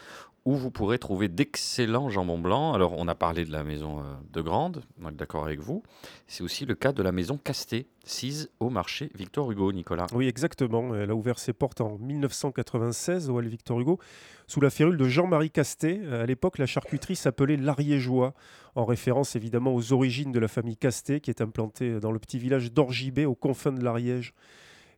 où 0.47 0.55
vous 0.55 0.71
pourrez 0.71 0.97
trouver 0.97 1.27
d'excellents 1.27 2.09
jambons 2.09 2.39
blancs. 2.39 2.73
Alors 2.73 2.93
on 2.97 3.07
a 3.09 3.15
parlé 3.15 3.43
de 3.43 3.51
la 3.51 3.63
maison 3.63 3.99
euh, 3.99 4.03
de 4.31 4.41
Grande, 4.41 4.81
on 5.03 5.09
est 5.09 5.13
d'accord 5.13 5.43
avec 5.43 5.59
vous. 5.59 5.83
C'est 6.25 6.41
aussi 6.41 6.65
le 6.65 6.73
cas 6.73 6.93
de 6.93 7.03
la 7.03 7.11
maison 7.11 7.37
Casté, 7.37 7.87
sise 8.07 8.49
au 8.59 8.69
marché 8.69 9.09
Victor 9.15 9.51
Hugo, 9.51 9.71
Nicolas. 9.71 10.07
Oui, 10.13 10.27
exactement. 10.27 10.95
Elle 10.95 11.11
a 11.11 11.15
ouvert 11.15 11.39
ses 11.39 11.53
portes 11.53 11.81
en 11.81 11.97
1996 11.97 13.29
au 13.29 13.37
Hall 13.37 13.47
Victor 13.47 13.79
Hugo, 13.79 13.99
sous 14.47 14.61
la 14.61 14.69
férule 14.69 14.97
de 14.97 15.05
Jean-Marie 15.05 15.51
Castet. 15.51 16.01
À 16.11 16.25
l'époque, 16.25 16.57
la 16.57 16.65
charcuterie 16.65 17.15
s'appelait 17.15 17.57
l'Ariégeois, 17.57 18.33
en 18.75 18.85
référence 18.85 19.35
évidemment 19.35 19.73
aux 19.73 19.93
origines 19.93 20.31
de 20.31 20.39
la 20.39 20.47
famille 20.47 20.77
Castet, 20.77 21.19
qui 21.19 21.29
est 21.29 21.41
implantée 21.41 21.99
dans 21.99 22.11
le 22.11 22.19
petit 22.19 22.39
village 22.39 22.71
d'Orgibet, 22.71 23.25
aux 23.25 23.35
confins 23.35 23.71
de 23.71 23.83
l'Ariège 23.83 24.33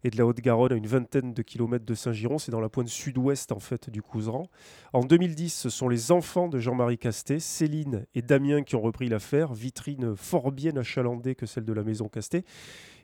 et 0.04 0.10
de 0.10 0.18
la 0.18 0.26
Haute-Garonne, 0.26 0.72
à 0.72 0.76
une 0.76 0.88
vingtaine 0.88 1.34
de 1.34 1.42
kilomètres 1.42 1.86
de 1.86 1.94
Saint-Giron. 1.94 2.38
C'est 2.38 2.52
dans 2.52 2.62
la 2.62 2.70
pointe 2.70 2.88
sud-ouest 2.88 3.52
en 3.52 3.60
fait 3.60 3.90
du 3.90 4.02
Couseran. 4.02 4.48
En 4.94 5.02
2010, 5.02 5.54
ce 5.54 5.70
sont 5.70 5.90
les 5.90 6.12
enfants 6.12 6.48
de 6.48 6.58
Jean-Marie 6.58 6.98
Castet, 6.98 7.40
Céline 7.40 8.06
et 8.16 8.22
Damien, 8.22 8.64
qui 8.64 8.76
ont 8.76 8.82
repris 8.82 9.10
l'affaire. 9.10 9.54
Vitrine 9.54 10.16
fort 10.16 10.52
bien 10.52 10.78
achalandée 10.78 11.36
que 11.36 11.46
celle 11.46 11.66
de 11.66 11.74
la 11.74 11.84
maison 11.84 12.08
Castet. 12.08 12.46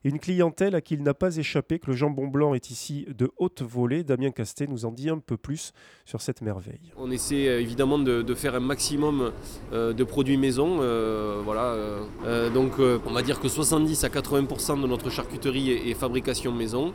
Et 0.06 0.10
une 0.10 0.20
clientèle 0.20 0.76
à 0.76 0.82
qui 0.82 0.94
il 0.94 1.02
n'a 1.02 1.16
pas 1.16 1.36
échappé 1.36 1.80
que 1.80 1.88
le 1.88 1.94
jambon 1.94 2.28
blanc 2.28 2.54
est 2.54 2.70
ici 2.70 3.08
de 3.18 3.32
haute 3.38 3.64
volée. 3.64 4.04
Damien 4.04 4.30
Castet 4.30 4.68
nous 4.68 4.86
en 4.86 4.92
dit 4.92 5.10
un 5.10 5.18
peu 5.18 5.36
plus 5.36 5.74
sur 6.06 6.22
cette 6.22 6.44
merveille. 6.44 6.94
On 6.96 7.10
essaie 7.10 7.48
euh, 7.48 7.60
évidemment 7.60 7.98
de, 7.98 8.36
faire 8.36 8.54
un 8.54 8.60
maximum 8.60 9.32
euh, 9.74 9.94
de 9.94 10.04
produits 10.04 10.38
maison. 10.38 10.78
euh, 10.82 11.42
voilà, 11.44 11.76
donc 12.54 12.74
on 12.78 13.12
va 13.14 13.24
dire 13.24 13.40
que 13.40 13.48
70 13.48 14.04
à 14.04 14.10
80% 14.10 14.80
de 14.80 14.88
notre 14.88 15.10
charcuterie 15.10 15.72
est, 15.72 15.96
fabrication 15.96 16.52
maison. 16.52 16.94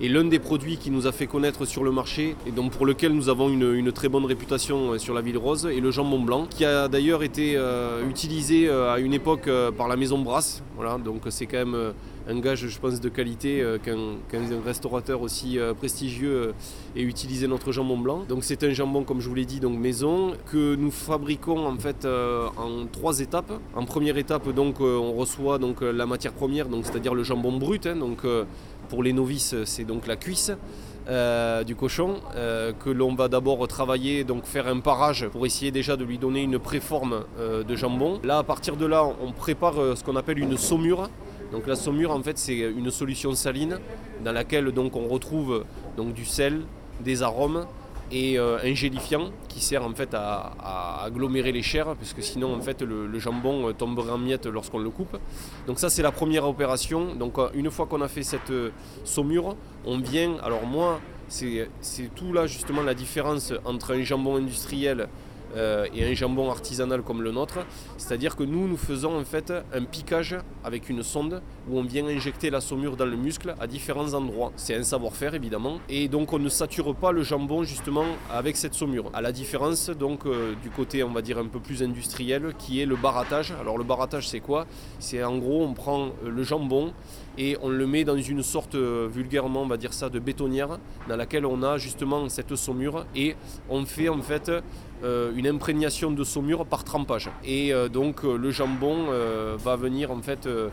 Et 0.00 0.08
l'un 0.08 0.24
des 0.24 0.38
produits 0.38 0.76
qui 0.76 0.92
nous 0.92 1.08
a 1.08 1.12
fait 1.12 1.26
connaître 1.26 1.64
sur 1.64 1.82
le 1.82 1.90
marché 1.90 2.36
et 2.46 2.52
donc 2.52 2.70
pour 2.70 2.86
lequel 2.86 3.12
nous 3.12 3.28
avons 3.28 3.48
une, 3.48 3.74
une 3.74 3.90
très 3.90 4.08
bonne 4.08 4.24
réputation 4.24 4.96
sur 4.98 5.14
la 5.14 5.20
ville 5.20 5.38
rose 5.38 5.66
est 5.66 5.80
le 5.80 5.90
jambon 5.90 6.20
blanc, 6.20 6.46
qui 6.48 6.64
a 6.64 6.86
d'ailleurs 6.86 7.24
été 7.24 7.60
utilisé 8.08 8.68
à 8.68 9.00
une 9.00 9.14
époque 9.14 9.50
par 9.76 9.88
la 9.88 9.96
maison 9.96 10.20
Brasse. 10.20 10.62
Voilà, 10.76 10.98
donc 10.98 11.22
c'est 11.30 11.46
quand 11.46 11.58
même 11.58 11.92
un 12.28 12.38
gage, 12.40 12.66
je 12.66 12.78
pense, 12.78 13.00
de 13.00 13.08
qualité 13.08 13.60
euh, 13.60 13.78
qu'un 13.78 14.62
restaurateur 14.64 15.22
aussi 15.22 15.58
euh, 15.58 15.74
prestigieux 15.74 16.32
euh, 16.32 16.52
ait 16.96 17.02
utilisé 17.02 17.46
notre 17.46 17.72
jambon 17.72 17.98
blanc. 17.98 18.24
Donc 18.28 18.44
c'est 18.44 18.62
un 18.64 18.70
jambon, 18.70 19.04
comme 19.04 19.20
je 19.20 19.28
vous 19.28 19.34
l'ai 19.34 19.44
dit, 19.44 19.60
donc 19.60 19.78
maison, 19.78 20.32
que 20.50 20.74
nous 20.76 20.90
fabriquons 20.90 21.66
en 21.66 21.76
fait 21.76 22.06
en 22.06 22.86
trois 22.90 23.20
étapes. 23.20 23.52
En 23.74 23.84
première 23.84 24.16
étape, 24.18 24.48
donc, 24.50 24.80
on 24.80 25.12
reçoit 25.12 25.58
la 25.80 26.06
matière 26.06 26.32
première, 26.32 26.66
c'est-à-dire 26.82 27.14
le 27.14 27.22
jambon 27.22 27.56
brut. 27.56 27.86
hein, 27.86 27.96
donc 27.96 28.22
pour 28.88 29.02
les 29.02 29.12
novices, 29.12 29.54
c'est 29.64 29.84
donc 29.84 30.06
la 30.06 30.16
cuisse. 30.16 30.52
du 31.66 31.74
cochon 31.74 32.20
que 32.82 32.90
l'on 32.90 33.14
va 33.14 33.26
d'abord 33.28 33.66
travailler 33.66 34.22
donc 34.22 34.44
faire 34.44 34.68
un 34.68 34.78
parage 34.80 35.28
pour 35.32 35.44
essayer 35.46 35.72
déjà 35.72 35.96
de 35.96 36.04
lui 36.04 36.18
donner 36.18 36.42
une 36.42 36.60
préforme 36.60 37.24
de 37.68 37.74
jambon 37.76 38.20
là 38.22 38.38
à 38.38 38.44
partir 38.44 38.76
de 38.76 38.86
là 38.86 39.02
on 39.04 39.32
prépare 39.32 39.74
ce 39.96 40.04
qu'on 40.04 40.14
appelle 40.14 40.38
une 40.38 40.56
saumure 40.56 41.08
donc 41.52 41.66
la 41.66 41.76
saumure 41.76 42.10
en 42.10 42.22
fait 42.22 42.38
c'est 42.38 42.56
une 42.56 42.90
solution 42.90 43.34
saline 43.34 43.78
dans 44.24 44.32
laquelle 44.32 44.72
donc 44.72 44.96
on 44.96 45.06
retrouve 45.06 45.64
donc 45.96 46.14
du 46.14 46.24
sel, 46.24 46.62
des 47.00 47.22
arômes 47.22 47.66
et 48.12 48.38
euh, 48.38 48.58
un 48.62 48.74
gélifiant 48.74 49.30
qui 49.48 49.60
sert 49.60 49.84
en 49.84 49.94
fait 49.94 50.14
à, 50.14 51.02
agglomérer 51.04 51.50
les 51.50 51.62
chairs 51.62 51.96
parce 51.96 52.12
que 52.12 52.22
sinon 52.22 52.54
en 52.54 52.60
fait 52.60 52.82
le, 52.82 53.18
jambon 53.18 53.68
euh, 53.68 53.72
tomberait 53.72 54.12
en 54.12 54.18
miettes 54.18 54.46
lorsqu'on 54.46 54.78
le 54.78 54.90
coupe. 54.90 55.16
Donc 55.66 55.78
ça 55.78 55.88
c'est 55.88 56.02
la 56.02 56.12
première 56.12 56.46
opération. 56.46 57.14
Donc 57.14 57.38
euh, 57.38 57.48
une 57.54 57.70
fois 57.70 57.86
qu'on 57.86 58.02
a 58.02 58.08
fait 58.08 58.22
cette 58.22 58.52
saumure, 59.04 59.56
on 59.86 59.98
vient. 59.98 60.36
Alors 60.42 60.66
moi 60.66 61.00
c'est 61.28 61.68
tout 62.14 62.32
là 62.34 62.46
justement 62.46 62.82
la 62.82 62.92
différence 62.92 63.54
entre 63.64 63.94
un 63.94 64.02
jambon 64.02 64.36
industriel 64.36 65.08
euh, 65.56 65.86
et 65.94 66.10
un 66.10 66.14
jambon 66.14 66.50
artisanal 66.50 67.02
comme 67.02 67.22
le 67.22 67.30
nôtre. 67.30 67.58
C'est-à-dire 67.98 68.36
que 68.36 68.42
nous, 68.42 68.66
nous 68.68 68.76
faisons 68.76 69.18
en 69.18 69.24
fait 69.24 69.52
un 69.72 69.84
piquage 69.84 70.36
avec 70.64 70.88
une 70.88 71.02
sonde 71.02 71.42
où 71.68 71.78
on 71.78 71.82
vient 71.82 72.06
injecter 72.06 72.50
la 72.50 72.60
saumure 72.60 72.96
dans 72.96 73.06
le 73.06 73.16
muscle 73.16 73.54
à 73.60 73.66
différents 73.66 74.14
endroits. 74.14 74.52
C'est 74.56 74.74
un 74.74 74.82
savoir-faire 74.82 75.34
évidemment. 75.34 75.78
Et 75.88 76.08
donc 76.08 76.32
on 76.32 76.38
ne 76.38 76.48
sature 76.48 76.94
pas 76.94 77.12
le 77.12 77.22
jambon 77.22 77.64
justement 77.64 78.04
avec 78.30 78.56
cette 78.56 78.74
saumure. 78.74 79.10
À 79.12 79.20
la 79.20 79.32
différence 79.32 79.90
donc 79.90 80.26
euh, 80.26 80.54
du 80.62 80.70
côté 80.70 81.02
on 81.02 81.10
va 81.10 81.22
dire 81.22 81.38
un 81.38 81.46
peu 81.46 81.60
plus 81.60 81.82
industriel 81.82 82.54
qui 82.58 82.80
est 82.80 82.86
le 82.86 82.96
barattage. 82.96 83.52
Alors 83.60 83.78
le 83.78 83.84
barattage 83.84 84.28
c'est 84.28 84.40
quoi? 84.40 84.66
C'est 84.98 85.22
en 85.22 85.38
gros 85.38 85.64
on 85.64 85.74
prend 85.74 86.06
euh, 86.06 86.30
le 86.30 86.42
jambon 86.42 86.92
et 87.38 87.56
on 87.62 87.68
le 87.68 87.86
met 87.86 88.04
dans 88.04 88.16
une 88.16 88.42
sorte 88.42 88.76
vulgairement 88.76 89.62
on 89.62 89.66
va 89.66 89.78
dire 89.78 89.94
ça 89.94 90.10
de 90.10 90.18
bétonnière 90.18 90.78
dans 91.08 91.16
laquelle 91.16 91.46
on 91.46 91.62
a 91.62 91.78
justement 91.78 92.28
cette 92.28 92.54
saumure 92.56 93.06
et 93.16 93.36
on 93.70 93.86
fait 93.86 94.10
en 94.10 94.20
fait 94.20 94.50
une 95.36 95.46
imprégnation 95.46 96.10
de 96.10 96.24
saumure 96.24 96.64
par 96.66 96.84
trempage. 96.84 97.30
Et 97.44 97.72
euh, 97.72 97.88
donc 97.88 98.24
euh, 98.24 98.36
le 98.36 98.50
jambon 98.50 99.06
euh, 99.10 99.56
va 99.58 99.76
venir 99.76 100.10
en 100.10 100.20
fait 100.22 100.46
euh, 100.46 100.52
euh, 100.62 100.68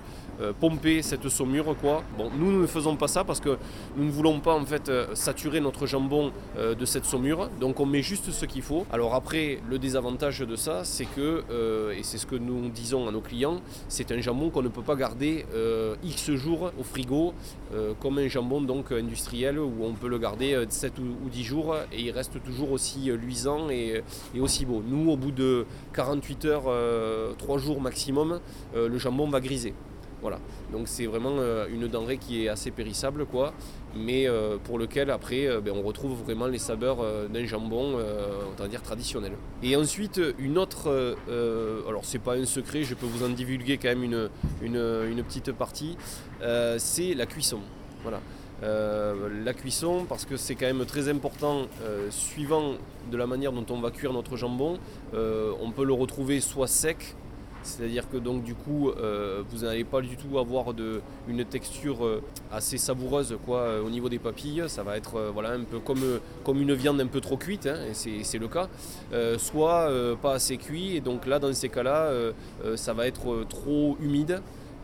pomper 0.59 1.01
cette 1.01 1.27
saumure 1.29 1.75
quoi. 1.81 2.03
Bon, 2.17 2.29
nous, 2.37 2.61
ne 2.61 2.67
faisons 2.67 2.95
pas 2.95 3.07
ça 3.07 3.23
parce 3.23 3.39
que 3.39 3.57
nous 3.97 4.05
ne 4.05 4.11
voulons 4.11 4.39
pas 4.39 4.53
en 4.53 4.65
fait 4.65 4.89
euh, 4.89 5.07
saturer 5.13 5.59
notre 5.59 5.85
jambon 5.85 6.31
euh, 6.57 6.75
de 6.75 6.85
cette 6.85 7.05
saumure. 7.05 7.49
Donc 7.59 7.79
on 7.79 7.85
met 7.85 8.01
juste 8.01 8.31
ce 8.31 8.45
qu'il 8.45 8.61
faut. 8.61 8.85
Alors 8.91 9.15
après, 9.15 9.59
le 9.69 9.79
désavantage 9.79 10.39
de 10.39 10.55
ça, 10.55 10.83
c'est 10.83 11.05
que 11.05 11.43
euh, 11.51 11.91
et 11.91 12.03
c'est 12.03 12.17
ce 12.17 12.25
que 12.25 12.35
nous 12.35 12.69
disons 12.69 13.07
à 13.07 13.11
nos 13.11 13.21
clients, 13.21 13.61
c'est 13.87 14.11
un 14.11 14.21
jambon 14.21 14.49
qu'on 14.49 14.61
ne 14.61 14.69
peut 14.69 14.81
pas 14.81 14.95
garder 14.95 15.45
euh, 15.53 15.95
X 16.03 16.31
jours 16.31 16.71
au 16.79 16.83
frigo 16.83 17.33
euh, 17.73 17.93
comme 17.99 18.17
un 18.17 18.27
jambon 18.27 18.61
donc 18.61 18.91
industriel 18.91 19.59
où 19.59 19.83
on 19.83 19.93
peut 19.93 20.07
le 20.07 20.17
garder 20.17 20.53
euh, 20.53 20.65
7 20.67 20.99
ou, 20.99 21.25
ou 21.25 21.29
10 21.29 21.43
jours 21.43 21.75
et 21.91 22.01
il 22.01 22.11
reste 22.11 22.41
toujours 22.43 22.71
aussi 22.71 23.09
euh, 23.09 23.15
luisant 23.15 23.69
et, 23.69 24.01
et 24.33 24.39
aussi 24.39 24.65
beau. 24.65 24.83
Nous, 24.87 25.11
au 25.11 25.17
bout 25.17 25.31
de 25.31 25.65
48 25.93 26.45
heures, 26.45 26.63
euh, 26.67 27.33
3 27.37 27.57
jours 27.57 27.81
maximum, 27.81 28.39
euh, 28.75 28.87
le 28.87 28.97
jambon 28.97 29.27
va 29.27 29.39
griser. 29.39 29.73
Voilà, 30.21 30.39
donc 30.73 30.87
c'est 30.89 31.05
vraiment 31.05 31.35
euh, 31.37 31.67
une 31.71 31.87
denrée 31.87 32.17
qui 32.17 32.43
est 32.43 32.49
assez 32.49 32.71
périssable, 32.71 33.25
quoi, 33.25 33.53
mais 33.95 34.27
euh, 34.27 34.57
pour 34.61 34.77
lequel 34.77 35.11
après 35.11 35.47
euh, 35.47 35.61
ben, 35.61 35.73
on 35.73 35.81
retrouve 35.81 36.21
vraiment 36.23 36.47
les 36.47 36.57
saveurs 36.57 36.97
d'un 37.29 37.45
jambon, 37.45 37.97
dire 38.69 38.81
traditionnel. 38.81 39.31
Et 39.63 39.75
ensuite, 39.75 40.21
une 40.37 40.57
autre, 40.57 41.15
alors 41.87 42.03
c'est 42.03 42.19
pas 42.19 42.35
un 42.35 42.45
secret, 42.45 42.83
je 42.83 42.93
peux 42.93 43.05
vous 43.05 43.23
en 43.23 43.29
divulguer 43.29 43.77
quand 43.77 43.87
même 43.87 44.03
une, 44.03 45.23
petite 45.23 45.51
partie, 45.53 45.97
c'est 46.77 47.13
la 47.13 47.25
cuisson. 47.25 47.59
Voilà. 48.03 48.19
La 48.61 49.53
cuisson 49.53 50.05
parce 50.07 50.25
que 50.25 50.35
c'est 50.35 50.55
quand 50.55 50.65
même 50.65 50.85
très 50.85 51.07
important 51.07 51.67
suivant 52.09 52.73
de 53.09 53.17
la 53.17 53.25
manière 53.25 53.53
dont 53.53 53.65
on 53.69 53.79
va 53.79 53.91
cuire 53.91 54.11
notre 54.11 54.35
jambon 54.35 54.77
on 55.13 55.71
peut 55.71 55.85
le 55.85 55.93
retrouver 55.93 56.41
soit 56.41 56.67
sec 56.67 57.15
c'est-à-dire 57.63 58.09
que 58.09 58.17
donc 58.17 58.43
du 58.43 58.55
coup 58.55 58.89
euh, 58.89 59.43
vous 59.49 59.65
n'allez 59.65 59.83
pas 59.83 60.01
du 60.01 60.15
tout 60.17 60.37
avoir 60.39 60.73
de, 60.73 61.01
une 61.27 61.43
texture 61.45 62.05
euh, 62.05 62.21
assez 62.51 62.77
savoureuse 62.77 63.37
quoi, 63.45 63.59
euh, 63.59 63.83
au 63.83 63.89
niveau 63.89 64.09
des 64.09 64.19
papilles, 64.19 64.63
ça 64.67 64.83
va 64.83 64.97
être 64.97 65.31
voilà, 65.33 65.51
un 65.51 65.63
peu 65.63 65.79
comme, 65.79 66.19
comme 66.43 66.61
une 66.61 66.73
viande 66.73 67.01
un 67.01 67.07
peu 67.07 67.21
trop 67.21 67.37
cuite, 67.37 67.67
hein, 67.67 67.77
et 67.89 68.23
c'est 68.23 68.37
le 68.37 68.47
cas, 68.47 68.67
soit 69.37 69.89
pas 70.21 70.33
assez 70.33 70.57
cuit, 70.57 70.95
et 70.95 71.01
donc 71.01 71.25
là 71.25 71.39
dans 71.39 71.53
ces 71.53 71.69
cas-là 71.69 72.11
ça 72.75 72.93
va 72.93 73.07
être 73.07 73.45
trop 73.49 73.97
humide, 74.01 74.41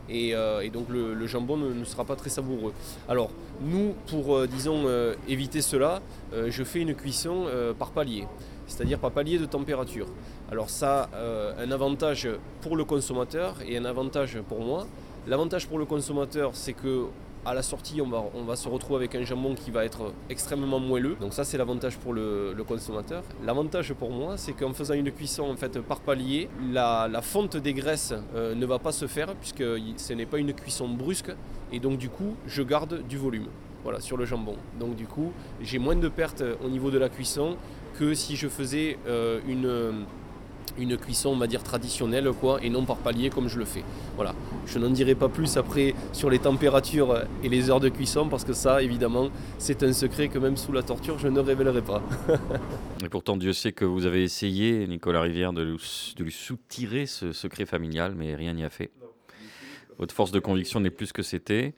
et, 0.08 0.34
euh, 0.34 0.60
et 0.60 0.70
donc 0.70 0.88
le, 0.88 1.26
jambon 1.26 1.56
ne, 1.56 1.84
sera 1.84 2.04
pas 2.04 2.16
très 2.16 2.30
savoureux. 2.30 2.72
Alors 3.08 3.30
nous, 3.60 3.94
pour 4.08 4.36
euh, 4.36 4.46
disons 4.46 4.84
euh, 4.86 5.14
éviter 5.28 5.62
cela, 5.62 6.00
je 6.48 6.64
fais 6.64 6.80
une 6.80 6.94
cuisson 6.94 7.46
par 7.78 7.90
palier, 7.90 8.26
c'est-à-dire 8.66 8.98
par 8.98 9.10
palier 9.10 9.38
de 9.38 9.46
température. 9.46 10.06
Alors 10.50 10.70
ça 10.70 11.08
a 11.12 11.62
un 11.62 11.70
avantage 11.70 12.28
pour 12.60 12.76
le 12.76 12.84
consommateur 12.84 13.56
et 13.66 13.76
un 13.76 13.84
avantage 13.84 14.38
pour 14.48 14.60
moi. 14.60 14.86
L'avantage 15.26 15.66
pour 15.66 15.78
le 15.78 15.86
consommateur, 15.86 16.50
c'est 16.54 16.72
que 16.72 17.06
à 17.46 17.54
la 17.54 17.62
sortie, 17.62 18.00
on 18.02 18.44
va, 18.44 18.56
se 18.56 18.68
retrouver 18.68 18.96
avec 18.96 19.14
un 19.14 19.22
jambon 19.22 19.54
qui 19.54 19.70
va 19.70 19.84
être 19.84 20.12
extrêmement 20.28 20.80
moelleux. 20.80 21.16
Donc 21.20 21.32
ça, 21.32 21.44
c'est 21.44 21.56
l'avantage 21.56 21.96
pour 21.96 22.12
le, 22.12 22.54
consommateur. 22.66 23.22
L'avantage 23.44 23.94
pour 23.94 24.10
moi, 24.10 24.36
c'est 24.36 24.52
qu'en 24.52 24.72
faisant 24.72 24.94
une 24.94 25.12
cuisson 25.12 25.44
en 25.44 25.56
fait 25.56 25.80
par 25.80 26.00
palier, 26.00 26.48
la, 26.72 27.08
fonte 27.22 27.56
des 27.56 27.72
graisses 27.72 28.14
euh, 28.34 28.54
ne 28.54 28.66
va 28.66 28.80
pas 28.80 28.90
se 28.90 29.06
faire 29.06 29.34
puisque 29.36 29.62
ce 29.96 30.12
n'est 30.12 30.26
pas 30.26 30.38
une 30.38 30.52
cuisson 30.52 30.88
brusque 30.88 31.32
et 31.70 31.78
donc 31.78 31.98
du 31.98 32.08
coup, 32.08 32.34
je 32.46 32.62
garde 32.62 33.06
du 33.06 33.16
volume. 33.16 33.46
Voilà, 33.84 34.00
sur 34.00 34.16
le 34.16 34.24
jambon. 34.24 34.56
Donc 34.80 34.96
du 34.96 35.06
coup, 35.06 35.32
j'ai 35.60 35.78
moins 35.78 35.94
de 35.94 36.08
pertes 36.08 36.42
au 36.64 36.68
niveau 36.68 36.90
de 36.90 36.98
la 36.98 37.08
cuisson 37.08 37.56
que 37.96 38.14
si 38.14 38.34
je 38.34 38.48
faisais 38.48 38.98
euh, 39.06 39.38
une, 39.46 40.04
une 40.78 40.96
cuisson, 40.96 41.30
on 41.30 41.36
va 41.36 41.46
dire, 41.46 41.62
traditionnelle, 41.62 42.30
quoi, 42.32 42.58
et 42.62 42.70
non 42.70 42.84
par 42.84 42.96
palier 42.96 43.30
comme 43.30 43.48
je 43.48 43.58
le 43.58 43.64
fais. 43.64 43.84
Voilà. 44.16 44.34
Je 44.66 44.78
n'en 44.78 44.90
dirai 44.90 45.14
pas 45.14 45.28
plus 45.28 45.56
après 45.56 45.94
sur 46.12 46.30
les 46.30 46.38
températures 46.38 47.22
et 47.42 47.48
les 47.48 47.70
heures 47.70 47.80
de 47.80 47.88
cuisson, 47.88 48.28
parce 48.28 48.44
que 48.44 48.52
ça, 48.52 48.82
évidemment, 48.82 49.30
c'est 49.58 49.82
un 49.82 49.92
secret 49.92 50.28
que 50.28 50.38
même 50.38 50.56
sous 50.56 50.72
la 50.72 50.82
torture, 50.82 51.18
je 51.18 51.28
ne 51.28 51.40
révélerai 51.40 51.82
pas. 51.82 52.02
Et 53.04 53.08
pourtant, 53.08 53.36
Dieu 53.36 53.52
sait 53.52 53.72
que 53.72 53.84
vous 53.84 54.06
avez 54.06 54.22
essayé, 54.22 54.86
Nicolas 54.86 55.20
Rivière, 55.20 55.52
de 55.52 55.62
lui, 55.62 56.32
soutirer 56.32 57.06
ce 57.06 57.32
secret 57.32 57.66
familial, 57.66 58.14
mais 58.16 58.34
rien 58.34 58.52
n'y 58.52 58.64
a 58.64 58.70
fait. 58.70 58.90
Votre 59.98 60.14
force 60.14 60.30
de 60.30 60.40
conviction 60.40 60.80
n'est 60.80 60.90
plus 60.90 61.06
ce 61.06 61.12
que 61.12 61.22
c'était. 61.22 61.74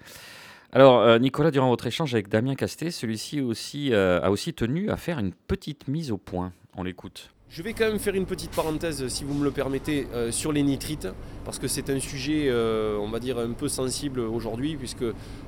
Alors, 0.72 1.00
euh, 1.00 1.18
Nicolas, 1.18 1.50
durant 1.50 1.68
votre 1.68 1.86
échange 1.86 2.14
avec 2.14 2.28
Damien 2.28 2.54
Castet, 2.54 2.90
celui-ci 2.90 3.40
aussi, 3.40 3.92
euh, 3.92 4.20
a 4.22 4.30
aussi 4.30 4.52
tenu 4.52 4.90
à 4.90 4.96
faire 4.96 5.18
une 5.18 5.32
petite 5.32 5.88
mise 5.88 6.10
au 6.10 6.18
point. 6.18 6.52
On 6.76 6.82
l'écoute. 6.82 7.30
Je 7.50 7.62
vais 7.62 7.72
quand 7.72 7.86
même 7.86 7.98
faire 7.98 8.14
une 8.14 8.26
petite 8.26 8.50
parenthèse, 8.50 9.08
si 9.08 9.24
vous 9.24 9.32
me 9.32 9.42
le 9.42 9.50
permettez, 9.50 10.06
euh, 10.12 10.30
sur 10.30 10.52
les 10.52 10.62
nitrites, 10.62 11.08
parce 11.46 11.58
que 11.58 11.66
c'est 11.66 11.88
un 11.88 11.98
sujet, 11.98 12.48
euh, 12.48 12.98
on 13.00 13.08
va 13.08 13.20
dire, 13.20 13.38
un 13.38 13.52
peu 13.52 13.68
sensible 13.68 14.20
aujourd'hui, 14.20 14.76
puisque 14.76 15.04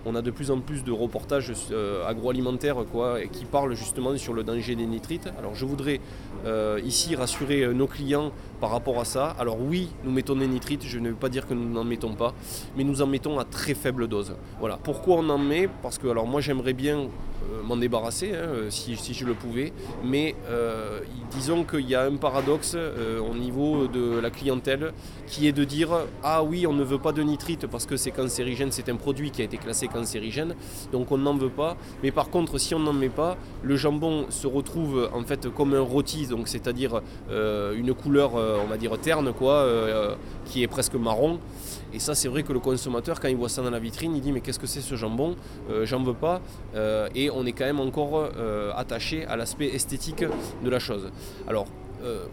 on 0.06 0.14
a 0.14 0.22
de 0.22 0.30
plus 0.30 0.50
en 0.50 0.60
plus 0.60 0.82
de 0.82 0.92
reportages 0.92 1.52
euh, 1.72 2.06
agroalimentaires 2.06 2.86
quoi, 2.90 3.18
qui 3.30 3.44
parlent 3.44 3.74
justement 3.74 4.16
sur 4.16 4.32
le 4.32 4.44
danger 4.44 4.76
des 4.76 4.86
nitrites. 4.86 5.28
Alors 5.38 5.54
je 5.54 5.66
voudrais 5.66 6.00
euh, 6.44 6.80
ici 6.84 7.14
rassurer 7.14 7.62
euh, 7.62 7.72
nos 7.72 7.86
clients 7.86 8.32
par 8.60 8.70
rapport 8.70 8.98
à 9.00 9.04
ça. 9.04 9.34
Alors 9.38 9.58
oui, 9.60 9.88
nous 10.04 10.10
mettons 10.10 10.36
des 10.36 10.46
nitrites, 10.46 10.84
je 10.84 10.98
ne 10.98 11.10
veux 11.10 11.14
pas 11.14 11.28
dire 11.28 11.46
que 11.46 11.54
nous 11.54 11.68
n'en 11.68 11.84
mettons 11.84 12.14
pas, 12.14 12.34
mais 12.76 12.84
nous 12.84 13.02
en 13.02 13.06
mettons 13.06 13.38
à 13.38 13.44
très 13.44 13.74
faible 13.74 14.08
dose. 14.08 14.34
Voilà. 14.58 14.78
Pourquoi 14.82 15.16
on 15.16 15.28
en 15.28 15.38
met? 15.38 15.68
Parce 15.82 15.98
que 15.98 16.08
alors 16.08 16.26
moi 16.26 16.40
j'aimerais 16.40 16.72
bien 16.72 16.98
euh, 16.98 17.62
m'en 17.64 17.76
débarrasser, 17.76 18.32
hein, 18.34 18.68
si, 18.70 18.96
je 18.96 19.24
le 19.24 19.34
pouvais, 19.34 19.72
mais 20.04 20.34
disons 21.30 21.64
qu'il 21.64 21.88
y 21.88 21.94
a 21.94 22.04
un 22.04 22.16
paradoxe 22.16 22.76
au 22.76 23.34
niveau 23.34 23.86
de 23.86 24.18
la 24.18 24.30
clientèle 24.30 24.92
qui 25.26 25.46
est 25.46 25.52
de 25.52 25.64
dire 25.64 25.90
ah 26.22 26.42
oui 26.42 26.66
on 26.66 26.72
ne 26.72 26.82
veut 26.82 26.98
pas 26.98 27.12
de 27.12 27.22
nitrite 27.22 27.66
parce 27.66 27.86
que 27.86 27.96
c'est 27.96 28.10
cancérigène, 28.10 28.72
c'est 28.72 28.88
un 28.88 28.96
produit 28.96 29.30
qui 29.30 29.42
a 29.42 29.44
été 29.44 29.56
classé 29.56 29.88
cancérigène, 29.88 30.54
donc 30.92 31.12
on 31.12 31.18
n'en 31.18 31.34
veut 31.34 31.50
pas, 31.50 31.76
mais 32.02 32.10
par 32.10 32.30
contre 32.30 32.58
si 32.58 32.74
on 32.74 32.80
n'en 32.80 32.92
met 32.92 33.08
pas, 33.08 33.36
le 33.62 33.76
jambon 33.76 34.26
se 34.30 34.46
retrouve 34.46 35.08
en 35.12 35.22
fait 35.22 35.48
comme 35.48 35.74
un 35.74 35.80
rôti, 35.80 36.26
donc 36.30 36.48
c'est-à-dire 36.48 37.02
euh, 37.30 37.74
une 37.74 37.92
couleur 37.92 38.36
euh, 38.36 38.58
on 38.62 38.66
va 38.66 38.76
dire 38.76 38.96
terne 38.98 39.32
quoi, 39.32 39.54
euh, 39.54 40.14
qui 40.46 40.62
est 40.62 40.68
presque 40.68 40.94
marron. 40.94 41.38
Et 41.92 41.98
ça, 41.98 42.14
c'est 42.14 42.28
vrai 42.28 42.44
que 42.44 42.52
le 42.52 42.60
consommateur, 42.60 43.18
quand 43.18 43.26
il 43.26 43.36
voit 43.36 43.48
ça 43.48 43.62
dans 43.62 43.70
la 43.70 43.80
vitrine, 43.80 44.14
il 44.14 44.22
dit 44.22 44.30
Mais 44.30 44.40
qu'est-ce 44.40 44.60
que 44.60 44.68
c'est 44.68 44.80
ce 44.80 44.94
jambon? 44.94 45.34
J'en 45.82 46.02
veux 46.04 46.14
pas. 46.14 46.40
Et 47.16 47.30
on 47.30 47.44
est 47.46 47.52
quand 47.52 47.64
même 47.64 47.80
encore 47.80 48.30
attaché 48.76 49.26
à 49.26 49.34
l'aspect 49.34 49.66
esthétique 49.66 50.24
de 50.64 50.70
la 50.70 50.78
chose. 50.78 51.10
Alors, 51.48 51.66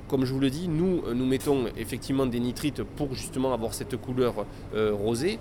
comme 0.07 0.25
je 0.25 0.33
vous 0.33 0.39
le 0.39 0.51
dis, 0.51 0.67
nous, 0.67 1.01
nous 1.11 1.25
mettons 1.25 1.65
effectivement 1.75 2.27
des 2.27 2.39
nitrites 2.39 2.83
pour 2.83 3.15
justement 3.15 3.51
avoir 3.51 3.73
cette 3.73 3.97
couleur 3.97 4.45
rosée. 4.75 5.39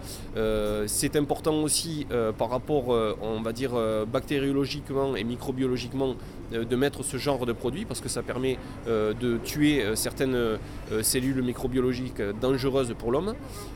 C'est 0.86 1.14
important 1.16 1.62
aussi 1.62 2.06
par 2.38 2.48
rapport, 2.48 2.88
on 3.20 3.42
va 3.42 3.52
dire, 3.52 3.72
bactériologiquement 4.10 5.14
et 5.14 5.24
microbiologiquement 5.24 6.14
de 6.52 6.76
mettre 6.76 7.02
ce 7.02 7.16
genre 7.16 7.46
de 7.46 7.52
produit 7.52 7.84
parce 7.84 8.00
que 8.00 8.08
ça 8.08 8.22
permet 8.22 8.58
euh, 8.88 9.12
de 9.14 9.38
tuer 9.38 9.82
euh, 9.82 9.94
certaines 9.94 10.34
euh, 10.34 10.56
cellules 11.02 11.42
microbiologiques 11.42 12.20
euh, 12.20 12.32
dangereuses 12.40 12.94
pour 12.98 13.12
l'homme 13.12 13.34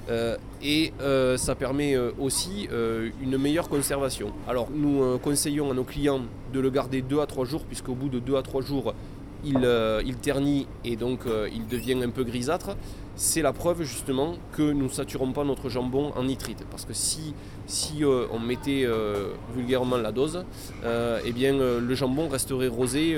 Euh, 0.09 0.37
et 0.63 0.93
euh, 1.01 1.37
ça 1.37 1.55
permet 1.55 1.95
euh, 1.95 2.11
aussi 2.19 2.69
euh, 2.73 3.11
une 3.23 3.39
meilleure 3.39 3.69
conservation. 3.69 4.33
Alors 4.49 4.69
nous 4.75 5.03
euh, 5.03 5.19
conseillons 5.19 5.71
à 5.71 5.75
nos 5.75 5.85
clients 5.85 6.23
de 6.53 6.59
le 6.59 6.71
garder 6.71 7.01
2 7.01 7.21
à 7.21 7.27
3 7.27 7.45
jours 7.45 7.65
puisqu'au 7.65 7.95
bout 7.95 8.09
de 8.09 8.19
2 8.19 8.35
à 8.37 8.43
3 8.43 8.61
jours 8.63 8.95
il, 9.45 9.61
euh, 9.65 10.03
il 10.05 10.17
ternit 10.17 10.67
et 10.85 10.97
donc 10.97 11.21
euh, 11.27 11.49
il 11.55 11.67
devient 11.67 12.03
un 12.03 12.11
peu 12.11 12.25
grisâtre. 12.25 12.77
C'est 13.23 13.43
la 13.43 13.53
preuve 13.53 13.83
justement 13.83 14.39
que 14.53 14.63
nous 14.63 14.85
ne 14.85 14.89
saturons 14.89 15.31
pas 15.33 15.45
notre 15.45 15.69
jambon 15.69 16.11
en 16.17 16.25
nitrite. 16.25 16.65
Parce 16.71 16.87
que 16.87 16.95
si, 16.95 17.35
si 17.67 18.03
euh, 18.03 18.25
on 18.33 18.39
mettait 18.39 18.85
euh, 18.87 19.35
vulgairement 19.55 19.99
la 19.99 20.11
dose, 20.11 20.47
euh, 20.85 21.21
eh 21.27 21.33
bien 21.33 21.53
le 21.53 21.95
jambon 21.95 22.29
resterait 22.31 22.69
rosé 22.69 23.15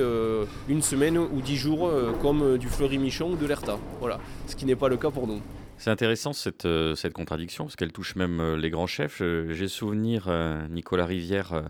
une 0.68 0.82
semaine 0.82 1.16
ou 1.18 1.40
dix 1.40 1.54
jours 1.56 1.88
comme 2.20 2.58
du 2.58 2.66
Fleury-Michon 2.66 3.30
ou 3.30 3.36
de 3.36 3.46
l'Erta. 3.46 3.78
Voilà, 4.00 4.18
ce 4.48 4.56
qui 4.56 4.66
n'est 4.66 4.74
pas 4.74 4.88
le 4.88 4.96
cas 4.96 5.12
pour 5.12 5.28
nous. 5.28 5.40
C'est 5.78 5.90
intéressant 5.90 6.32
cette, 6.32 6.66
cette 6.96 7.12
contradiction, 7.12 7.64
parce 7.64 7.76
qu'elle 7.76 7.92
touche 7.92 8.16
même 8.16 8.56
les 8.56 8.70
grands 8.70 8.88
chefs. 8.88 9.22
J'ai 9.50 9.68
souvenir, 9.68 10.28
Nicolas 10.68 11.06
Rivière, 11.06 11.62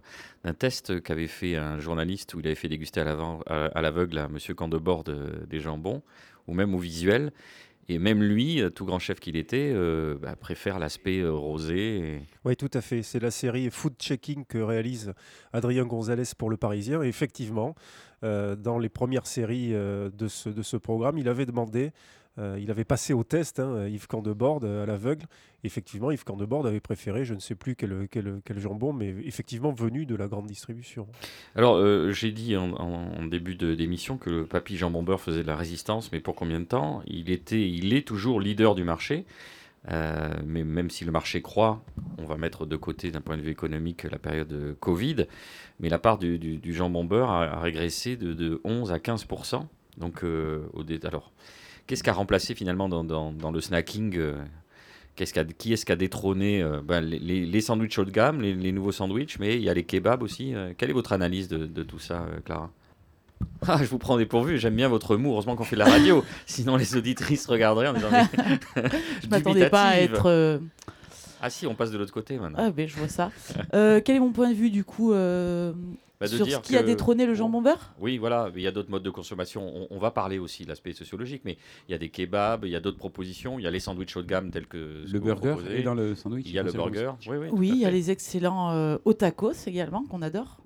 d'un 0.42 0.54
test 0.54 1.02
qu'avait 1.02 1.26
fait 1.26 1.56
un 1.56 1.80
journaliste 1.80 2.32
où 2.32 2.40
il 2.40 2.46
avait 2.46 2.54
fait 2.54 2.68
déguster 2.68 3.00
à 3.00 3.04
l'avant- 3.04 3.40
à 3.46 3.66
à 3.66 3.82
l'aveugle 3.82 4.16
à 4.18 4.24
M. 4.24 4.38
Candebord 4.54 5.04
de- 5.04 5.44
des 5.50 5.60
jambons, 5.60 6.00
ou 6.48 6.54
même 6.54 6.74
au 6.74 6.78
visuel. 6.78 7.30
Et 7.88 7.98
même 7.98 8.22
lui, 8.22 8.60
euh, 8.60 8.70
tout 8.70 8.84
grand 8.84 8.98
chef 8.98 9.18
qu'il 9.18 9.36
était, 9.36 9.72
euh, 9.74 10.16
bah, 10.20 10.36
préfère 10.36 10.78
l'aspect 10.78 11.18
euh, 11.18 11.32
rosé. 11.32 12.20
Oui, 12.44 12.56
tout 12.56 12.70
à 12.72 12.80
fait. 12.80 13.02
C'est 13.02 13.20
la 13.20 13.30
série 13.30 13.70
Food 13.70 13.94
Checking 13.98 14.44
que 14.44 14.58
réalise 14.58 15.12
Adrien 15.52 15.84
Gonzalez 15.84 16.30
pour 16.36 16.50
Le 16.50 16.56
Parisien. 16.56 17.02
Effectivement, 17.02 17.74
dans 18.22 18.78
les 18.78 18.88
premières 18.88 19.26
séries 19.26 19.70
de, 19.70 20.10
de 20.10 20.62
ce 20.62 20.76
programme, 20.76 21.18
il 21.18 21.28
avait 21.28 21.44
demandé, 21.44 21.90
euh, 22.38 22.58
il 22.58 22.70
avait 22.70 22.84
passé 22.84 23.12
au 23.12 23.24
test 23.24 23.60
hein, 23.60 23.86
Yves 23.86 24.06
Candebord 24.06 24.60
euh, 24.64 24.84
à 24.84 24.86
l'aveugle. 24.86 25.26
Effectivement, 25.64 26.10
Yves 26.10 26.24
Candebord 26.24 26.66
avait 26.66 26.80
préféré, 26.80 27.24
je 27.24 27.34
ne 27.34 27.40
sais 27.40 27.54
plus 27.54 27.76
quel, 27.76 28.08
quel- 28.10 28.40
jambon, 28.58 28.92
mais 28.92 29.14
effectivement 29.24 29.70
venu 29.72 30.06
de 30.06 30.16
la 30.16 30.28
grande 30.28 30.46
distribution. 30.46 31.06
Alors, 31.54 31.76
euh, 31.76 32.10
j'ai 32.12 32.32
dit 32.32 32.56
en, 32.56 33.26
début 33.26 33.54
d'émission 33.54 34.16
que 34.16 34.30
le 34.30 34.46
papy 34.46 34.76
jambon 34.76 35.02
beurre 35.02 35.20
faisait 35.20 35.42
de 35.42 35.46
la 35.46 35.56
résistance, 35.56 36.10
mais 36.10 36.20
pour 36.20 36.34
combien 36.34 36.58
de 36.58 36.64
temps? 36.64 37.02
Il, 37.06 37.30
était, 37.30 37.68
il 37.68 37.92
est 37.92 38.06
toujours 38.06 38.40
leader 38.40 38.74
du 38.74 38.84
marché. 38.84 39.24
Mais 39.88 40.62
même 40.62 40.90
si 40.90 41.04
le 41.04 41.10
marché 41.10 41.42
croît, 41.42 41.82
on 42.18 42.24
va 42.24 42.36
mettre 42.36 42.66
de 42.66 42.76
côté 42.76 43.10
d'un 43.10 43.20
point 43.20 43.36
de 43.36 43.42
vue 43.42 43.50
économique 43.50 44.04
la 44.04 44.18
période 44.18 44.46
de 44.46 44.76
Covid, 44.78 45.26
mais 45.80 45.88
la 45.88 45.98
part 45.98 46.18
du, 46.18 46.38
du- 46.38 46.58
du 46.58 46.80
a, 46.80 47.58
régressé 47.60 48.16
de, 48.16 48.32
de 48.32 48.60
11 48.62 48.92
à 48.92 48.98
15% 48.98 49.66
Donc, 49.98 50.22
au 50.22 50.82
dé- 50.84 51.00
alors, 51.04 51.32
qu'est-ce 51.86 52.02
qui 52.02 52.10
a 52.10 52.12
remplacé 52.12 52.54
finalement 52.54 52.88
dans, 52.88 53.04
dans- 53.04 53.32
dans 53.32 53.50
le 53.50 53.60
snacking 53.60 54.16
euh, 54.16 54.34
Qui 55.16 55.22
est-ce 55.24 55.84
qui 55.84 55.92
a 55.92 55.96
détrôné 55.96 56.62
euh, 56.62 56.80
ben, 56.82 57.00
les, 57.00 57.18
les, 57.46 57.60
sandwichs 57.60 57.98
haut 57.98 58.04
de 58.04 58.10
gamme, 58.10 58.40
les, 58.40 58.54
les 58.54 58.72
nouveaux 58.72 58.92
sandwichs, 58.92 59.38
mais 59.38 59.56
il 59.56 59.62
y 59.62 59.68
a 59.68 59.74
les 59.74 59.84
kebabs 59.84 60.22
aussi. 60.22 60.54
euh, 60.54 60.72
quelle 60.76 60.90
est 60.90 60.94
votre 60.94 61.12
analyse 61.12 61.48
de, 61.48 61.66
de 61.66 61.82
tout 61.82 61.98
ça, 61.98 62.22
euh, 62.22 62.40
Clara? 62.44 62.70
Ah, 63.66 63.78
je 63.80 63.84
vous 63.88 63.98
prends 63.98 64.16
dépourvu, 64.16 64.58
j'aime 64.58 64.76
bien 64.76 64.88
votre 64.88 65.16
mot. 65.16 65.32
Heureusement 65.32 65.56
qu'on 65.56 65.64
fait 65.64 65.74
de 65.76 65.80
la 65.80 65.90
radio, 65.90 66.24
sinon 66.46 66.76
les 66.76 66.96
auditrices 66.96 67.46
regarderaient 67.46 67.88
en 67.88 67.94
disant. 67.94 68.08
mais- 68.12 68.88
Je 69.22 69.28
m'attendais 69.30 69.68
pas 69.68 69.82
à 69.88 69.96
être. 69.98 70.60
Ah 71.44 71.50
si, 71.50 71.66
on 71.66 71.74
passe 71.74 71.90
de 71.90 71.98
l'autre 71.98 72.12
côté 72.12 72.38
maintenant. 72.38 72.58
Ah, 72.60 72.70
ben 72.70 72.86
je 72.88 72.96
vois 72.96 73.08
ça. 73.08 73.32
Quel 73.72 74.16
est 74.16 74.20
mon 74.20 74.30
point 74.30 74.50
de 74.50 74.54
vue 74.54 74.70
du 74.70 74.84
coup 74.84 75.12
Bah, 76.22 76.28
de 76.28 76.36
sur 76.36 76.46
dire 76.46 76.60
ce 76.62 76.68
qui 76.68 76.76
a 76.76 76.82
détrôné 76.84 77.26
le 77.26 77.34
jambon 77.34 77.60
beurre 77.60 77.94
Oui, 77.98 78.16
voilà, 78.16 78.50
il 78.54 78.62
y 78.62 78.66
a 78.66 78.70
d'autres 78.70 78.90
modes 78.90 79.02
de 79.02 79.10
consommation. 79.10 79.62
On, 79.74 79.86
on 79.90 79.98
va 79.98 80.12
parler 80.12 80.38
aussi 80.38 80.62
de 80.62 80.68
l'aspect 80.68 80.92
sociologique, 80.92 81.42
mais 81.44 81.58
il 81.88 81.92
y 81.92 81.94
a 81.94 81.98
des 81.98 82.10
kebabs, 82.10 82.64
il 82.64 82.70
y 82.70 82.76
a 82.76 82.80
d'autres 82.80 82.98
propositions, 82.98 83.58
il 83.58 83.62
y 83.62 83.66
a 83.66 83.70
les 83.70 83.80
sandwichs 83.80 84.16
haut 84.16 84.22
de 84.22 84.28
gamme 84.28 84.50
tels 84.50 84.66
que 84.66 85.04
Le 85.10 85.18
burger 85.18 85.56
est 85.70 85.82
dans 85.82 85.94
le 85.94 86.14
sandwich, 86.14 86.46
Il 86.46 86.52
y 86.52 86.58
a 86.58 86.62
le 86.62 86.72
burger. 86.72 87.12
Oui, 87.52 87.70
il 87.72 87.78
y 87.78 87.84
a 87.84 87.90
les 87.90 88.10
excellents 88.10 88.70
euh, 88.70 88.98
au 89.04 89.12
tacos 89.12 89.52
également 89.66 90.04
qu'on 90.04 90.22
adore. 90.22 90.58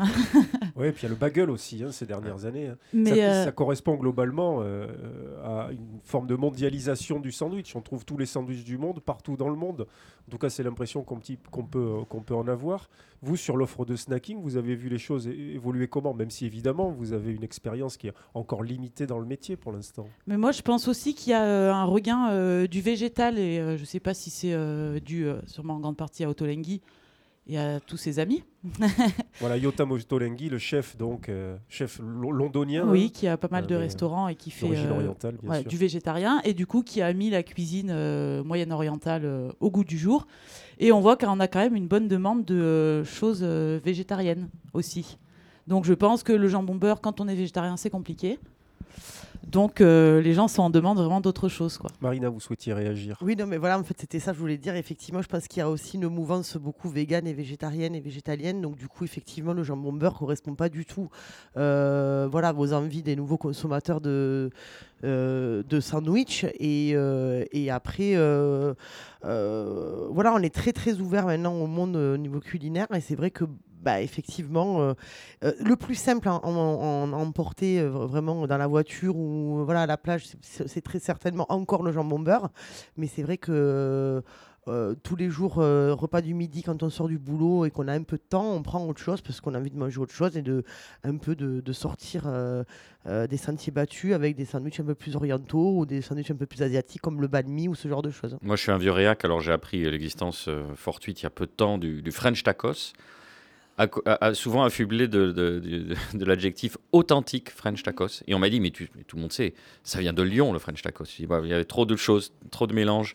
Oui, 0.76 0.86
et 0.86 0.92
puis 0.92 1.02
il 1.02 1.04
y 1.04 1.06
a 1.06 1.10
le 1.10 1.16
bagel 1.16 1.50
aussi 1.50 1.82
hein, 1.84 1.92
ces 1.92 2.06
dernières 2.06 2.46
années. 2.46 2.68
hein. 2.68 2.76
Mais, 2.94 3.10
ça, 3.10 3.16
euh, 3.16 3.44
ça 3.44 3.52
correspond 3.52 3.96
globalement 3.96 4.60
euh, 4.62 4.86
à 5.44 5.70
une 5.72 6.00
forme 6.04 6.26
de 6.26 6.34
mondialisation 6.36 7.20
du 7.20 7.32
sandwich. 7.32 7.76
On 7.76 7.82
trouve 7.82 8.04
tous 8.04 8.16
les 8.16 8.26
sandwichs 8.26 8.64
du 8.64 8.78
monde 8.78 9.00
partout 9.00 9.36
dans 9.36 9.48
le 9.48 9.56
monde. 9.56 9.86
En 10.26 10.30
tout 10.30 10.38
cas, 10.38 10.48
c'est 10.48 10.62
l'impression 10.62 11.02
qu'on 11.02 11.18
peut, 11.64 11.88
qu'on 12.08 12.20
peut 12.20 12.34
en 12.34 12.48
avoir. 12.48 12.88
Vous, 13.20 13.36
sur 13.36 13.56
l'offre 13.56 13.84
de 13.84 13.96
snacking, 13.96 14.40
vous 14.40 14.56
avez 14.56 14.74
vu 14.74 14.88
les 14.88 14.98
choses 14.98 15.26
évoluer 15.26 15.88
comment? 15.88 16.14
Même 16.14 16.30
si 16.30 16.46
évidemment, 16.46 16.90
vous 16.90 17.12
avez 17.12 17.32
une 17.32 17.42
expérience 17.44 17.96
qui 17.98 18.08
est 18.08 18.14
encore 18.32 18.62
limitée 18.62 19.06
dans 19.06 19.18
le 19.18 19.26
métier 19.26 19.56
pour 19.56 19.72
l'instant. 19.72 20.06
Mais 20.26 20.38
moi, 20.38 20.52
je 20.52 20.62
pense 20.62 20.88
aussi 20.88 21.14
qu'il 21.14 21.32
y 21.32 21.34
a 21.34 21.44
euh, 21.44 21.72
un 21.72 21.84
regain 21.84 22.64
du 22.66 22.80
végétal 22.80 23.38
et 23.38 23.56
je 23.76 23.80
ne 23.80 23.86
sais 23.86 24.00
pas 24.00 24.14
si 24.14 24.30
c'est 24.30 24.56
dû 25.00 25.26
sûrement 25.46 25.74
en 25.74 25.80
grande 25.80 25.96
partie 25.96 26.24
à 26.24 26.30
Otolenghi 26.30 26.80
et 27.50 27.58
à 27.58 27.80
tous 27.80 27.96
ses 27.96 28.18
amis. 28.18 28.42
Voilà, 29.40 29.56
Yota 29.56 29.84
Motolenghi, 29.84 30.48
le 30.48 30.58
chef, 30.58 30.96
donc, 30.96 31.28
euh, 31.28 31.56
chef 31.68 31.98
lo- 32.02 32.30
londonien. 32.30 32.84
Oui, 32.86 33.06
hein, 33.06 33.10
qui 33.12 33.26
a 33.26 33.36
pas 33.36 33.48
mal 33.50 33.66
de 33.66 33.74
euh, 33.74 33.78
mais, 33.78 33.84
restaurants 33.84 34.28
et 34.28 34.34
qui 34.36 34.50
fait 34.50 34.66
euh, 34.70 34.90
orientale, 34.90 35.34
ouais, 35.42 35.64
du 35.64 35.76
végétarien 35.76 36.40
et 36.44 36.54
du 36.54 36.66
coup 36.66 36.82
qui 36.82 37.00
a 37.02 37.12
mis 37.12 37.30
la 37.30 37.42
cuisine 37.42 37.90
euh, 37.90 38.44
moyenne-orientale 38.44 39.22
euh, 39.24 39.50
au 39.60 39.70
goût 39.70 39.84
du 39.84 39.98
jour. 39.98 40.26
Et 40.78 40.92
on 40.92 41.00
voit 41.00 41.16
qu'on 41.16 41.40
a 41.40 41.48
quand 41.48 41.58
même 41.58 41.74
une 41.76 41.88
bonne 41.88 42.06
demande 42.08 42.44
de 42.44 43.02
choses 43.04 43.42
végétariennes 43.42 44.48
aussi. 44.72 45.18
Donc 45.66 45.84
je 45.84 45.94
pense 45.94 46.22
que 46.22 46.32
le 46.32 46.48
jambon 46.48 46.74
beurre, 46.74 47.00
quand 47.00 47.20
on 47.20 47.28
est 47.28 47.34
végétarien, 47.34 47.76
c'est 47.76 47.90
compliqué. 47.90 48.38
Donc 49.46 49.80
euh, 49.80 50.20
les 50.20 50.34
gens 50.34 50.48
sont 50.48 50.62
en 50.62 50.70
demande 50.70 50.98
vraiment 50.98 51.20
d'autres 51.20 51.48
choses. 51.48 51.78
Quoi. 51.78 51.90
Marina, 52.00 52.28
vous 52.28 52.40
souhaitiez 52.40 52.72
réagir 52.72 53.16
Oui, 53.22 53.36
non, 53.36 53.46
mais 53.46 53.56
voilà, 53.56 53.78
en 53.78 53.82
fait, 53.82 53.96
c'était 53.98 54.20
ça 54.20 54.32
que 54.32 54.36
je 54.36 54.40
voulais 54.40 54.58
dire. 54.58 54.76
Effectivement, 54.76 55.22
je 55.22 55.28
pense 55.28 55.48
qu'il 55.48 55.60
y 55.60 55.62
a 55.62 55.70
aussi 55.70 55.96
une 55.96 56.08
mouvance 56.08 56.56
beaucoup 56.56 56.88
végane 56.88 57.26
et 57.26 57.32
végétarienne 57.32 57.94
et 57.94 58.00
végétalienne. 58.00 58.60
Donc, 58.60 58.76
du 58.76 58.86
coup, 58.88 59.04
effectivement, 59.04 59.52
le 59.52 59.62
jambon 59.62 59.92
beurre 59.92 60.14
correspond 60.14 60.54
pas 60.54 60.68
du 60.68 60.84
tout 60.84 61.08
euh, 61.56 62.28
voilà, 62.30 62.54
aux 62.54 62.72
envies 62.72 63.02
des 63.02 63.16
nouveaux 63.16 63.38
consommateurs 63.38 64.00
de, 64.00 64.50
euh, 65.04 65.62
de 65.68 65.80
sandwich. 65.80 66.44
Et, 66.58 66.92
euh, 66.94 67.44
et 67.52 67.70
après, 67.70 68.12
euh, 68.14 68.74
euh, 69.24 70.06
voilà, 70.10 70.32
on 70.34 70.38
est 70.38 70.54
très, 70.54 70.72
très 70.72 71.00
ouvert 71.00 71.26
maintenant 71.26 71.54
au 71.54 71.66
monde 71.66 71.96
euh, 71.96 72.14
au 72.14 72.18
niveau 72.18 72.40
culinaire. 72.40 72.86
Et 72.94 73.00
c'est 73.00 73.16
vrai 73.16 73.30
que 73.30 73.44
bah, 73.80 74.00
effectivement, 74.02 74.82
euh, 74.82 74.92
euh, 75.44 75.52
le 75.64 75.76
plus 75.76 75.94
simple 75.94 76.28
à 76.28 76.34
en, 76.44 77.12
emporter 77.12 77.80
euh, 77.80 77.88
vraiment 77.88 78.46
dans 78.46 78.58
la 78.58 78.66
voiture 78.66 79.16
ou 79.16 79.64
voilà, 79.64 79.82
à 79.82 79.86
la 79.86 79.96
plage, 79.96 80.26
c'est- 80.42 80.80
très 80.80 80.98
certainement 80.98 81.46
encore 81.50 81.82
le 81.82 81.92
jambon 81.92 82.18
beurre. 82.18 82.50
Mais 82.96 83.06
c'est 83.06 83.22
vrai 83.22 83.36
que 83.38 84.22
tous 85.02 85.16
les 85.16 85.30
jours, 85.30 85.54
repas 85.54 86.20
du 86.20 86.32
midi, 86.32 86.62
quand 86.62 86.82
on 86.82 86.90
sort 86.90 87.08
du 87.08 87.18
boulot 87.18 87.64
et 87.64 87.70
qu'on 87.70 87.88
a 87.88 87.92
un 87.92 88.02
peu 88.02 88.16
de 88.16 88.22
temps, 88.22 88.52
on 88.52 88.62
prend 88.62 88.86
autre 88.86 89.00
chose 89.00 89.20
parce 89.20 89.40
qu'on 89.40 89.54
a 89.54 89.58
envie 89.58 89.70
de 89.70 89.76
manger 89.76 89.98
autre 89.98 90.12
chose 90.12 90.36
et 90.36 90.42
de 90.42 90.64
un 91.02 91.16
peu 91.16 91.34
de, 91.34 91.72
sortir 91.72 92.30
des 93.06 93.36
sentiers 93.36 93.72
battus 93.72 94.14
avec 94.14 94.36
des 94.36 94.44
sandwichs 94.44 94.80
un 94.80 94.84
peu 94.84 94.94
plus 94.94 95.16
orientaux 95.16 95.78
ou 95.78 95.86
des 95.86 96.02
sandwichs 96.02 96.30
un 96.30 96.36
peu 96.36 96.46
plus 96.46 96.62
asiatiques 96.62 97.02
comme 97.02 97.20
le 97.20 97.26
banh 97.26 97.68
ou 97.68 97.74
ce 97.74 97.88
genre 97.88 98.02
de 98.02 98.10
choses. 98.10 98.38
Moi, 98.42 98.56
je 98.56 98.62
suis 98.62 98.72
un 98.72 98.78
vieux 98.78 98.92
réac, 98.92 99.24
alors 99.24 99.40
j'ai 99.40 99.52
appris 99.52 99.90
l'existence 99.90 100.48
fortuite 100.76 101.20
il 101.20 101.24
y 101.24 101.26
a 101.26 101.30
peu 101.30 101.46
de 101.46 101.52
temps 101.52 101.76
du 101.76 102.10
French 102.12 102.42
tacos, 102.42 102.92
à- 103.78 104.34
souvent 104.34 104.62
affublé 104.62 105.08
de, 105.08 105.94
l'adjectif 106.14 106.76
authentique 106.92 107.50
French 107.50 107.82
tacos. 107.82 108.22
Et 108.26 108.34
on 108.34 108.38
m'a 108.38 108.50
dit, 108.50 108.60
mais, 108.60 108.70
tout 108.70 108.86
le 109.14 109.20
monde 109.20 109.32
sait, 109.32 109.54
ça 109.84 110.00
vient 110.00 110.12
de 110.12 110.22
Lyon, 110.22 110.52
le 110.52 110.58
French 110.58 110.82
tacos. 110.82 111.04
Bah, 111.28 111.40
il 111.42 111.48
y 111.48 111.54
avait 111.54 111.64
trop 111.64 111.86
de 111.86 111.96
choses, 111.96 112.32
trop 112.50 112.66
de 112.66 112.74
mélanges. 112.74 113.14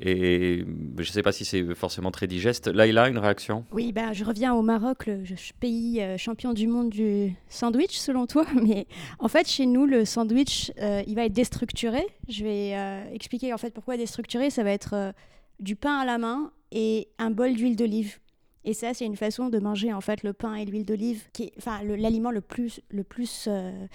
Et 0.00 0.64
je 0.96 1.00
ne 1.00 1.04
sais 1.04 1.22
pas 1.22 1.32
si 1.32 1.44
c'est 1.44 1.74
forcément 1.74 2.10
très 2.10 2.26
digeste. 2.26 2.66
Laïla, 2.66 3.08
une 3.08 3.18
réaction? 3.18 3.66
Oui, 3.72 3.92
ben, 3.92 4.12
je 4.12 4.24
reviens 4.24 4.54
au 4.54 4.62
Maroc, 4.62 5.06
le 5.06 5.22
pays 5.60 6.00
euh, 6.00 6.16
champion 6.16 6.54
du 6.54 6.66
monde 6.66 6.88
du 6.88 7.34
sandwich, 7.48 7.98
selon 7.98 8.26
toi. 8.26 8.46
Mais 8.62 8.86
en 9.18 9.28
fait, 9.28 9.46
chez 9.46 9.66
nous, 9.66 9.84
le 9.84 10.04
sandwich, 10.04 10.72
euh, 10.80 11.02
il 11.06 11.14
va 11.14 11.26
être 11.26 11.34
déstructuré. 11.34 12.06
Je 12.28 12.42
vais 12.42 12.72
euh, 12.74 13.04
expliquer 13.12 13.52
en 13.52 13.58
fait 13.58 13.72
pourquoi 13.74 13.98
déstructuré. 13.98 14.48
Ça 14.48 14.62
va 14.62 14.70
être 14.70 15.12
du 15.60 15.76
pain 15.76 15.98
à 15.98 16.06
la 16.06 16.16
main 16.16 16.50
et 16.70 17.08
un 17.18 17.30
bol 17.30 17.54
d'huile 17.54 17.76
d'olive. 17.76 18.18
Et 18.64 18.74
ça, 18.74 18.94
c'est 18.94 19.04
une 19.04 19.16
façon 19.16 19.48
de 19.48 19.58
manger 19.58 19.92
en 19.92 20.00
fait 20.00 20.22
le 20.22 20.32
pain 20.32 20.54
et 20.54 20.64
l'huile 20.64 20.84
d'olive, 20.84 21.24
qui 21.32 21.44
est 21.44 21.52
enfin 21.58 21.82
l'aliment 21.82 22.30
le 22.30 22.40
plus 22.40 22.80
le 22.90 23.02
plus 23.02 23.46
euh, 23.48 23.86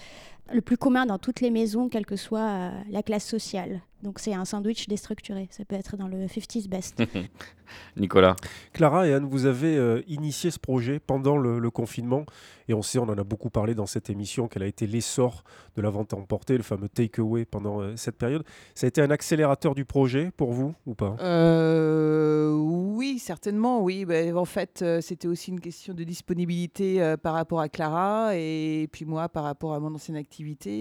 le 0.52 0.60
plus 0.60 0.76
commun 0.76 1.06
dans 1.06 1.18
toutes 1.18 1.40
les 1.40 1.50
maisons, 1.50 1.88
quelle 1.88 2.06
que 2.06 2.16
soit 2.16 2.40
euh, 2.40 2.70
la 2.90 3.02
classe 3.02 3.26
sociale. 3.26 3.80
Donc 4.02 4.18
c'est 4.20 4.34
un 4.34 4.44
sandwich 4.44 4.86
déstructuré. 4.86 5.48
Ça 5.50 5.64
peut 5.64 5.74
être 5.74 5.96
dans 5.96 6.08
le 6.08 6.26
50s 6.26 6.68
best. 6.68 7.02
Nicolas 7.96 8.36
Clara 8.72 9.06
et 9.08 9.12
Anne, 9.12 9.26
vous 9.26 9.44
avez 9.44 9.76
euh, 9.76 10.02
initié 10.06 10.50
ce 10.50 10.58
projet 10.58 11.00
pendant 11.00 11.36
le, 11.36 11.58
le 11.58 11.70
confinement 11.70 12.24
et 12.68 12.74
on 12.74 12.82
sait, 12.82 12.98
on 12.98 13.04
en 13.04 13.16
a 13.16 13.24
beaucoup 13.24 13.48
parlé 13.48 13.74
dans 13.74 13.86
cette 13.86 14.10
émission, 14.10 14.46
qu'elle 14.46 14.62
a 14.62 14.66
été 14.66 14.86
l'essor 14.86 15.42
de 15.76 15.82
la 15.82 15.88
vente 15.88 16.12
à 16.12 16.16
emporter, 16.16 16.56
le 16.56 16.62
fameux 16.62 16.88
takeaway 16.88 17.46
pendant 17.46 17.80
euh, 17.80 17.96
cette 17.96 18.16
période. 18.16 18.44
Ça 18.74 18.86
a 18.86 18.88
été 18.88 19.00
un 19.00 19.10
accélérateur 19.10 19.74
du 19.74 19.86
projet 19.86 20.30
pour 20.36 20.52
vous 20.52 20.74
ou 20.86 20.94
pas? 20.94 21.16
Euh, 21.20 22.52
oui, 22.52 23.18
certainement, 23.18 23.82
oui. 23.82 24.04
Ben, 24.04 24.36
en 24.36 24.44
fait, 24.44 24.82
euh, 24.82 25.00
c'était 25.00 25.28
aussi 25.28 25.50
une 25.50 25.60
question 25.60 25.94
de 25.94 26.04
disponibilité 26.04 27.02
euh, 27.02 27.16
par 27.16 27.32
rapport 27.32 27.60
à 27.60 27.70
Clara 27.70 28.36
et 28.36 28.86
puis 28.92 29.06
moi 29.06 29.28
par 29.30 29.44
rapport 29.44 29.72
à 29.72 29.80
mon 29.80 29.94
ancienne 29.94 30.16
activité. 30.16 30.37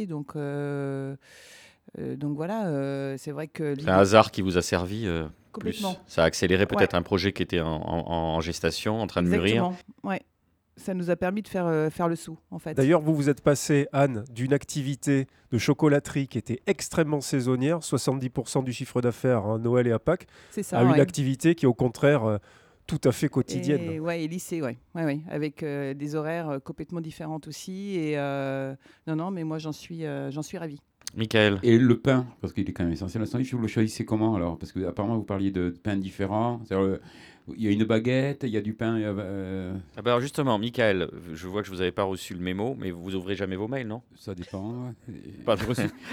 Donc, 0.08 0.36
euh, 0.36 1.16
euh, 2.00 2.16
donc 2.16 2.36
voilà, 2.36 2.68
euh, 2.68 3.16
c'est 3.18 3.32
vrai 3.32 3.48
que... 3.48 3.76
C'est 3.80 3.90
un 3.90 3.98
hasard 3.98 4.32
qui 4.32 4.42
vous 4.42 4.58
a 4.58 4.62
servi 4.62 5.06
euh, 5.08 5.26
plus. 5.60 5.86
Ça 6.06 6.24
a 6.24 6.26
accéléré 6.26 6.66
peut-être 6.66 6.94
Ouais. 6.94 7.00
un 7.00 7.04
projet 7.04 7.34
qui 7.34 7.44
était 7.44 7.62
en, 7.62 7.68
en- 7.68 8.36
en 8.36 8.42
gestation, 8.42 9.02
en 9.02 9.08
train 9.08 9.24
de 9.24 9.30
mûrir. 9.30 9.72
Ouais. 10.04 10.22
Ça 10.80 10.94
nous 10.94 11.10
a 11.10 11.16
permis 11.16 11.42
de 11.42 11.48
faire, 11.48 11.66
euh, 11.66 11.90
faire 11.90 12.08
le 12.08 12.16
sou, 12.16 12.38
en 12.52 12.60
fait. 12.60 12.76
D'ailleurs, 12.76 13.02
vous 13.02 13.16
vous 13.16 13.30
êtes 13.30 13.42
passé, 13.42 13.88
Anne, 13.94 14.26
d'une 14.32 14.54
activité 14.54 15.26
de 15.52 15.58
chocolaterie 15.58 16.28
qui 16.28 16.38
était 16.38 16.62
extrêmement 16.68 17.20
saisonnière, 17.20 17.80
70% 17.80 18.64
du 18.64 18.72
chiffre 18.74 19.02
d'affaires 19.02 19.44
à 19.48 19.58
Noël 19.58 19.88
et 19.88 19.92
à 19.92 19.98
Pâques, 19.98 20.28
ça, 20.52 20.78
à 20.78 20.84
une 20.84 21.00
activité 21.00 21.56
qui 21.56 21.66
au 21.66 21.74
contraire 21.74 22.26
euh, 22.26 22.38
tout 22.88 23.02
à 23.04 23.12
fait 23.12 23.30
quotidienne. 23.30 23.92
Et, 23.92 24.00
ouais, 24.00 24.24
et 24.24 24.28
lycée, 24.28 24.62
ouais. 24.62 24.78
Ouais, 24.96 25.04
ouais, 25.04 25.20
avec 25.30 25.62
euh, 25.62 25.94
des 25.94 26.16
horaires 26.16 26.50
euh, 26.50 26.60
complètement 26.60 27.02
différents 27.02 27.42
aussi. 27.46 27.96
Et 27.96 28.18
euh, 28.18 28.74
non, 29.06 29.16
non, 29.16 29.30
mais 29.30 29.44
moi, 29.44 29.60
j'en 29.60 29.74
suis, 29.74 30.06
euh, 30.06 30.32
j'en 30.32 30.42
suis 30.42 30.58
ravie. 30.58 30.82
Michael 31.16 31.60
Et 31.64 31.78
le 31.78 32.00
pain, 32.00 32.28
parce 32.42 32.54
qu'il 32.54 32.70
est 32.70 32.74
quand 32.74 32.84
même 32.84 32.94
essentiel. 32.94 33.22
Le 33.22 33.26
sandwich, 33.28 33.54
vous 33.54 33.62
le 33.62 33.68
choisissez 33.68 34.06
comment 34.06 34.36
alors? 34.36 34.58
Parce 34.58 34.72
que 34.72 34.86
apparemment 34.86 35.18
vous 35.18 35.24
parliez 35.24 35.52
de 35.52 35.70
pain 35.70 35.96
différents. 35.96 36.62
Il 37.56 37.64
y 37.64 37.68
a 37.68 37.72
une 37.72 37.86
baguette, 37.86 38.44
il 38.44 38.50
y 38.50 38.58
a 38.58 38.62
du 38.62 38.74
pain. 38.74 38.98
euh, 39.00 39.74
Ah 39.96 40.02
bah 40.02 40.12
alors 40.12 40.20
justement, 40.22 40.58
Michael, 40.60 41.10
je 41.34 41.48
vois 41.48 41.62
que 41.62 41.68
je 41.68 41.72
vous 41.74 41.80
avais 41.82 41.92
pas 41.94 42.04
reçu 42.04 42.34
le 42.34 42.42
mémo, 42.42 42.76
mais 42.78 42.92
vous 42.92 43.16
ouvrez 43.16 43.36
jamais 43.36 43.56
vos 43.56 43.68
mails, 43.70 43.88
non? 43.88 44.02
Ça 44.16 44.36
dépend. 44.36 44.94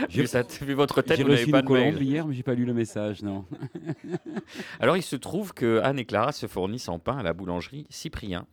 J'ai 0.09 0.23
reçu- 0.23 0.65
Vu, 0.65 0.75
votre 0.75 1.03
tête, 1.03 1.17
J'ai 1.17 1.23
vous 1.25 1.31
n'avez 1.31 1.41
reçu 1.43 1.51
pas 1.51 1.63
de 1.63 1.69
mail. 1.73 2.01
hier, 2.03 2.27
mais 2.27 2.35
j'ai 2.35 2.43
pas 2.45 2.55
lu 2.55 2.65
le 2.65 2.73
message, 2.75 3.23
non. 3.23 3.45
Alors, 4.81 4.97
il 4.97 5.03
se 5.03 5.17
trouve 5.17 5.53
que 5.55 5.81
Anne 5.83 5.99
et 5.99 6.05
Clara 6.05 6.33
se 6.33 6.47
fournissent 6.47 6.89
en 6.89 6.99
pain 6.99 7.17
à 7.19 7.23
la 7.23 7.33
boulangerie 7.33 7.87
Cyprien. 7.91 8.47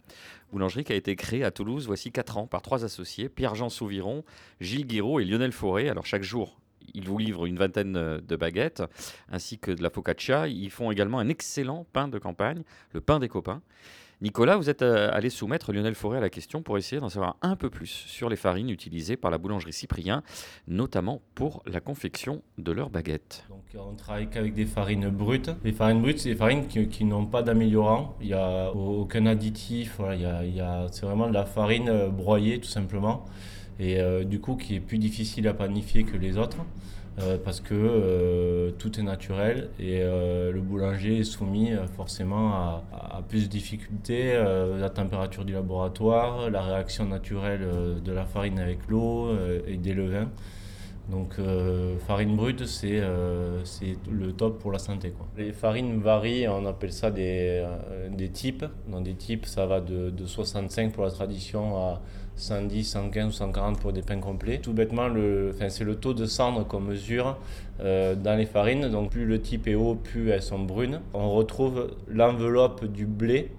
Boulangerie 0.52 0.84
qui 0.84 0.94
a 0.94 0.96
été 0.96 1.16
créée 1.16 1.44
à 1.44 1.52
Toulouse 1.52 1.86
voici 1.88 2.12
4 2.12 2.38
ans 2.38 2.48
par 2.48 2.62
trois 2.62 2.84
associés, 2.84 3.30
Pierre-Jean 3.30 3.70
Souviron, 3.70 4.24
Gilles 4.60 4.86
Guiraud 4.88 5.20
et 5.20 5.26
Lionel 5.26 5.52
Fauré. 5.52 5.88
Alors, 5.90 6.06
chaque 6.06 6.24
jour, 6.24 6.60
ils 6.94 7.08
vous 7.08 7.18
livrent 7.18 7.46
une 7.46 7.58
vingtaine 7.58 7.96
euh, 7.96 8.20
de 8.22 8.36
baguettes 8.36 8.84
ainsi 9.32 9.58
que 9.58 9.72
de 9.72 9.82
la 9.84 9.90
focaccia. 9.90 10.48
Ils 10.48 10.70
font 10.70 10.92
également 10.92 11.20
un 11.20 11.30
excellent 11.30 11.86
pain 11.94 12.08
de 12.08 12.20
campagne, 12.20 12.64
le 12.94 13.02
pain 13.02 13.20
des 13.20 13.30
copains. 13.30 13.62
Nicolas, 14.22 14.56
vous 14.56 14.70
êtes 14.70 14.84
euh, 14.84 15.10
allé 15.12 15.32
soumettre 15.32 15.74
Lionel 15.74 15.96
Fauré 15.96 16.20
à 16.20 16.22
la 16.22 16.30
question 16.30 16.62
pour 16.62 16.78
essayer 16.78 17.00
d'en 17.00 17.10
savoir 17.10 17.38
un 17.42 17.56
peu 17.56 17.72
plus 17.72 17.88
sur 17.88 18.30
les 18.30 18.36
farines 18.36 18.70
utilisées 18.70 19.18
par 19.18 19.32
la 19.32 19.40
boulangerie 19.40 19.74
Cyprien, 19.74 20.22
notamment 20.68 21.24
pour 21.34 21.64
la 21.66 21.80
confection 21.80 22.44
de 22.60 22.72
leurs 22.72 22.92
baguettes. 22.92 23.46
Donc 23.50 23.64
on 23.76 23.96
travaille 23.96 24.30
qu'avec 24.30 24.54
des 24.54 24.68
farines 24.68 25.10
brutes. 25.10 25.50
Les 25.64 25.72
farines 25.72 26.04
brutes, 26.04 26.20
c'est 26.20 26.30
des 26.30 26.36
farines 26.36 26.68
qui, 26.68 27.04
n'ont 27.04 27.26
pas 27.26 27.42
d'améliorant. 27.42 28.16
Il 28.22 28.28
n'y 28.28 28.34
a 28.34 28.70
aucun 28.76 29.26
additif. 29.26 30.00
Il 30.14 30.22
y 30.22 30.62
a- 30.62 30.86
c'est 30.92 31.08
vraiment 31.08 31.28
de 31.28 31.34
la 31.34 31.46
farine 31.46 31.90
euh, 31.90 32.10
broyée 32.10 32.60
tout 32.60 32.70
simplement. 32.70 33.26
Et 33.82 34.00
euh, 34.00 34.24
du 34.24 34.40
coup 34.40 34.56
qui 34.56 34.76
est 34.76 34.80
plus 34.80 35.00
difficile 35.00 35.48
à 35.48 35.54
panifier 35.54 36.04
que 36.04 36.16
les 36.16 36.38
autres. 36.38 36.58
euh, 37.20 37.38
parce 37.44 37.60
que 37.60 37.74
euh, 37.74 38.72
tout 38.80 38.98
est 38.98 39.04
naturel 39.04 39.70
et 39.80 40.00
le 40.00 40.62
boulanger 40.62 41.20
est 41.20 41.24
soumis 41.26 41.72
forcément 41.98 42.54
à, 42.54 43.22
plus 43.28 43.48
de 43.48 43.52
difficultés, 43.52 44.34
la 44.80 44.90
température 44.90 45.44
du 45.44 45.54
laboratoire, 45.54 46.50
la 46.50 46.62
réaction 46.62 47.06
naturelle 47.06 47.68
de 48.04 48.12
la 48.12 48.26
farine 48.26 48.60
avec 48.60 48.88
l'eau 48.88 49.30
et 49.68 49.78
des 49.78 49.94
levains. 49.94 50.30
Donc 51.10 51.36
farine 52.08 52.36
brute, 52.36 52.66
c'est 52.66 53.02
le 53.02 54.32
top 54.32 54.60
pour 54.60 54.72
la 54.72 54.80
santé. 54.80 55.12
Quoi. 55.12 55.28
Les 55.38 55.52
farines 55.52 56.00
varient, 56.00 56.48
on 56.48 56.66
appelle 56.66 56.94
ça 56.94 57.12
des, 57.12 57.66
des 58.12 58.30
types. 58.30 58.66
Dans 58.88 59.02
des 59.02 59.16
types, 59.16 59.46
ça 59.46 59.66
va 59.66 59.82
de, 59.82 60.10
de 60.10 60.26
65 60.26 60.94
pour 60.94 61.04
la 61.04 61.12
tradition 61.12 61.76
à 61.78 62.02
110, 62.36 62.84
115 62.84 63.28
ou 63.28 63.32
140 63.32 63.80
pour 63.80 63.94
des 63.94 64.02
pains 64.02 64.20
complets. 64.20 64.60
Tout 64.60 64.74
bêtement, 64.74 65.08
le, 65.08 65.52
enfin, 65.54 65.70
c'est 65.70 65.84
le 65.84 65.96
taux 65.96 66.14
de 66.14 66.26
cendre 66.26 66.66
qu'on 66.66 66.80
mesure 66.80 67.38
euh, 67.82 68.16
dans 68.16 68.36
les 68.36 68.46
farines. 68.46 68.90
Donc 68.90 69.12
plus 69.12 69.26
le 69.26 69.42
type 69.42 69.68
est 69.68 69.76
haut, 69.76 69.96
plus 69.96 70.30
elles 70.30 70.42
sont 70.42 70.60
brunes. 70.60 71.02
On 71.14 71.32
retrouve 71.32 71.96
l'enveloppe 72.08 72.86
du 72.86 73.06
blé 73.06 73.52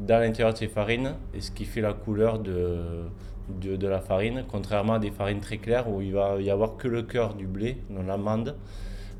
dans 0.00 0.18
l'intérieur 0.18 0.52
de 0.52 0.58
ces 0.58 0.68
farines, 0.68 1.14
et 1.34 1.40
ce 1.40 1.50
qui 1.50 1.64
fait 1.64 1.80
la 1.80 1.92
couleur 1.92 2.38
de, 2.40 3.06
la 3.80 4.00
farine, 4.00 4.44
contrairement 4.48 4.94
à 4.94 4.98
des 4.98 5.10
farines 5.10 5.40
très 5.40 5.58
claires 5.58 5.88
où 5.88 6.00
il 6.00 6.12
va 6.12 6.40
y 6.40 6.50
avoir 6.50 6.76
que 6.76 6.88
le 6.88 7.02
cœur 7.02 7.34
du 7.34 7.46
blé, 7.46 7.78
dans 7.90 8.02
l'amande, 8.02 8.56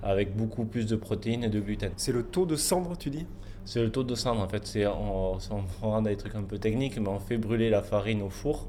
avec 0.03 0.37
beaucoup 0.37 0.65
plus 0.65 0.87
de 0.87 0.97
protéines 0.97 1.45
et 1.45 1.49
de 1.49 1.61
gluten. 1.61 1.93
C'est 1.97 2.13
le 2.13 2.23
taux 2.23 2.45
de 2.45 2.57
cendre, 2.57 2.97
tu 2.99 3.11
dis? 3.11 3.27
C'est 3.65 3.83
le 3.83 3.91
taux 3.91 4.05
de 4.05 4.15
cendre 4.15 4.43
en 4.43 4.49
fait. 4.49 4.67
C'est, 4.67 4.87
on, 4.87 5.39
on, 5.83 5.91
dans 5.91 6.03
des 6.03 6.17
trucs 6.17 6.35
un 6.35 6.43
peu 6.43 6.59
techniques, 6.59 6.99
mais 6.99 7.09
on 7.09 7.19
fait 7.19 7.39
brûler 7.39 7.71
la 7.71 7.83
farine 7.83 8.23
au 8.23 8.31
four 8.31 8.69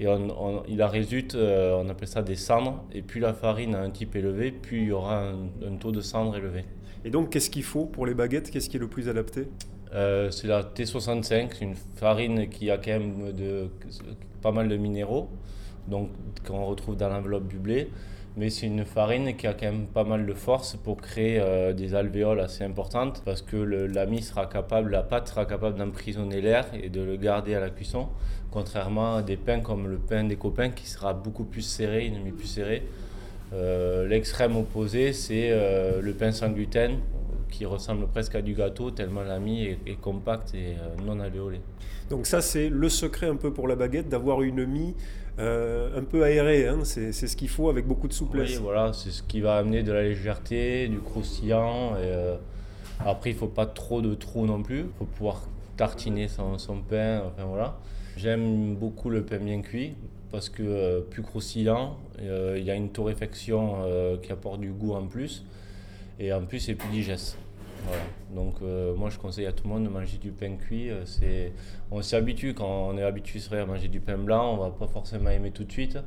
et 0.00 0.08
on, 0.08 0.30
on- 0.58 0.62
il 0.68 0.82
en 0.82 0.88
résulte, 0.88 1.34
euh, 1.34 1.76
on 1.82 1.88
appelle 1.88 2.08
ça 2.08 2.22
des 2.22 2.34
cendres. 2.36 2.82
Et 2.92 3.02
plus 3.02 3.20
la 3.20 3.34
farine 3.34 3.74
a 3.74 3.80
un 3.80 3.90
type 3.90 4.16
élevé, 4.16 4.50
plus 4.50 4.78
il 4.82 4.86
y 4.88 4.92
aura 4.92 5.28
un, 5.28 5.34
un 5.66 5.76
taux 5.78 5.92
de 5.92 6.00
cendre 6.00 6.36
élevé. 6.36 6.64
Et 7.04 7.10
donc, 7.10 7.30
qu'est-ce 7.30 7.50
qu'il 7.50 7.62
faut 7.64 7.86
pour 7.86 8.06
les 8.06 8.14
baguettes? 8.14 8.50
Qu'est-ce 8.50 8.68
qui 8.68 8.76
est 8.76 8.80
le 8.80 8.88
plus 8.88 9.08
adapté? 9.08 9.48
Euh, 9.94 10.30
c'est 10.30 10.46
la 10.48 10.62
T65, 10.64 11.50
c'est 11.52 11.64
une 11.64 11.74
farine 11.96 12.48
qui 12.48 12.70
a 12.70 12.78
quand 12.78 12.92
même 12.92 13.32
de, 13.32 13.68
pas 14.40 14.52
mal 14.52 14.68
de 14.68 14.76
minéraux, 14.76 15.28
donc 15.88 16.10
qu'on 16.46 16.64
retrouve 16.66 16.96
dans 16.96 17.08
l'enveloppe 17.08 17.48
du 17.48 17.58
blé. 17.58 17.90
Mais 18.36 18.48
c'est 18.48 18.66
une 18.66 18.86
farine 18.86 19.36
qui 19.36 19.46
a 19.46 19.52
quand 19.52 19.66
même 19.66 19.86
pas 19.86 20.04
mal 20.04 20.24
de 20.24 20.32
force 20.32 20.76
pour 20.76 21.02
créer 21.02 21.38
euh, 21.38 21.74
des 21.74 21.94
alvéoles 21.94 22.40
assez 22.40 22.64
importantes 22.64 23.20
parce 23.26 23.42
que 23.42 23.56
la 23.56 24.06
mie 24.06 24.22
sera 24.22 24.46
capable, 24.46 24.90
la 24.90 25.02
pâte 25.02 25.28
sera 25.28 25.44
capable 25.44 25.76
d'emprisonner 25.76 26.40
l'air 26.40 26.66
et 26.72 26.88
de 26.88 27.02
le 27.02 27.16
garder 27.16 27.54
à 27.54 27.60
la 27.60 27.68
cuisson, 27.68 28.08
contrairement 28.50 29.16
à 29.16 29.22
des 29.22 29.36
pains 29.36 29.60
comme 29.60 29.86
le 29.86 29.98
pain 29.98 30.24
des 30.24 30.36
copains 30.36 30.70
qui 30.70 30.88
sera 30.88 31.12
beaucoup 31.12 31.44
plus 31.44 31.60
serré, 31.60 32.06
une 32.06 32.22
mie 32.22 32.32
plus 32.32 32.46
serrée. 32.46 32.84
Euh, 33.52 34.08
L'extrême 34.08 34.56
opposé, 34.56 35.12
c'est 35.12 35.50
euh, 35.50 36.00
le 36.00 36.14
pain 36.14 36.32
sans 36.32 36.48
gluten 36.48 37.00
qui 37.50 37.66
ressemble 37.66 38.06
presque 38.06 38.34
à 38.34 38.40
du 38.40 38.54
gâteau 38.54 38.90
tellement 38.90 39.24
la 39.24 39.38
mie 39.38 39.66
est, 39.66 39.78
est 39.86 40.00
compacte 40.00 40.54
et 40.54 40.76
non 41.04 41.20
alvéolée. 41.20 41.60
Donc 42.08 42.26
ça, 42.26 42.40
c'est 42.40 42.70
le 42.70 42.88
secret 42.88 43.26
un 43.26 43.36
peu 43.36 43.52
pour 43.52 43.68
la 43.68 43.76
baguette, 43.76 44.08
d'avoir 44.08 44.40
une 44.40 44.64
mie 44.64 44.94
euh, 45.38 45.98
un 45.98 46.04
peu 46.04 46.24
aérée. 46.24 46.68
hein. 46.68 46.80
C'est 46.84 47.12
ce 47.12 47.36
qu'il 47.36 47.48
faut 47.48 47.68
avec 47.68 47.86
beaucoup 47.86 48.08
de 48.08 48.12
souplesse. 48.12 48.50
Oui, 48.50 48.58
voilà, 48.62 48.92
c'est 48.92 49.10
ce 49.10 49.22
qui 49.22 49.40
va 49.40 49.56
amener 49.56 49.82
de 49.82 49.92
la 49.92 50.02
légèreté, 50.02 50.88
du 50.88 50.98
croustillant. 50.98 51.92
Euh, 51.96 52.36
après, 53.04 53.30
il 53.30 53.36
faut 53.36 53.48
pas 53.48 53.66
trop 53.66 54.02
de 54.02 54.14
trous 54.14 54.46
non 54.46 54.62
plus. 54.62 54.80
Il 54.80 54.98
faut 54.98 55.04
pouvoir 55.04 55.42
tartiner 55.76 56.28
son, 56.28 56.56
pain. 56.88 57.22
Enfin, 57.26 57.44
voilà. 57.46 57.78
J'aime 58.16 58.74
beaucoup 58.74 59.08
le 59.08 59.22
pain 59.24 59.38
bien 59.38 59.62
cuit 59.62 59.94
parce 60.30 60.48
que 60.48 60.62
euh, 60.62 61.00
plus 61.00 61.22
croustillant, 61.22 61.96
il 62.18 62.62
y 62.62 62.70
a 62.70 62.74
une 62.74 62.90
torréfaction 62.90 63.76
qui 64.22 64.30
apporte 64.32 64.60
du 64.60 64.70
goût 64.70 64.92
en 64.92 65.06
plus. 65.06 65.44
Et 66.20 66.32
en 66.32 66.44
plus, 66.44 66.60
c'est 66.60 66.74
plus 66.74 66.88
digeste. 66.90 67.38
Donc, 68.30 68.56
euh, 68.62 68.94
moi, 68.94 69.10
je 69.10 69.18
conseille 69.18 69.46
à 69.46 69.52
tout 69.52 69.64
le 69.64 69.70
monde 69.70 69.84
de 69.84 69.88
manger 69.88 70.18
du 70.18 70.30
pain 70.30 70.56
cuit. 70.56 70.90
Euh. 70.90 71.04
On 71.90 72.00
s'y 72.02 72.16
habitue. 72.16 72.54
Quand 72.54 72.88
on 72.88 72.96
est 72.96 73.02
habitué 73.02 73.40
à 73.52 73.66
manger 73.66 73.88
du 73.88 74.00
pain 74.00 74.18
blanc, 74.18 74.54
on 74.54 74.56
va 74.56 74.70
pas 74.70 74.86
forcément 74.86 75.30
aimer 75.30 75.50
tout 75.50 75.64
de 75.64 75.72
suite. 75.72 75.98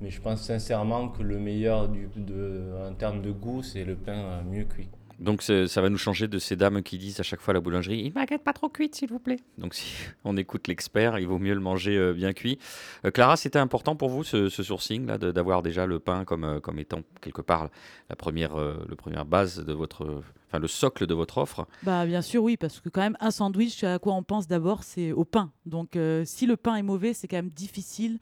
Mais 0.00 0.10
je 0.10 0.20
pense 0.20 0.42
sincèrement 0.42 1.08
que 1.08 1.22
le 1.22 1.38
meilleur 1.38 1.88
en 1.88 2.94
termes 2.94 3.22
de 3.22 3.30
goût, 3.30 3.62
c'est 3.62 3.84
le 3.84 3.96
pain 3.96 4.12
euh, 4.12 4.42
mieux 4.42 4.64
cuit. 4.64 4.88
Donc 5.18 5.42
ça 5.42 5.80
va 5.80 5.88
nous 5.88 5.96
changer 5.96 6.28
de 6.28 6.38
ces 6.38 6.56
dames 6.56 6.82
qui 6.82 6.98
disent 6.98 7.20
à 7.20 7.22
chaque 7.22 7.40
fois 7.40 7.52
à 7.52 7.54
la 7.54 7.60
boulangerie 7.60 8.00
une 8.00 8.12
baguette 8.12 8.44
pas 8.44 8.52
trop 8.52 8.68
cuite 8.68 8.94
s'il 8.94 9.08
vous 9.08 9.18
plaît. 9.18 9.38
Donc 9.56 9.74
si 9.74 9.94
on 10.24 10.36
écoute 10.36 10.68
l'expert, 10.68 11.18
il 11.18 11.26
vaut 11.26 11.38
mieux 11.38 11.54
le 11.54 11.60
manger 11.60 11.96
euh, 11.96 12.12
bien 12.12 12.32
cuit. 12.32 12.58
Euh, 13.04 13.10
Clara, 13.10 13.36
c'était 13.36 13.58
important 13.58 13.96
pour 13.96 14.10
vous 14.10 14.24
ce, 14.24 14.48
sourcing 14.48 15.06
là 15.06 15.16
d'avoir 15.18 15.62
déjà 15.62 15.86
le 15.86 15.98
pain 15.98 16.24
comme, 16.24 16.44
euh, 16.44 16.60
comme 16.60 16.78
étant 16.78 17.00
quelque 17.20 17.40
part 17.40 17.70
la 18.10 18.16
première, 18.16 18.56
le 18.56 18.94
première 18.94 19.24
base 19.24 19.64
de 19.64 19.72
votre, 19.72 20.22
enfin 20.48 20.58
le 20.58 20.68
socle 20.68 21.06
de 21.06 21.14
votre 21.14 21.38
offre? 21.38 21.66
Bah 21.82 22.06
bien 22.06 22.22
sûr 22.22 22.42
oui 22.42 22.56
parce 22.56 22.80
que 22.80 22.88
quand 22.88 23.00
même 23.00 23.16
un 23.20 23.30
sandwich 23.30 23.84
à 23.84 23.98
quoi 23.98 24.14
on 24.14 24.22
pense 24.22 24.46
d'abord 24.46 24.82
c'est 24.82 25.12
au 25.12 25.24
pain. 25.24 25.50
Donc 25.64 25.98
si 26.24 26.46
le 26.46 26.56
pain 26.56 26.76
est 26.76 26.82
mauvais 26.82 27.14
c'est 27.14 27.26
quand 27.26 27.36
même 27.36 27.50
difficile 27.50 28.18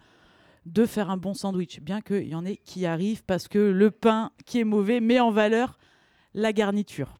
de 0.66 0.86
faire 0.86 1.10
un 1.10 1.16
bon 1.16 1.34
sandwich 1.34 1.80
bien 1.80 2.00
qu'il 2.00 2.28
y 2.28 2.34
en 2.34 2.46
ait 2.46 2.56
qui 2.64 2.86
arrivent 2.86 3.24
parce 3.24 3.48
que 3.48 3.58
le 3.58 3.90
pain 3.90 4.30
qui 4.46 4.60
est 4.60 4.64
mauvais 4.64 5.00
met 5.00 5.20
en 5.20 5.30
valeur 5.30 5.78
la 6.34 6.52
garniture. 6.52 7.14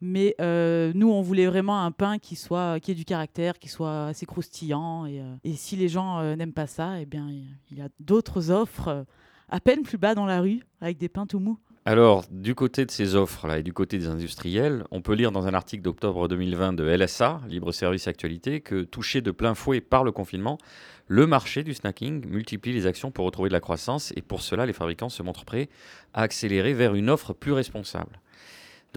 Mais 0.00 0.36
euh, 0.40 0.92
nous 0.94 1.10
on 1.10 1.22
voulait 1.22 1.46
vraiment 1.46 1.84
un 1.84 1.90
pain 1.90 2.18
qui 2.18 2.36
soit 2.36 2.78
qui 2.78 2.92
ait 2.92 2.94
du 2.94 3.04
caractère, 3.04 3.58
qui 3.58 3.68
soit 3.68 4.06
assez 4.06 4.26
croustillant 4.26 5.06
et, 5.06 5.20
euh, 5.20 5.34
si 5.56 5.74
les 5.74 5.88
gens 5.88 6.20
euh, 6.20 6.36
n'aiment 6.36 6.52
pas 6.52 6.68
ça 6.68 7.00
eh 7.00 7.06
bien 7.06 7.28
il 7.70 7.76
y 7.76 7.80
a 7.80 7.88
d'autres 7.98 8.50
offres 8.50 9.04
à 9.48 9.60
peine 9.60 9.82
plus 9.82 9.98
bas 9.98 10.14
dans 10.14 10.26
la 10.26 10.40
rue 10.40 10.60
avec 10.80 10.98
des 10.98 11.08
pains 11.08 11.26
tout 11.26 11.40
mous. 11.40 11.58
Alors, 11.84 12.24
du 12.30 12.54
côté 12.54 12.84
de 12.84 12.90
ces 12.90 13.14
offres-là 13.14 13.60
et 13.60 13.62
du 13.62 13.72
côté 13.72 13.96
des 13.96 14.08
industriels, 14.08 14.84
on 14.90 15.00
peut 15.00 15.14
lire 15.14 15.32
dans 15.32 15.46
un 15.46 15.54
article 15.54 15.82
d'octobre 15.82 16.28
2020 16.28 16.74
de 16.74 16.84
LSA, 16.84 17.40
Libre 17.48 17.72
Service 17.72 18.08
Actualité, 18.08 18.60
que 18.60 18.82
touché 18.82 19.22
de 19.22 19.30
plein 19.30 19.54
fouet 19.54 19.80
par 19.80 20.04
le 20.04 20.12
confinement, 20.12 20.58
le 21.06 21.26
marché 21.26 21.62
du 21.62 21.72
snacking 21.72 22.26
multiplie 22.26 22.74
les 22.74 22.86
actions 22.86 23.10
pour 23.10 23.24
retrouver 23.24 23.48
de 23.48 23.54
la 23.54 23.60
croissance 23.60 24.12
et 24.16 24.20
pour 24.20 24.42
cela, 24.42 24.66
les 24.66 24.74
fabricants 24.74 25.08
se 25.08 25.22
montrent 25.22 25.46
prêts 25.46 25.70
à 26.12 26.20
accélérer 26.20 26.74
vers 26.74 26.94
une 26.94 27.08
offre 27.08 27.32
plus 27.32 27.52
responsable. 27.52 28.20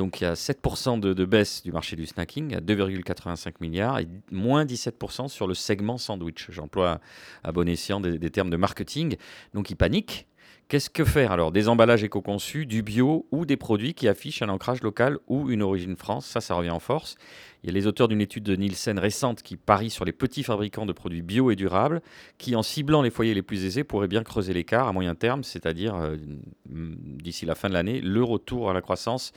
Donc 0.02 0.20
il 0.20 0.24
y 0.24 0.28
a 0.28 0.34
7% 0.34 1.00
de, 1.00 1.26
baisse 1.26 1.62
du 1.62 1.72
marché 1.72 1.96
du 1.96 2.08
snacking 2.08 2.56
à 2.56 2.60
2,85 2.60 3.54
milliards 3.62 4.00
et 4.00 4.08
moins 4.32 4.66
17% 4.66 5.28
sur 5.28 5.46
le 5.46 5.54
segment 5.54 6.00
sandwich. 6.00 6.48
J'emploie 6.50 7.00
à 7.44 7.52
bon 7.52 7.70
escient 7.70 8.02
des, 8.02 8.18
des 8.18 8.32
termes 8.32 8.50
de 8.50 8.58
marketing. 8.58 9.18
Donc 9.54 9.70
ils 9.70 9.76
paniquent. 9.76 10.26
Qu'est-ce 10.70 10.90
que 10.90 11.06
faire 11.06 11.32
alors? 11.32 11.52
Des 11.52 11.68
emballages 11.68 12.04
éco-conçus, 12.04 12.66
du 12.66 12.82
bio 12.82 13.28
ou 13.30 13.46
des 13.46 13.58
produits 13.58 13.94
qui 13.94 14.08
affichent 14.08 14.42
un 14.42 14.50
ancrage 14.50 14.82
local 14.82 15.20
ou 15.28 15.52
une 15.52 15.62
origine 15.62 15.96
France? 15.96 16.26
Ça, 16.26 16.42
ça 16.42 16.56
revient 16.56 16.72
en 16.72 16.80
force. 16.80 17.16
Il 17.64 17.68
y 17.68 17.70
a 17.70 17.74
les 17.74 17.86
auteurs 17.86 18.08
d'une 18.08 18.22
étude 18.22 18.44
de 18.44 18.56
Nielsen 18.56 18.98
récente 18.98 19.44
qui 19.44 19.56
parie 19.56 19.90
sur 19.90 20.04
les 20.04 20.12
petits 20.12 20.44
fabricants 20.44 20.86
de 20.86 20.94
produits 20.94 21.22
bio 21.22 21.52
et 21.52 21.56
durables 21.56 22.02
qui, 22.38 22.56
en 22.56 22.64
ciblant 22.64 23.02
les 23.02 23.12
foyers 23.12 23.34
les 23.34 23.44
plus 23.44 23.66
aisés, 23.66 23.84
pourraient 23.84 24.08
bien 24.08 24.24
creuser 24.24 24.54
l'écart 24.54 24.88
à 24.88 24.94
moyen 24.94 25.14
terme, 25.14 25.44
c'est-à-dire 25.44 25.96
euh, 25.96 26.18
d'ici 26.66 27.46
la 27.46 27.56
fin 27.56 27.70
de 27.70 27.74
l'année, 27.74 28.02
le 28.02 28.24
retour 28.24 28.70
à 28.70 28.74
la 28.74 28.82
croissance 28.82 29.32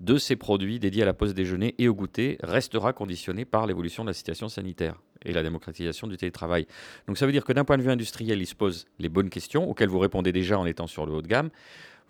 de 0.00 0.18
ces 0.18 0.36
produits 0.36 0.78
dédiés 0.78 1.02
à 1.02 1.06
la 1.06 1.14
pause 1.14 1.34
déjeuner 1.34 1.74
et 1.78 1.88
au 1.88 1.94
goûter 1.94 2.38
restera 2.42 2.92
conditionné 2.92 3.44
par 3.44 3.66
l'évolution 3.66 4.04
de 4.04 4.08
la 4.08 4.14
situation 4.14 4.48
sanitaire 4.48 5.00
et 5.24 5.32
la 5.32 5.42
démocratisation 5.42 6.06
du 6.06 6.16
télétravail. 6.16 6.66
Donc 7.06 7.18
ça 7.18 7.26
veut 7.26 7.32
dire 7.32 7.44
que 7.44 7.52
d'un 7.52 7.64
point 7.64 7.76
de 7.76 7.82
vue 7.82 7.90
industriel, 7.90 8.40
ils 8.40 8.46
se 8.46 8.54
posent 8.54 8.86
les 8.98 9.08
bonnes 9.08 9.30
questions 9.30 9.68
auxquelles 9.68 9.88
vous 9.88 9.98
répondez 9.98 10.32
déjà 10.32 10.58
en 10.58 10.66
étant 10.66 10.86
sur 10.86 11.06
le 11.06 11.12
haut 11.12 11.22
de 11.22 11.28
gamme. 11.28 11.50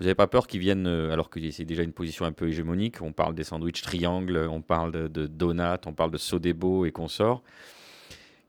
Vous 0.01 0.07
n'avez 0.07 0.15
pas 0.15 0.27
peur 0.27 0.47
qu'ils 0.47 0.61
viennent, 0.61 0.87
euh, 0.87 1.13
alors 1.13 1.29
que 1.29 1.39
c'est 1.51 1.67
déjà 1.67 1.83
une 1.83 1.93
position 1.93 2.25
un 2.25 2.33
peu 2.33 2.49
hégémonique, 2.49 3.03
on 3.03 3.13
parle 3.13 3.35
des 3.35 3.45
sandwichs 3.45 3.83
triangles, 3.83 4.49
on 4.51 4.63
parle 4.63 4.93
de, 4.93 5.09
de 5.09 5.27
donuts, 5.27 5.87
on 5.87 5.93
parle 5.93 6.11
de 6.11 6.17
Sodebo 6.17 6.87
et 6.87 6.91
consorts, 6.91 7.43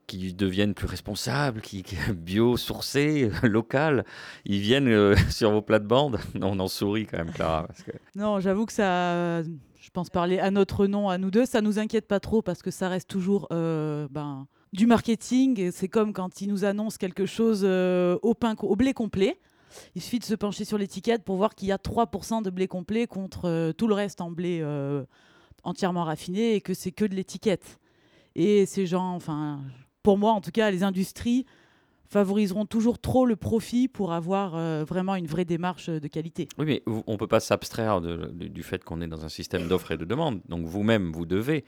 qui 0.08 0.34
deviennent 0.34 0.74
plus 0.74 0.88
responsables, 0.88 1.60
qui, 1.60 1.84
bio, 2.16 2.56
sourcés, 2.56 3.30
local, 3.43 4.06
ils 4.45 4.62
viennent 4.62 4.88
euh, 4.88 5.16
sur 5.30 5.52
vos 5.52 5.62
plates-bandes. 5.62 6.20
On 6.41 6.58
en 6.60 6.68
sourit 6.70 7.06
quand 7.06 7.18
même, 7.18 7.32
Clara. 7.34 7.68
Non, 8.16 8.39
j'avoue 8.39 8.66
que 8.66 8.74
ça, 8.74 9.43
je 9.82 9.89
pense 9.91 10.10
parler 10.10 10.39
à 10.39 10.52
notre 10.52 10.86
nom, 10.86 11.10
à 11.10 11.18
nous 11.18 11.32
deux, 11.32 11.45
ça 11.45 11.62
nous 11.62 11.80
inquiète 11.80 12.08
pas 12.08 12.20
trop 12.20 12.41
parce 12.41 12.62
que 12.62 12.72
ça 12.72 12.88
reste 12.88 13.10
toujours 13.10 13.47
euh, 13.52 14.08
ben, 14.12 14.47
du 14.74 14.86
marketing. 14.86 15.60
Et 15.60 15.72
C'est 15.72 15.89
comme 15.89 16.14
quand 16.14 16.39
ils 16.39 16.47
nous 16.47 16.64
annoncent 16.64 16.97
quelque 16.97 17.26
chose 17.26 17.64
euh, 17.66 18.18
au, 18.22 18.34
pain, 18.34 18.56
au 18.60 18.76
blé 18.76 18.93
complet. 18.93 19.38
Il 19.95 20.01
suffit 20.01 20.19
de 20.19 20.26
se 20.26 20.36
pencher 20.36 20.65
sur 20.65 20.78
l'étiquette 20.78 21.24
pour 21.24 21.38
voir 21.38 21.55
qu'il 21.55 21.67
y 21.67 21.72
a 21.72 21.78
3% 21.78 22.43
de 22.43 22.49
blé 22.49 22.67
complet 22.67 23.07
contre 23.07 23.45
euh, 23.45 23.72
tout 23.74 23.88
le 23.88 23.93
reste 23.93 24.22
en 24.22 24.32
blé 24.32 24.59
euh, 24.61 25.03
entièrement 25.63 26.03
raffiné 26.03 26.55
et 26.55 26.61
que 26.61 26.74
c'est 26.74 26.91
que 26.91 27.05
de 27.05 27.15
l'étiquette. 27.15 27.80
Et 28.36 28.65
ces 28.65 28.86
gens, 28.86 29.13
enfin, 29.13 29.61
pour 30.03 30.17
moi 30.17 30.32
en 30.32 30.41
tout 30.41 30.51
cas, 30.51 30.72
les 30.72 30.84
industries 30.84 31.45
favoriseront 32.11 32.65
toujours 32.65 32.99
trop 32.99 33.26
le 33.26 33.38
profit 33.38 33.88
pour 33.88 34.11
avoir 34.11 34.55
euh, 34.55 34.84
vraiment 34.84 35.15
une 35.15 35.28
vraie 35.28 35.45
démarche 35.45 35.89
de 35.89 36.07
qualité. 36.09 36.49
Oui, 36.57 36.65
mais 36.65 36.84
on 36.86 37.13
ne 37.13 37.17
peut 37.17 37.28
pas 37.28 37.39
s'abstraire 37.39 38.01
du 38.01 38.63
fait 38.63 38.84
qu'on 38.84 38.99
est 38.99 39.07
dans 39.07 39.24
un 39.24 39.30
système 39.30 39.67
d'offres 39.69 39.91
et 39.91 39.97
de 39.97 40.03
demandes. 40.03 40.41
Donc 40.49 40.65
vous-même, 40.65 41.13
vous 41.13 41.26
devez 41.26 41.63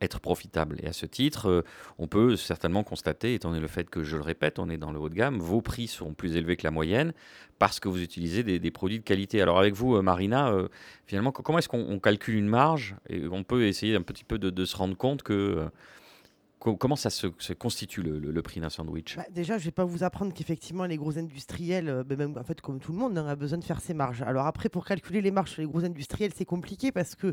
être 0.00 0.20
profitable. 0.20 0.78
Et 0.82 0.86
à 0.86 0.92
ce 0.92 1.06
titre, 1.06 1.48
euh, 1.48 1.62
on 1.98 2.06
peut 2.06 2.36
certainement 2.36 2.84
constater, 2.84 3.34
étant 3.34 3.50
donné 3.50 3.60
le 3.60 3.68
fait 3.68 3.90
que, 3.90 4.04
je 4.04 4.16
le 4.16 4.22
répète, 4.22 4.58
on 4.58 4.68
est 4.70 4.76
dans 4.76 4.92
le 4.92 4.98
haut 4.98 5.08
de 5.08 5.14
gamme, 5.14 5.38
vos 5.38 5.60
prix 5.60 5.88
sont 5.88 6.14
plus 6.14 6.36
élevés 6.36 6.56
que 6.56 6.64
la 6.64 6.70
moyenne 6.70 7.12
parce 7.58 7.80
que 7.80 7.88
vous 7.88 8.02
utilisez 8.02 8.42
des, 8.42 8.70
produits 8.70 9.00
de 9.00 9.04
qualité. 9.04 9.42
Alors 9.42 9.58
avec 9.58 9.74
vous, 9.74 9.96
euh, 9.96 10.02
Marina, 10.02 10.50
euh, 10.50 10.68
finalement, 11.06 11.32
co- 11.32 11.42
comment 11.42 11.58
est-ce 11.58 11.68
qu'on 11.68 11.84
on 11.88 11.98
calcule 11.98 12.36
une 12.36 12.48
marge? 12.48 12.94
Et 13.08 13.26
on 13.28 13.42
peut 13.42 13.66
essayer 13.66 13.96
un 13.96 14.02
petit 14.02 14.24
peu 14.24 14.38
de 14.38 14.64
se 14.64 14.76
rendre 14.76 14.96
compte 14.96 15.22
que... 15.22 15.68
co- 16.58 16.76
comment 16.76 16.96
ça 16.96 17.10
se, 17.10 17.26
constitue 17.52 18.02
le, 18.02 18.42
prix 18.42 18.60
d'un 18.60 18.70
sandwich? 18.70 19.16
Bah, 19.16 19.24
déjà, 19.30 19.58
je 19.58 19.64
vais 19.64 19.70
pas 19.70 19.84
vous 19.84 20.04
apprendre 20.04 20.32
qu'effectivement, 20.32 20.84
les 20.84 20.96
gros 20.96 21.18
industriels, 21.18 21.88
euh, 21.88 22.04
bah, 22.04 22.16
même 22.16 22.36
en 22.36 22.44
fait, 22.44 22.60
comme 22.60 22.80
tout 22.80 22.92
le 22.92 22.98
monde, 22.98 23.16
hein, 23.18 23.26
a 23.26 23.36
besoin 23.36 23.58
de 23.58 23.64
faire 23.64 23.80
ses 23.80 23.94
marges. 23.94 24.22
Alors 24.22 24.46
après, 24.46 24.68
pour 24.68 24.84
calculer 24.84 25.20
les 25.20 25.30
marges 25.30 25.50
sur 25.50 25.62
les 25.62 25.68
gros 25.68 25.84
industriels, 25.84 26.32
c'est 26.34 26.44
compliqué 26.44 26.92
parce 26.92 27.14
que 27.14 27.32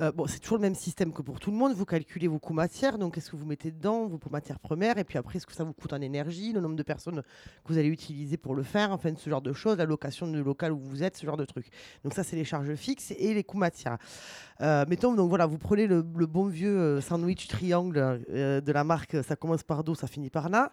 euh, 0.00 0.12
bon, 0.12 0.26
c'est 0.26 0.38
toujours 0.38 0.58
le 0.58 0.62
même 0.62 0.74
système 0.74 1.12
que 1.12 1.22
pour 1.22 1.40
tout 1.40 1.50
le 1.50 1.56
monde. 1.56 1.74
Vous 1.74 1.84
calculez 1.84 2.28
vos 2.28 2.38
coûts 2.38 2.54
matières, 2.54 2.98
donc 2.98 3.14
qu'est-ce 3.14 3.30
que 3.30 3.36
vous 3.36 3.46
mettez 3.46 3.70
dedans, 3.70 4.06
vos 4.06 4.18
matières 4.30 4.58
premières, 4.58 4.98
et 4.98 5.04
puis 5.04 5.18
après, 5.18 5.38
ce 5.38 5.46
que 5.46 5.52
ça 5.52 5.64
vous 5.64 5.72
coûte 5.72 5.92
en 5.92 6.00
énergie, 6.00 6.52
le 6.52 6.60
nombre 6.60 6.76
de 6.76 6.82
personnes 6.82 7.22
que 7.64 7.72
vous 7.72 7.78
allez 7.78 7.88
utiliser 7.88 8.36
pour 8.36 8.54
le 8.54 8.62
faire, 8.62 8.92
enfin, 8.92 9.12
ce 9.16 9.28
genre 9.30 9.42
de 9.42 9.52
choses, 9.52 9.78
la 9.78 9.84
location 9.84 10.26
de 10.30 10.38
local 10.40 10.72
où 10.72 10.78
vous 10.78 11.02
êtes, 11.02 11.16
ce 11.16 11.26
genre 11.26 11.36
de 11.36 11.44
trucs. 11.44 11.68
Donc 12.04 12.14
ça, 12.14 12.22
c'est 12.22 12.36
les 12.36 12.44
charges 12.44 12.74
fixes 12.74 13.12
et 13.16 13.34
les 13.34 13.44
coûts 13.44 13.58
matières. 13.58 13.98
Euh, 14.60 14.84
mettons, 14.88 15.14
donc 15.14 15.28
voilà, 15.28 15.46
vous 15.46 15.58
prenez 15.58 15.86
le, 15.86 16.02
bon 16.02 16.46
vieux 16.46 17.00
sandwich 17.00 17.48
triangle 17.48 17.98
de 18.60 18.72
la 18.72 18.84
marque, 18.84 19.16
ça 19.24 19.36
commence 19.36 19.62
par 19.62 19.84
Do, 19.84 19.94
ça 19.94 20.06
finit 20.06 20.30
par 20.30 20.50
Na. 20.50 20.72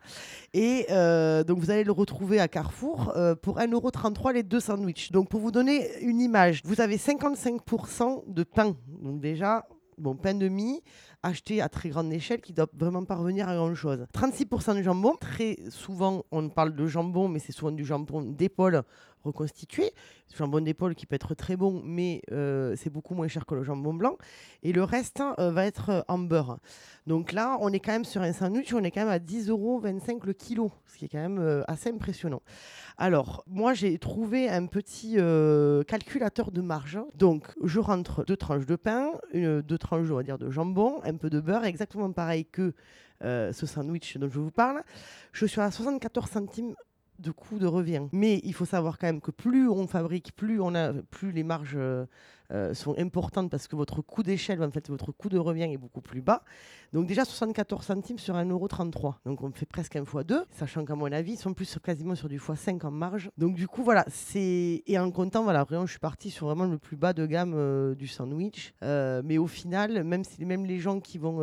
Et 0.54 0.86
euh, 0.90 1.44
donc 1.44 1.60
vous 1.60 1.72
allez 1.72 1.84
le 1.84 1.92
retrouver 1.92 2.40
à 2.40 2.48
Carrefour 2.48 3.14
euh, 3.16 3.36
pour 3.36 3.58
1,33€ 3.60 4.34
les 4.34 4.44
deux 4.44 4.60
sandwichs. 4.60 5.12
Donc 5.12 5.30
pour 5.30 5.40
vous 5.40 5.52
donner 5.52 5.90
une 6.02 6.22
image, 6.22 6.62
vous 6.66 6.82
avez 6.82 6.98
55% 6.98 8.24
de 8.28 8.44
pain. 8.44 8.76
Donc 9.02 9.20
déjà, 9.20 9.68
bon, 9.98 10.16
pain 10.16 10.34
de 10.34 10.48
mie 10.48 10.82
acheté 11.26 11.62
à 11.62 11.70
très 11.70 11.90
grande 11.90 12.12
échelle 12.14 12.42
qui 12.42 12.54
doit 12.54 12.68
vraiment 12.74 13.04
pas 13.04 13.16
revenir 13.16 13.50
à 13.50 13.56
grand 13.56 13.74
chose. 13.76 14.06
36% 14.14 14.78
de 14.78 14.84
jambon, 14.84 15.16
très 15.20 15.58
souvent 15.70 16.24
on 16.32 16.50
parle 16.50 16.76
de 16.76 16.86
jambon, 16.88 17.28
mais 17.28 17.40
c'est 17.40 17.52
souvent 17.52 17.72
du 17.72 17.86
jambon 17.86 18.22
d'épaule 18.22 18.84
reconstitué. 19.26 19.92
Jambon 20.36 20.62
d'épaule 20.62 20.96
qui 20.96 21.06
peut 21.06 21.16
être 21.16 21.34
très 21.34 21.56
bon, 21.56 21.82
mais 21.84 22.22
euh, 22.32 22.76
c'est 22.78 22.90
beaucoup 22.90 23.16
moins 23.16 23.28
cher 23.28 23.46
que 23.46 23.56
le 23.56 23.64
jambon 23.64 23.94
blanc. 23.94 24.18
Et 24.64 24.74
le 24.74 24.84
reste 24.84 25.22
hein, 25.22 25.34
euh, 25.40 25.52
va 25.52 25.66
être 25.66 25.90
euh, 25.90 26.02
en 26.08 26.18
beurre. 26.18 26.60
Donc 27.08 27.32
là, 27.32 27.58
on 27.62 27.72
est 27.72 27.80
quand 27.80 27.92
même 27.92 28.06
sur 28.06 28.22
un 28.22 28.34
sandwich, 28.34 28.74
on 28.74 28.84
est 28.84 28.92
quand 28.92 29.02
même 29.02 29.10
à 29.10 29.20
10,25 29.20 29.50
euros 29.50 29.82
le 29.82 30.34
kilo, 30.34 30.72
ce 30.88 30.98
qui 30.98 31.06
est 31.06 31.10
quand 31.10 31.20
même 31.20 31.64
assez 31.68 31.90
impressionnant. 31.90 32.42
Alors, 32.98 33.44
moi, 33.48 33.74
j'ai 33.74 33.98
trouvé 34.00 34.50
un 34.50 34.66
petit 34.66 35.18
calculateur 35.88 36.52
de 36.52 36.62
marge. 36.62 37.00
Donc, 37.14 37.54
je 37.64 37.80
rentre 37.80 38.26
deux 38.26 38.38
tranches 38.38 38.66
de 38.66 38.76
pain, 38.76 39.12
deux 39.34 39.78
tranches, 39.78 40.10
on 40.10 40.16
va 40.16 40.24
dire, 40.24 40.40
de 40.40 40.50
jambon, 40.50 41.00
un 41.04 41.15
peu 41.18 41.30
de 41.30 41.40
beurre, 41.40 41.66
exactement 41.66 42.12
pareil 42.12 42.46
que 42.46 42.74
euh, 43.24 43.54
ce 43.54 43.66
sandwich 43.66 44.18
dont 44.18 44.30
je 44.30 44.40
vous 44.40 44.52
parle. 44.52 44.84
Je 45.32 45.46
suis 45.46 45.62
à 45.62 45.72
74 45.72 46.30
centimes 46.30 46.76
de 47.20 47.32
coût 47.32 47.60
de 47.60 47.68
revient. 47.68 48.08
Mais 48.12 48.42
il 48.44 48.54
faut 48.54 48.66
savoir 48.66 48.98
quand 48.98 49.08
même 49.08 49.22
que 49.22 49.32
plus 49.32 49.70
on 49.70 49.88
fabrique, 49.88 50.36
plus 50.36 50.60
on 50.60 50.76
a, 50.76 50.94
plus 50.94 51.32
les 51.32 51.44
marges 51.44 51.78
euh, 52.52 52.74
sont 52.74 52.98
importantes 52.98 53.50
parce 53.50 53.68
que 53.68 53.76
votre 53.76 54.02
coût 54.02 54.24
d'échelle, 54.24 54.62
en 54.64 54.72
fait, 54.72 54.90
votre 54.90 55.12
coût 55.12 55.30
de 55.30 55.38
revient 55.38 55.72
est 55.72 55.78
beaucoup 55.78 56.02
plus 56.02 56.22
bas. 56.22 56.44
Donc 56.94 57.08
déjà 57.08 57.26
74 57.26 57.86
centimes 57.86 58.20
sur 58.20 58.36
1,33€. 58.36 59.16
Donc 59.26 59.42
on 59.42 59.52
fait 59.52 59.66
presque 59.66 59.96
un 59.96 60.06
fois 60.06 60.24
2, 60.24 60.46
sachant 60.52 60.86
qu'à 60.86 60.96
mon 60.96 61.12
avis, 61.12 61.34
ils 61.34 61.38
sont 61.38 61.54
plus 61.54 61.78
quasiment 61.84 62.16
sur 62.16 62.30
du 62.30 62.40
fois 62.40 62.56
5 62.56 62.84
en 62.86 62.92
marge. 62.92 63.30
Donc 63.38 63.56
du 63.56 63.68
coup, 63.68 63.84
voilà, 63.84 64.06
c'est... 64.10 64.84
Et 64.86 65.00
en 65.00 65.12
comptant, 65.12 65.44
voilà, 65.44 65.64
vraiment, 65.64 65.86
je 65.86 65.92
suis 65.92 66.00
partie 66.00 66.30
sur 66.30 66.48
vraiment 66.48 66.66
le 66.66 66.78
plus 66.78 66.98
bas 66.98 67.14
de 67.14 67.26
gamme 67.26 67.54
euh, 67.56 67.96
du 67.96 68.08
sandwich. 68.08 68.74
Euh, 68.84 69.22
mais 69.24 69.38
au 69.38 69.48
final, 69.48 70.04
même, 70.04 70.24
si, 70.24 70.46
même 70.46 70.66
les 70.66 70.80
gens 70.80 71.00
qui 71.00 71.18
vont 71.18 71.36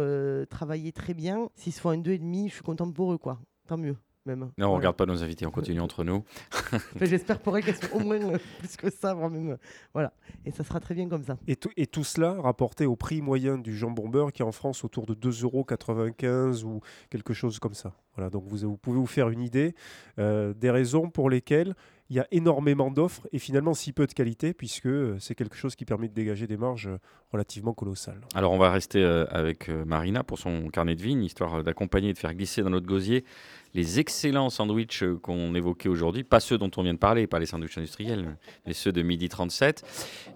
travailler 0.49 0.93
très 0.93 1.15
bien, 1.15 1.49
s'ils 1.55 1.73
se 1.73 1.81
font 1.81 1.91
un 1.91 1.99
2,5, 1.99 2.49
je 2.49 2.55
suis 2.55 2.63
content 2.63 2.91
pour 2.91 3.13
eux, 3.13 3.19
quoi. 3.19 3.41
Tant 3.67 3.77
mieux. 3.77 3.97
Même. 4.25 4.39
Non, 4.41 4.49
on 4.51 4.55
Voilà. 4.67 4.77
regarde 4.77 4.97
pas 4.97 5.07
nos 5.07 5.23
invités, 5.25 5.47
on 5.47 5.51
continue 5.51 5.81
entre 5.81 6.05
nous. 6.05 6.23
J'espère 7.01 7.41
pour 7.41 7.57
elles 7.57 7.65
qu'elles 7.65 7.75
sont 7.77 7.93
au 7.97 7.99
moins 8.01 8.21
euh, 8.21 8.39
plus 8.61 8.77
que 8.77 8.89
ça, 8.89 9.15
voire 9.15 9.29
même. 9.31 9.51
euh, 9.51 9.57
Voilà. 9.95 10.13
Et 10.45 10.53
ça 10.53 10.63
sera 10.63 10.79
très 10.79 10.95
bien 10.95 11.09
comme 11.09 11.25
ça. 11.25 11.37
Et 11.49 11.57
tout, 11.57 11.71
et 11.77 11.89
tout 11.89 12.05
cela 12.05 12.41
rapporté 12.41 12.87
au 12.87 12.95
prix 12.95 13.21
moyen 13.21 13.59
du 13.59 13.77
jambon 13.77 14.09
beurre 14.09 14.33
qui 14.33 14.43
est 14.43 14.45
en 14.45 14.53
France 14.53 14.85
autour 14.85 15.07
de 15.07 15.15
2,95€ 15.15 16.63
ou 16.65 16.81
quelque 17.11 17.35
chose 17.35 17.59
comme 17.59 17.75
ça. 17.75 17.95
Voilà, 18.15 18.31
donc 18.31 18.45
vous, 18.47 18.59
vous 18.59 18.77
pouvez 18.77 18.99
vous 18.99 19.07
faire 19.07 19.29
une 19.31 19.41
idée 19.43 19.75
euh, 20.19 20.55
des 20.55 20.71
raisons 20.71 21.11
pour 21.11 21.29
lesquelles 21.31 21.75
il 22.13 22.17
y 22.17 22.21
a 22.21 22.27
énormément 22.31 22.91
d'offres 22.91 23.27
et 23.33 23.39
finalement 23.39 23.73
si 23.73 23.95
peu 23.95 24.07
de 24.07 24.13
qualité, 24.13 24.53
puisque 24.53 24.85
euh, 24.85 25.17
c'est 25.19 25.35
quelque 25.35 25.57
chose 25.57 25.75
qui 25.77 25.87
permet 25.87 26.09
de 26.09 26.13
dégager 26.13 26.47
des 26.47 26.59
marges 26.59 26.89
euh, 26.89 26.99
relativement 27.33 27.73
colossales. 27.73 28.21
Alors 28.35 28.53
on 28.53 28.59
va 28.59 28.71
rester 28.71 29.03
euh, 29.03 29.25
avec 29.31 29.71
Marina 29.71 30.23
pour 30.23 30.39
son 30.39 30.69
carnet 30.69 30.95
de 30.95 31.01
vigne, 31.01 31.25
histoire 31.25 31.65
d'accompagner 31.65 32.11
et 32.11 32.13
de 32.13 32.19
faire 32.19 32.35
glisser 32.35 32.61
dans 32.63 32.69
notre 32.69 32.87
gosier 32.87 33.25
les 33.73 33.99
excellents 33.99 34.51
sandwichs 34.51 35.03
qu'on 35.23 35.55
évoquait 35.55 35.89
aujourd'hui, 35.89 36.23
pas 36.23 36.41
ceux 36.41 36.59
dont 36.59 36.71
on 36.77 36.83
vient 36.83 36.93
de 36.93 36.99
parler, 36.99 37.27
pas 37.27 37.39
les 37.39 37.47
sandwichs 37.47 37.79
industriels, 37.79 38.37
mais 38.67 38.75
ceux 38.75 38.93
de 38.93 39.01
midi 39.01 39.31
37. 39.31 39.83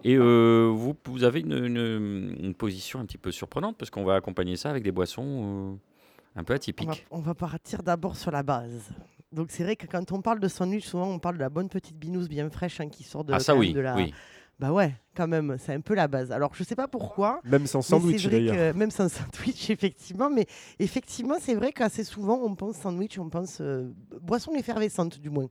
Et 0.05 0.16
euh, 0.16 0.72
vous, 0.74 0.97
vous 1.05 1.24
avez 1.24 1.41
une, 1.41 1.53
une- 1.53 2.37
une 2.41 2.55
position 2.55 3.01
un 3.01 3.05
petit 3.05 3.18
peu 3.18 3.31
surprenante, 3.33 3.77
parce 3.77 3.91
qu'on 3.91 4.05
va 4.05 4.14
accompagner 4.14 4.57
ça 4.57 4.70
avec 4.70 4.83
des 4.83 4.93
boissons 4.93 5.77
euh, 5.77 6.41
un 6.41 6.45
peu 6.45 6.53
On 6.53 6.55
va, 6.55 6.57
atypiques. 6.57 7.07
on 7.11 7.20
va 7.20 7.35
partir 7.35 7.83
d'abord 7.83 8.16
sur 8.16 8.31
la 8.31 8.43
base. 8.43 8.89
Donc 9.37 9.49
c'est 9.51 9.62
vrai 9.62 9.76
que 9.76 9.87
quand 9.87 10.11
on 10.12 10.22
parle 10.22 10.41
de 10.41 10.49
sandwich, 10.49 10.84
souvent 10.87 11.09
on 11.09 11.18
parle 11.18 11.34
de 11.37 11.41
la 11.41 11.51
bonne 11.51 11.68
petite 11.68 11.97
binouse 11.97 12.28
bien 12.28 12.49
fraîche 12.51 12.80
hein, 12.80 12.89
qui 12.89 13.05
sort 13.05 13.22
de, 13.22 13.34
Ah 13.34 13.39
ça 13.39 13.55
oui, 13.55 13.72
de 13.74 13.80
la. 13.80 13.95
oui. 13.95 14.12
Bah 14.59 14.72
ouais, 14.72 14.95
quand 15.14 15.28
même, 15.28 15.57
c'est 15.59 15.74
un 15.74 15.82
peu 15.82 15.95
la 15.95 16.09
base. 16.09 16.32
Alors 16.32 16.55
je 16.55 16.64
sais 16.64 16.74
pas 16.74 16.89
pourquoi. 16.89 17.43
Même 17.45 17.66
sans 17.66 17.82
sandwich, 17.82 18.22
c'est 18.22 18.28
vrai 18.28 18.39
d'ailleurs. 18.39 18.72
que- 18.72 18.78
Même 18.78 18.91
sans 18.91 19.07
sandwich, 19.12 19.68
effectivement. 19.68 20.30
Mais 20.30 20.47
effectivement, 20.78 21.34
c'est 21.39 21.55
vrai 21.55 21.72
qu'assez 21.72 22.05
souvent, 22.05 22.41
on 22.43 22.55
pense 22.55 22.76
sandwich, 22.76 23.18
on 23.18 23.28
pense 23.28 23.59
euh, 23.61 23.93
boisson 24.22 24.55
effervescente, 24.55 25.18
du 25.20 25.28
moins. 25.28 25.49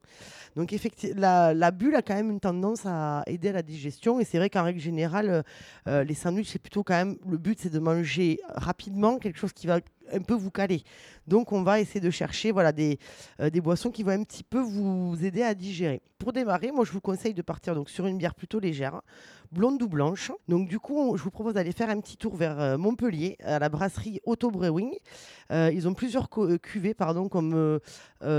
Donc 0.55 0.73
effectivement, 0.73 1.21
la, 1.21 1.53
la 1.53 1.69
bulle 1.69 1.93
a 1.93 2.01
quand 2.01 2.15
même 2.15 2.31
une 2.31 2.39
tendance 2.39 2.87
à 2.87 3.21
aider 3.27 3.49
à 3.49 3.51
la 3.51 3.61
digestion. 3.61 4.19
Et 4.19 4.23
c'est 4.25 4.39
vrai 4.39 4.49
qu'en 4.49 4.63
règle 4.63 4.79
générale, 4.79 5.43
euh, 5.87 6.03
les 6.03 6.15
sandwichs, 6.15 6.49
c'est 6.49 6.57
plutôt 6.57 6.83
quand 6.83 6.95
même 6.95 7.17
le 7.29 7.37
but, 7.37 7.59
c'est 7.61 7.69
de 7.69 7.77
manger 7.77 8.39
rapidement 8.55 9.19
quelque 9.19 9.37
chose 9.37 9.53
qui 9.53 9.67
va 9.67 9.81
un 10.11 10.21
peu 10.21 10.33
vous 10.33 10.51
caler. 10.51 10.83
Donc 11.27 11.51
on 11.51 11.63
va 11.63 11.79
essayer 11.79 11.99
de 11.99 12.09
chercher 12.09 12.51
voilà, 12.51 12.71
des, 12.71 12.99
euh, 13.39 13.49
des 13.49 13.61
boissons 13.61 13.91
qui 13.91 14.03
vont 14.03 14.11
un 14.11 14.23
petit 14.23 14.43
peu 14.43 14.59
vous 14.59 15.15
aider 15.23 15.41
à 15.41 15.53
digérer. 15.53 16.01
Pour 16.17 16.33
démarrer, 16.33 16.71
moi 16.71 16.85
je 16.85 16.91
vous 16.91 17.01
conseille 17.01 17.33
de 17.33 17.41
partir 17.41 17.75
donc, 17.75 17.89
sur 17.89 18.05
une 18.05 18.17
bière 18.17 18.35
plutôt 18.35 18.59
légère, 18.59 19.01
blonde 19.55 19.81
ou 19.81 19.87
blanche. 19.87 20.33
Donc 20.49 20.67
du 20.67 20.79
coup, 20.79 21.15
je 21.15 21.23
vous 21.23 21.31
propose 21.31 21.53
d'aller 21.53 21.71
faire 21.71 21.89
un 21.89 21.99
petit 22.01 22.17
tour 22.17 22.35
vers 22.35 22.59
euh, 22.59 22.77
Montpellier, 22.77 23.37
à 23.41 23.57
la 23.57 23.69
brasserie 23.69 24.19
Auto 24.25 24.51
Brewing. 24.51 24.93
Euh, 25.51 25.71
ils 25.73 25.87
ont 25.87 25.93
plusieurs 25.93 26.27
euh, 26.37 26.57
cuvées 26.57 26.93
pardon, 26.93 27.29
comme 27.29 27.79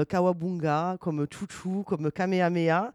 Kawabunga, 0.09 0.99
comme 1.01 1.27
Chouchou, 1.33 1.85
comme 1.85 2.11
Kamehameha 2.11 2.93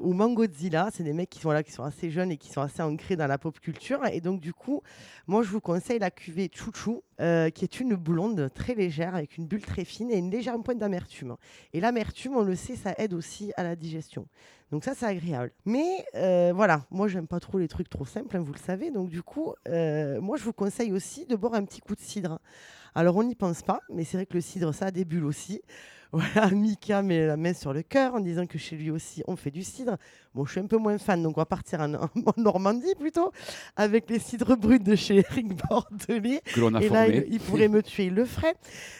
ou 0.00 0.12
Mangodzilla. 0.14 0.88
C'est 0.92 1.02
des 1.02 1.12
mecs 1.12 1.30
qui 1.30 1.40
sont, 1.40 1.50
là, 1.50 1.62
qui 1.62 1.72
sont 1.72 1.82
assez 1.82 2.10
jeunes 2.10 2.30
et 2.30 2.36
qui 2.38 2.48
sont 2.50 2.62
assez 2.62 2.82
ancrés 2.82 3.16
dans 3.16 3.26
la 3.26 3.38
pop 3.38 3.58
culture. 3.60 4.00
Et 4.06 4.20
donc 4.20 4.40
du 4.40 4.54
coup, 4.54 4.82
moi 5.26 5.42
je 5.42 5.48
vous 5.48 5.60
conseille 5.60 5.98
la 5.98 6.10
cuvée 6.10 6.50
Chouchou, 6.52 7.02
qui 7.18 7.64
est 7.64 7.80
une 7.80 7.96
blonde 7.96 8.50
très 8.54 8.74
légère 8.74 9.14
avec 9.14 9.36
une 9.36 9.46
bulle 9.46 9.66
très 9.66 9.84
fine 9.84 10.10
et 10.10 10.16
une 10.16 10.30
légère 10.30 10.56
pointe 10.62 10.78
d'amertume. 10.78 11.36
Et 11.72 11.80
l'amertume, 11.80 12.36
on 12.36 12.42
le 12.42 12.54
sait, 12.54 12.76
ça 12.76 12.94
aide 12.98 13.12
aussi 13.12 13.52
à 13.56 13.64
la 13.64 13.74
digestion. 13.74 14.26
Donc 14.72 14.84
ça, 14.84 14.94
c'est 14.94 15.04
agréable. 15.04 15.52
Mais 15.66 16.06
euh, 16.14 16.52
voilà, 16.56 16.86
moi, 16.90 17.06
j'aime 17.06 17.26
pas 17.26 17.40
trop 17.40 17.58
les 17.58 17.68
trucs 17.68 17.90
trop 17.90 18.06
simples, 18.06 18.34
hein, 18.38 18.40
vous 18.40 18.54
le 18.54 18.58
savez. 18.58 18.90
Donc 18.90 19.10
du 19.10 19.22
coup, 19.22 19.52
euh, 19.68 20.18
moi, 20.22 20.38
je 20.38 20.44
vous 20.44 20.54
conseille 20.54 20.92
aussi 20.92 21.26
de 21.26 21.36
boire 21.36 21.52
un 21.52 21.64
petit 21.66 21.82
coup 21.82 21.94
de 21.94 22.00
cidre. 22.00 22.40
Alors, 22.94 23.16
on 23.16 23.22
n'y 23.22 23.34
pense 23.34 23.60
pas, 23.60 23.80
mais 23.90 24.04
c'est 24.04 24.16
vrai 24.16 24.24
que 24.24 24.32
le 24.32 24.40
cidre, 24.40 24.72
ça 24.72 24.86
a 24.86 24.90
des 24.90 25.04
bulles 25.04 25.26
aussi. 25.26 25.62
Voilà, 26.14 26.50
Mika 26.50 27.00
met 27.00 27.26
la 27.26 27.38
main 27.38 27.54
sur 27.54 27.72
le 27.72 27.80
cœur 27.80 28.12
en 28.14 28.20
disant 28.20 28.44
que 28.44 28.58
chez 28.58 28.76
lui 28.76 28.90
aussi, 28.90 29.22
on 29.26 29.34
fait 29.34 29.50
du 29.50 29.62
cidre. 29.62 29.96
Bon, 30.34 30.46
je 30.46 30.52
suis 30.52 30.60
un 30.60 30.66
peu 30.66 30.78
moins 30.78 30.96
fan, 30.96 31.22
donc 31.22 31.36
on 31.36 31.40
va 31.40 31.46
partir 31.46 31.80
en, 31.80 31.92
en 31.94 32.08
Normandie 32.38 32.94
plutôt, 32.98 33.32
avec 33.76 34.08
les 34.08 34.18
cidres 34.18 34.56
bruts 34.56 34.78
de 34.78 34.96
chez 34.96 35.16
Eric 35.18 35.54
Bordelais. 35.68 36.40
Que 36.54 36.60
l'on 36.60 36.74
a 36.74 36.82
Et 36.82 36.88
là, 36.88 37.06
il, 37.06 37.26
il 37.28 37.40
pourrait 37.40 37.68
me 37.68 37.82
tuer, 37.82 38.06
il 38.06 38.14
le 38.14 38.24
ferait. 38.24 38.54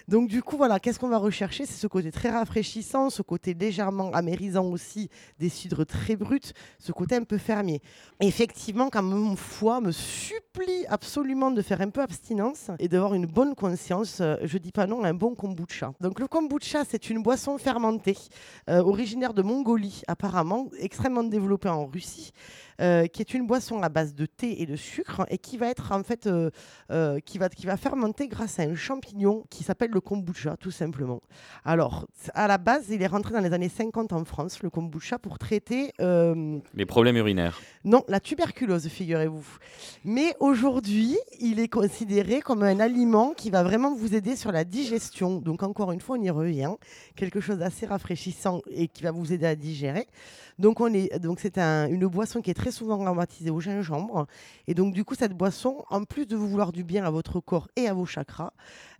Donc 0.08 0.28
du 0.28 0.42
coup, 0.42 0.58
voilà, 0.58 0.78
qu'est-ce 0.78 0.98
qu'on 0.98 1.08
va 1.08 1.16
rechercher? 1.16 1.64
C'est 1.64 1.80
ce 1.80 1.86
côté 1.86 2.12
très 2.12 2.28
rafraîchissant, 2.30 3.08
ce 3.08 3.22
côté 3.22 3.54
légèrement 3.54 4.10
amérisant 4.12 4.66
aussi, 4.66 5.08
des 5.38 5.48
cidres 5.48 5.86
très 5.86 6.16
bruts, 6.16 6.52
ce 6.78 6.92
côté 6.92 7.16
un 7.16 7.24
peu 7.24 7.38
fermier. 7.38 7.80
Effectivement, 8.20 8.90
quand 8.90 9.02
mon 9.02 9.34
foie 9.36 9.80
me 9.80 9.90
supplie 9.90 10.84
absolument 10.88 11.50
de 11.50 11.62
faire 11.62 11.80
un 11.80 11.88
peu 11.88 12.02
abstinence 12.02 12.70
et 12.78 12.88
d'avoir 12.88 13.14
une 13.14 13.26
bonne 13.26 13.54
conscience, 13.54 14.18
euh, 14.20 14.36
je 14.42 14.58
dis 14.58 14.72
pas 14.72 14.86
non 14.86 15.02
à 15.02 15.08
un 15.08 15.14
bon 15.14 15.34
kombucha. 15.34 15.94
Donc 16.00 16.20
le 16.20 16.26
kombucha, 16.26 16.84
c'est 16.86 17.08
une 17.08 17.22
boisson 17.22 17.56
fermentée, 17.56 18.18
euh, 18.68 18.82
originaire 18.82 19.32
de 19.32 19.40
Mongolie 19.42 20.02
apparemment, 20.08 20.68
extrêmement 20.78 21.21
développée 21.30 21.68
en 21.68 21.86
Russie, 21.86 22.32
euh, 22.80 23.06
qui 23.06 23.22
est 23.22 23.34
une 23.34 23.46
boisson 23.46 23.82
à 23.82 23.88
base 23.88 24.14
de 24.14 24.26
thé 24.26 24.62
et 24.62 24.66
de 24.66 24.76
sucre 24.76 25.26
et 25.28 25.38
qui 25.38 25.56
va 25.56 25.68
être 25.68 25.92
en 25.92 26.02
fait 26.02 26.26
euh, 26.26 26.50
euh, 26.90 27.20
qui, 27.20 27.38
va, 27.38 27.48
qui 27.48 27.66
va 27.66 27.76
fermenter 27.76 28.28
grâce 28.28 28.58
à 28.58 28.62
un 28.62 28.74
champignon 28.74 29.44
qui 29.50 29.62
s'appelle 29.62 29.90
le 29.90 30.00
kombucha, 30.00 30.56
tout 30.56 30.70
simplement. 30.70 31.20
Alors, 31.64 32.06
à 32.34 32.48
la 32.48 32.58
base, 32.58 32.86
il 32.90 33.02
est 33.02 33.06
rentré 33.06 33.34
dans 33.34 33.40
les 33.40 33.52
années 33.52 33.68
50 33.68 34.12
en 34.12 34.24
France, 34.24 34.62
le 34.62 34.70
kombucha, 34.70 35.18
pour 35.18 35.38
traiter 35.38 35.92
euh, 36.00 36.58
Les 36.74 36.86
problèmes 36.86 37.16
urinaires. 37.16 37.60
non, 37.84 38.04
la 38.08 38.20
tuberculose, 38.20 38.88
figurez-vous. 38.88 39.46
Mais 40.04 40.34
aujourd'hui, 40.40 41.16
il 41.40 41.60
est 41.60 41.68
considéré 41.68 42.40
comme 42.40 42.62
un 42.62 42.80
aliment 42.80 43.32
qui 43.32 43.50
va 43.50 43.62
vraiment 43.62 43.94
vous 43.94 44.14
aider 44.14 44.34
sur 44.34 44.50
la 44.50 44.64
digestion. 44.64 45.38
Donc 45.38 45.62
encore 45.62 45.92
une 45.92 46.00
fois, 46.00 46.16
on 46.18 46.22
y 46.22 46.30
revient. 46.30 46.74
Quelque 47.16 47.40
chose 47.40 47.58
d'assez 47.58 47.86
rafraîchissant 47.86 48.62
et 48.70 48.88
qui 48.88 49.02
va 49.02 49.10
vous 49.10 49.32
aider 49.32 49.46
à 49.46 49.54
digérer. 49.54 50.06
Donc 50.58 50.80
on 50.80 50.92
est, 50.92 51.11
donc 51.18 51.40
c'est 51.40 51.58
un- 51.58 51.88
une 51.88 52.06
boisson 52.06 52.40
qui 52.40 52.50
est 52.50 52.54
très 52.54 52.70
souvent 52.70 53.04
aromatisée 53.04 53.50
au 53.50 53.60
gingembre. 53.60 54.26
Et 54.66 54.74
donc 54.74 54.94
du 54.94 55.04
coup, 55.04 55.14
cette 55.14 55.32
boisson, 55.34 55.84
en 55.90 56.04
plus 56.04 56.26
de 56.26 56.36
vous 56.36 56.48
vouloir 56.48 56.72
du 56.72 56.84
bien 56.84 57.04
à 57.04 57.10
votre 57.10 57.40
corps 57.40 57.68
et 57.76 57.88
à 57.88 57.94
vos 57.94 58.06
chakras, 58.06 58.52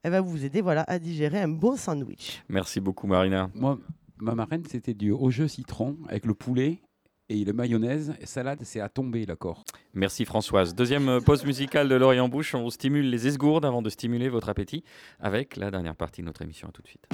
elle 0.02 0.12
va 0.12 0.20
vous 0.20 0.44
aider 0.44 0.60
voilà, 0.60 0.84
à 0.88 0.98
digérer 0.98 1.40
un 1.40 1.48
bon 1.48 1.76
sandwich. 1.76 2.42
Merci 2.48 2.80
beaucoup 2.80 3.06
Marina. 3.06 3.50
Moi, 3.54 3.78
ma 4.18 4.34
marraine, 4.34 4.62
c'était 4.68 4.94
du 4.94 5.10
au 5.10 5.30
jeu 5.30 5.48
citron 5.48 5.96
avec 6.08 6.26
le 6.26 6.34
poulet 6.34 6.80
et 7.28 7.44
le 7.44 7.52
mayonnaise. 7.52 8.12
Et 8.20 8.26
salade, 8.26 8.60
c'est 8.62 8.80
à 8.80 8.88
tomber, 8.88 9.24
l'accord. 9.26 9.64
Merci 9.94 10.24
Françoise. 10.24 10.74
Deuxième 10.74 11.20
pause 11.22 11.44
musicale 11.44 11.88
de 11.88 11.94
Lorient 11.94 12.28
Bouche. 12.28 12.54
On 12.54 12.68
stimule 12.70 13.08
les 13.10 13.26
esgourdes 13.26 13.64
avant 13.64 13.80
de 13.82 13.88
stimuler 13.90 14.28
votre 14.28 14.48
appétit 14.48 14.84
avec 15.18 15.56
la 15.56 15.70
dernière 15.70 15.96
partie 15.96 16.20
de 16.20 16.26
notre 16.26 16.42
émission. 16.42 16.68
À 16.68 16.72
tout 16.72 16.82
de 16.82 16.88
suite. 16.88 17.06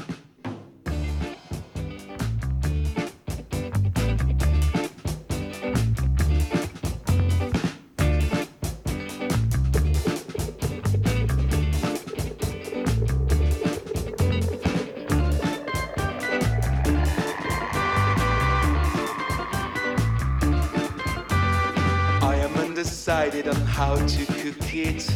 Undecided 23.38 23.48
on 23.48 23.66
how 23.66 23.94
to 23.94 24.26
cook 24.26 24.74
it 24.74 25.08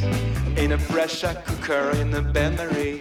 in 0.58 0.72
a 0.72 0.78
pressure 0.78 1.34
cooker 1.46 1.90
in 1.96 2.14
a 2.14 2.22
bain-marie. 2.22 3.00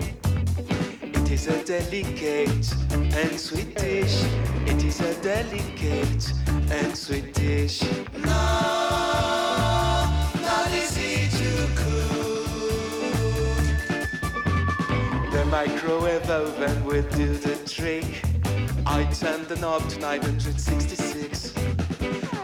It 1.02 1.32
is 1.32 1.48
a 1.48 1.64
delicate 1.64 2.74
and 2.92 3.40
sweet 3.40 3.76
dish. 3.76 4.24
It 4.66 4.84
is 4.84 5.00
a 5.00 5.14
delicate 5.22 6.34
and 6.72 6.96
sweet 6.96 7.34
dish. 7.34 7.82
No, 8.18 8.30
not 10.42 10.72
easy 10.74 11.30
to 11.38 11.68
cook. 11.76 12.48
The 15.32 15.46
microwave 15.46 16.30
oven 16.30 16.86
will 16.86 17.08
do 17.16 17.36
the 17.36 17.56
trick. 17.70 18.24
I 18.86 19.04
turned 19.06 19.48
the 19.48 19.56
knob 19.58 19.88
to 19.90 20.00
966. 20.00 21.54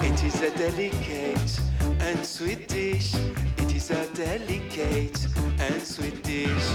It 0.02 0.24
is 0.24 0.42
a 0.42 0.50
delicate 0.58 1.67
and 2.08 2.26
sweet 2.26 2.70
dish. 2.70 3.14
It 3.58 3.76
is 3.76 3.92
a 3.92 4.08
delicate 4.14 5.28
and 5.60 5.82
sweet 5.82 6.24
dish. 6.24 6.68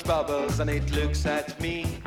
Bubbles 0.00 0.60
and 0.60 0.70
it 0.70 0.90
looks 0.92 1.26
at 1.26 1.60
me. 1.60 1.98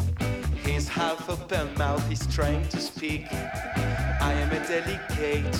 His 0.63 0.87
half 0.87 1.29
open 1.29 1.71
mouth 1.77 2.11
is 2.11 2.25
trying 2.33 2.67
to 2.69 2.79
speak. 2.79 3.27
I 3.31 4.33
am 4.33 4.51
a 4.51 4.67
delicate 4.67 5.59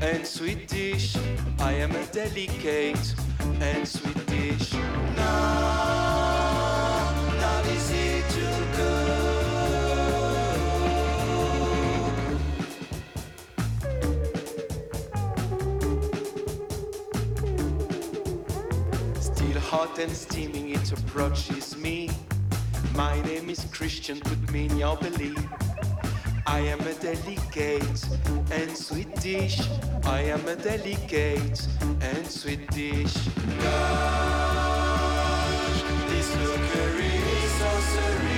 and 0.00 0.26
sweet 0.26 0.68
dish. 0.68 1.16
I 1.58 1.72
am 1.72 1.94
a 1.94 2.06
delicate 2.06 3.14
and 3.60 3.86
sweet 3.86 4.26
dish. 4.26 4.72
No, 5.16 6.07
hot 19.68 19.98
and 19.98 20.10
steaming, 20.10 20.70
it 20.70 20.90
approaches 20.92 21.76
me. 21.76 22.08
My 22.94 23.20
name 23.20 23.50
is 23.50 23.66
Christian, 23.70 24.18
put 24.18 24.50
me 24.50 24.64
in 24.64 24.78
your 24.78 24.96
belief. 24.96 25.36
I 26.46 26.60
am 26.60 26.80
a 26.80 26.94
delicate 26.94 28.08
and 28.50 28.74
sweet 28.74 29.14
dish. 29.16 29.60
I 30.04 30.20
am 30.20 30.48
a 30.48 30.56
delicate 30.56 31.68
and 32.00 32.26
sweet 32.26 32.66
dish. 32.70 33.14
Gosh, 33.60 33.82
this 36.08 36.34
is 36.34 37.52
so 37.58 38.37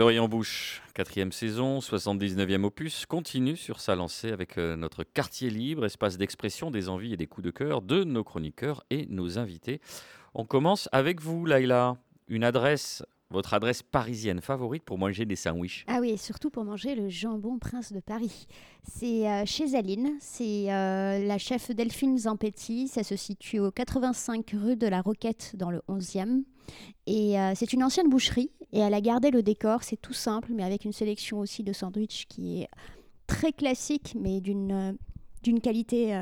en 0.00 0.28
bouche, 0.28 0.80
quatrième 0.94 1.32
saison, 1.32 1.80
79e 1.80 2.62
opus, 2.62 3.04
continue 3.04 3.56
sur 3.56 3.80
sa 3.80 3.96
lancée 3.96 4.30
avec 4.30 4.56
euh, 4.56 4.76
notre 4.76 5.02
quartier 5.02 5.50
libre, 5.50 5.84
espace 5.84 6.16
d'expression 6.16 6.70
des 6.70 6.88
envies 6.88 7.14
et 7.14 7.16
des 7.16 7.26
coups 7.26 7.44
de 7.44 7.50
cœur 7.50 7.82
de 7.82 8.04
nos 8.04 8.22
chroniqueurs 8.22 8.84
et 8.90 9.06
nos 9.10 9.38
invités. 9.38 9.80
On 10.34 10.44
commence 10.44 10.88
avec 10.92 11.20
vous, 11.20 11.44
Laïla. 11.44 11.96
Une 12.28 12.44
adresse, 12.44 13.02
votre 13.30 13.52
adresse 13.54 13.82
parisienne 13.82 14.40
favorite 14.40 14.84
pour 14.84 14.98
manger 14.98 15.26
des 15.26 15.36
sandwichs? 15.36 15.84
Ah 15.86 15.98
oui, 16.00 16.10
et 16.10 16.16
surtout 16.16 16.50
pour 16.50 16.64
manger 16.64 16.94
le 16.94 17.08
jambon 17.08 17.58
Prince 17.58 17.92
de 17.92 18.00
Paris. 18.00 18.46
C'est 18.84 19.28
euh, 19.28 19.44
chez 19.44 19.74
Aline, 19.74 20.16
c'est 20.20 20.72
euh, 20.72 21.24
la 21.26 21.38
chef 21.38 21.70
Delphine 21.70 22.16
Zampetti. 22.16 22.88
Ça 22.88 23.02
se 23.02 23.16
situe 23.16 23.58
au 23.58 23.70
85 23.70 24.54
rue 24.54 24.76
de 24.76 24.86
la 24.86 25.02
Roquette 25.02 25.52
dans 25.56 25.70
le 25.70 25.82
11e. 25.88 26.44
Et 27.06 27.38
euh, 27.38 27.52
c'est 27.54 27.72
une 27.72 27.84
ancienne 27.84 28.08
boucherie 28.08 28.50
et 28.72 28.78
elle 28.78 28.94
a 28.94 29.00
gardé 29.00 29.30
le 29.30 29.42
décor. 29.42 29.82
C'est 29.82 30.00
tout 30.00 30.14
simple, 30.14 30.52
mais 30.54 30.64
avec 30.64 30.84
une 30.84 30.92
sélection 30.92 31.38
aussi 31.38 31.62
de 31.62 31.72
sandwichs 31.72 32.26
qui 32.28 32.62
est 32.62 32.68
très 33.26 33.52
classique, 33.52 34.14
mais 34.18 34.40
d'une 34.40 34.96
d'une 35.44 35.60
qualité 35.60 36.12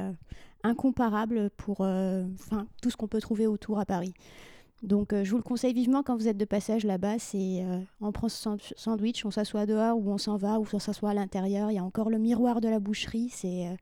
incomparable 0.63 1.49
pour 1.57 1.79
tout 1.79 2.91
ce 2.91 2.97
qu'on 2.97 3.09
peut 3.09 3.21
trouver 3.21 3.47
autour 3.47 3.79
à 3.79 3.87
Paris. 3.87 4.13
Donc 4.83 5.13
euh, 5.13 5.25
je 5.25 5.31
vous 5.31 5.39
le 5.39 5.43
conseille 5.43 5.73
vivement 5.73 6.03
quand 6.03 6.17
vous 6.17 6.29
êtes 6.29 6.37
de 6.37 6.45
passage 6.45 6.85
là-bas, 6.85 7.19
c'est 7.19 7.63
euh, 7.65 7.81
on 8.01 8.13
prend 8.13 8.29
ce 8.29 8.37
sand- 8.37 8.61
sandwich, 8.77 9.25
on 9.25 9.31
s'assoit 9.31 9.67
dehors 9.67 9.97
ou 9.99 10.11
on 10.11 10.19
s'en 10.19 10.37
va 10.37 10.61
ou 10.61 10.67
on 10.73 10.79
s'assoit 10.79 11.11
à 11.11 11.15
l'intérieur. 11.15 11.71
Il 11.71 11.75
y 11.75 11.79
a 11.79 11.85
encore 11.85 12.11
le 12.11 12.19
miroir 12.19 12.61
de 12.61 12.69
la 12.69 12.79
boucherie, 12.79 13.31
c'est 13.33 13.69
euh, 13.69 13.75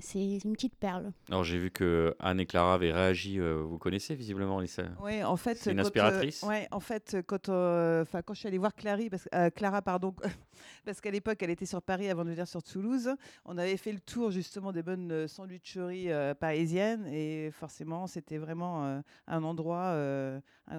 c'est 0.00 0.38
une 0.44 0.52
petite 0.54 0.74
perle. 0.76 1.12
Alors 1.28 1.44
j'ai 1.44 1.58
vu 1.58 1.70
que 1.70 2.14
Anne 2.18 2.40
et 2.40 2.46
Clara 2.46 2.74
avaient 2.74 2.92
réagi. 2.92 3.38
euh, 3.38 3.62
vous 3.62 3.78
connaissez 3.78 4.14
visiblement 4.14 4.58
les 4.60 4.68
Oui, 5.02 5.22
en 5.22 5.36
fait, 5.36 5.56
C'est 5.56 5.70
une 5.70 5.76
quand, 5.76 5.82
euh, 5.82 5.86
inspiratrice. 5.86 6.42
ouais, 6.42 6.68
en 6.70 6.80
fait, 6.80 7.16
quand, 7.26 7.48
euh, 7.48 8.04
quand 8.26 8.34
je 8.34 8.38
suis 8.40 8.48
allée 8.48 8.58
voir 8.58 8.74
Clary, 8.74 9.10
parce, 9.10 9.28
euh, 9.34 9.50
Clara, 9.50 9.82
pardon, 9.82 10.14
parce 10.84 11.00
qu'à 11.00 11.10
l'époque, 11.10 11.42
elle 11.42 11.50
était 11.50 11.66
sur 11.66 11.82
Paris 11.82 12.08
avant 12.08 12.24
de 12.24 12.30
venir 12.30 12.46
sur 12.48 12.62
Toulouse. 12.62 13.10
On 13.44 13.58
avait 13.58 13.76
fait 13.76 13.92
le 13.92 14.00
tour 14.00 14.30
justement 14.30 14.72
des 14.72 14.82
bonnes 14.82 15.26
sandwicheries 15.28 16.10
euh, 16.10 16.34
parisiennes 16.34 17.06
et 17.06 17.50
forcément, 17.52 18.06
c'était 18.06 18.38
vraiment 18.38 18.84
euh, 18.86 19.00
un 19.26 19.42
endroit, 19.42 19.94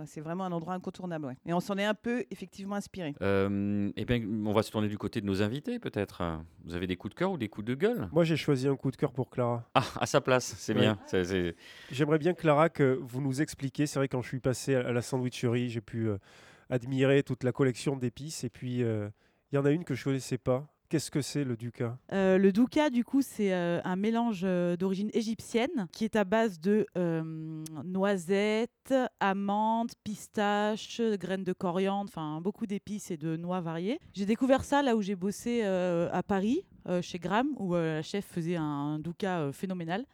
c'est 0.06 0.22
vraiment 0.22 0.46
un 0.46 0.52
endroit 0.52 0.74
incontournable. 0.74 1.26
ouais. 1.26 1.38
Et 1.46 1.54
on 1.54 1.60
s'en 1.60 1.78
est 1.78 1.84
un 1.86 1.94
peu 1.94 2.24
effectivement 2.32 2.76
inspiré. 2.76 3.14
Euh, 3.22 3.92
eh 3.96 4.06
bien, 4.06 4.22
on 4.46 4.54
va 4.54 4.64
se 4.64 4.72
tourner 4.72 4.88
du 4.88 4.98
côté 4.98 5.22
de 5.22 5.26
nos 5.26 5.42
invités, 5.42 5.80
peut-être. 5.80 6.22
Vous 6.66 6.74
avez 6.76 6.88
des 6.88 6.96
coups 6.96 7.14
de 7.14 7.20
cœur 7.20 7.32
ou 7.32 7.38
des 7.38 7.50
coups 7.50 7.66
de 7.68 7.76
gueule? 7.76 8.08
Moi, 8.12 8.24
j'ai 8.24 8.38
choisi 8.38 8.68
un 8.68 8.76
coup 8.76 8.92
de 8.92 8.96
cœur 8.96 9.11
pour 9.12 9.30
Clara. 9.30 9.64
Ah, 9.76 9.84
à 10.00 10.06
sa 10.06 10.22
place, 10.22 10.56
c'est 10.58 10.74
Ouais. 10.74 10.82
bien. 10.82 11.00
J'aimerais 11.92 12.18
bien, 12.18 12.34
Clara, 12.34 12.70
que 12.70 12.98
vous 13.02 13.22
nous 13.22 13.42
expliquiez. 13.42 13.86
C'est 13.88 14.00
vrai, 14.00 14.08
quand 14.08 14.22
je 14.22 14.28
suis 14.28 14.40
passé 14.40 14.76
à 14.76 14.92
la 14.92 15.02
sandwicherie, 15.02 15.70
j'ai 15.70 15.82
pu 15.82 16.08
euh, 16.08 16.18
admirer 16.70 17.24
toute 17.24 17.44
la 17.44 17.52
collection 17.52 17.96
d'épices. 17.96 18.44
Et 18.44 18.50
puis, 18.50 18.84
euh, 18.84 19.10
il 19.52 19.56
y 19.56 19.58
en 19.60 19.66
a 19.66 19.72
une 19.72 19.84
que 19.84 19.94
je 19.96 20.02
ne 20.02 20.06
connaissais 20.06 20.38
pas. 20.38 20.68
Qu'est-ce 20.92 21.10
que 21.10 21.22
c'est 21.22 21.46
le 21.46 21.56
ducat? 21.56 21.98
Euh, 22.12 22.38
le 22.38 22.52
douka, 22.52 22.90
du 22.90 23.06
coup, 23.06 23.22
c'est 23.22 23.54
euh, 23.54 23.80
un 23.86 23.96
mélange 23.96 24.42
euh, 24.44 24.76
d'origine 24.76 25.10
égyptienne 25.14 25.88
qui 25.94 26.04
est 26.04 26.18
à 26.18 26.26
base 26.26 26.60
de 26.60 26.86
noisettes, 27.86 28.94
amandes, 29.22 29.92
pistaches, 30.04 31.02
graines 31.14 31.46
de 31.46 31.54
coriandre, 31.54 32.10
enfin 32.14 32.42
beaucoup 32.42 32.68
d'épices 32.68 33.10
et 33.10 33.16
de 33.16 33.38
noix 33.38 33.62
variées. 33.62 34.02
J'ai 34.14 34.26
découvert 34.26 34.66
ça 34.66 34.82
là 34.82 34.98
où 34.98 35.02
j'ai 35.02 35.16
bossé 35.16 35.64
à 35.64 36.24
Paris, 36.24 36.66
chez 37.02 37.20
Gram, 37.20 37.48
où 37.58 37.74
la 37.74 38.02
chef 38.02 38.26
faisait 38.26 38.58
un 38.58 39.00
douka 39.00 39.40
euh, 39.40 39.52
phénoménal. 39.54 40.06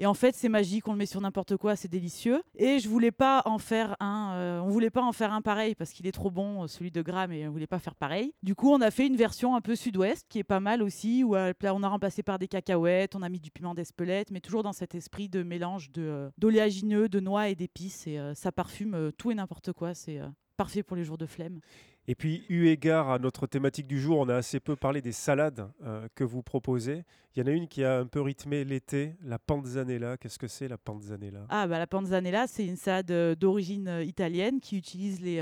Et 0.00 0.06
en 0.06 0.14
fait, 0.14 0.34
c'est 0.34 0.48
magique, 0.48 0.88
on 0.88 0.92
le 0.92 0.98
met 0.98 1.04
sur 1.04 1.20
n'importe 1.20 1.58
quoi, 1.58 1.76
c'est 1.76 1.86
délicieux. 1.86 2.42
Et 2.56 2.78
je 2.78 2.88
voulais 2.88 3.10
pas 3.10 3.42
en 3.44 3.58
faire 3.58 3.96
un, 4.00 4.32
euh, 4.32 4.60
on 4.60 4.70
voulait 4.70 4.88
pas 4.88 5.02
en 5.02 5.12
faire 5.12 5.30
un 5.30 5.42
pareil 5.42 5.74
parce 5.74 5.92
qu'il 5.92 6.06
est 6.06 6.12
trop 6.12 6.30
bon, 6.30 6.62
euh, 6.62 6.66
celui 6.68 6.90
de 6.90 7.02
gras, 7.02 7.26
mais 7.26 7.46
on 7.46 7.50
voulait 7.50 7.66
pas 7.66 7.78
faire 7.78 7.94
pareil. 7.94 8.32
Du 8.42 8.54
coup, 8.54 8.70
on 8.70 8.80
a 8.80 8.90
fait 8.90 9.06
une 9.06 9.16
version 9.16 9.54
un 9.54 9.60
peu 9.60 9.76
sud-ouest 9.76 10.24
qui 10.30 10.38
est 10.38 10.42
pas 10.42 10.58
mal 10.58 10.82
aussi, 10.82 11.22
où 11.22 11.36
euh, 11.36 11.52
on 11.64 11.82
a 11.82 11.88
remplacé 11.88 12.22
par 12.22 12.38
des 12.38 12.48
cacahuètes, 12.48 13.14
on 13.14 13.20
a 13.20 13.28
mis 13.28 13.40
du 13.40 13.50
piment 13.50 13.74
d'Espelette, 13.74 14.30
mais 14.30 14.40
toujours 14.40 14.62
dans 14.62 14.72
cet 14.72 14.94
esprit 14.94 15.28
de 15.28 15.42
mélange 15.42 15.92
de 15.92 16.30
d'oléagineux, 16.38 17.10
de 17.10 17.20
noix 17.20 17.50
et 17.50 17.54
d'épices. 17.54 18.06
Et 18.06 18.18
ça 18.34 18.52
parfume 18.52 19.12
tout 19.18 19.30
et 19.30 19.34
n'importe 19.34 19.72
quoi. 19.74 19.92
C'est 19.92 20.18
parfait 20.56 20.82
pour 20.82 20.96
les 20.96 21.04
jours 21.04 21.18
de 21.18 21.26
flemme. 21.26 21.60
Et 22.08 22.14
puis, 22.14 22.44
eu 22.48 22.66
égard 22.66 23.10
à 23.10 23.18
notre 23.18 23.46
thématique 23.46 23.86
du 23.86 24.00
jour, 24.00 24.18
on 24.18 24.28
a 24.28 24.34
assez 24.34 24.58
peu 24.58 24.74
parlé 24.74 25.00
des 25.00 25.12
salades 25.12 25.70
euh, 25.84 26.08
que 26.14 26.24
vous 26.24 26.42
proposez. 26.42 27.04
Il 27.36 27.40
y 27.40 27.42
en 27.42 27.46
a 27.46 27.54
une 27.54 27.68
qui 27.68 27.84
a 27.84 27.98
un 27.98 28.06
peu 28.06 28.20
rythmé 28.20 28.64
l'été, 28.64 29.14
la 29.22 29.38
panzanella. 29.38 30.16
Qu'est-ce 30.16 30.38
que 30.38 30.48
c'est 30.48 30.66
la 30.66 30.78
panzanella? 30.78 31.46
Ah 31.48 31.68
bah 31.68 31.78
la 31.78 31.86
panzanella, 31.86 32.48
c'est 32.48 32.66
une 32.66 32.76
salade 32.76 33.10
euh, 33.12 33.36
d'origine 33.36 33.86
euh, 33.86 34.02
italienne 34.02 34.58
qui 34.58 34.76
utilise 34.76 35.20
les, 35.20 35.40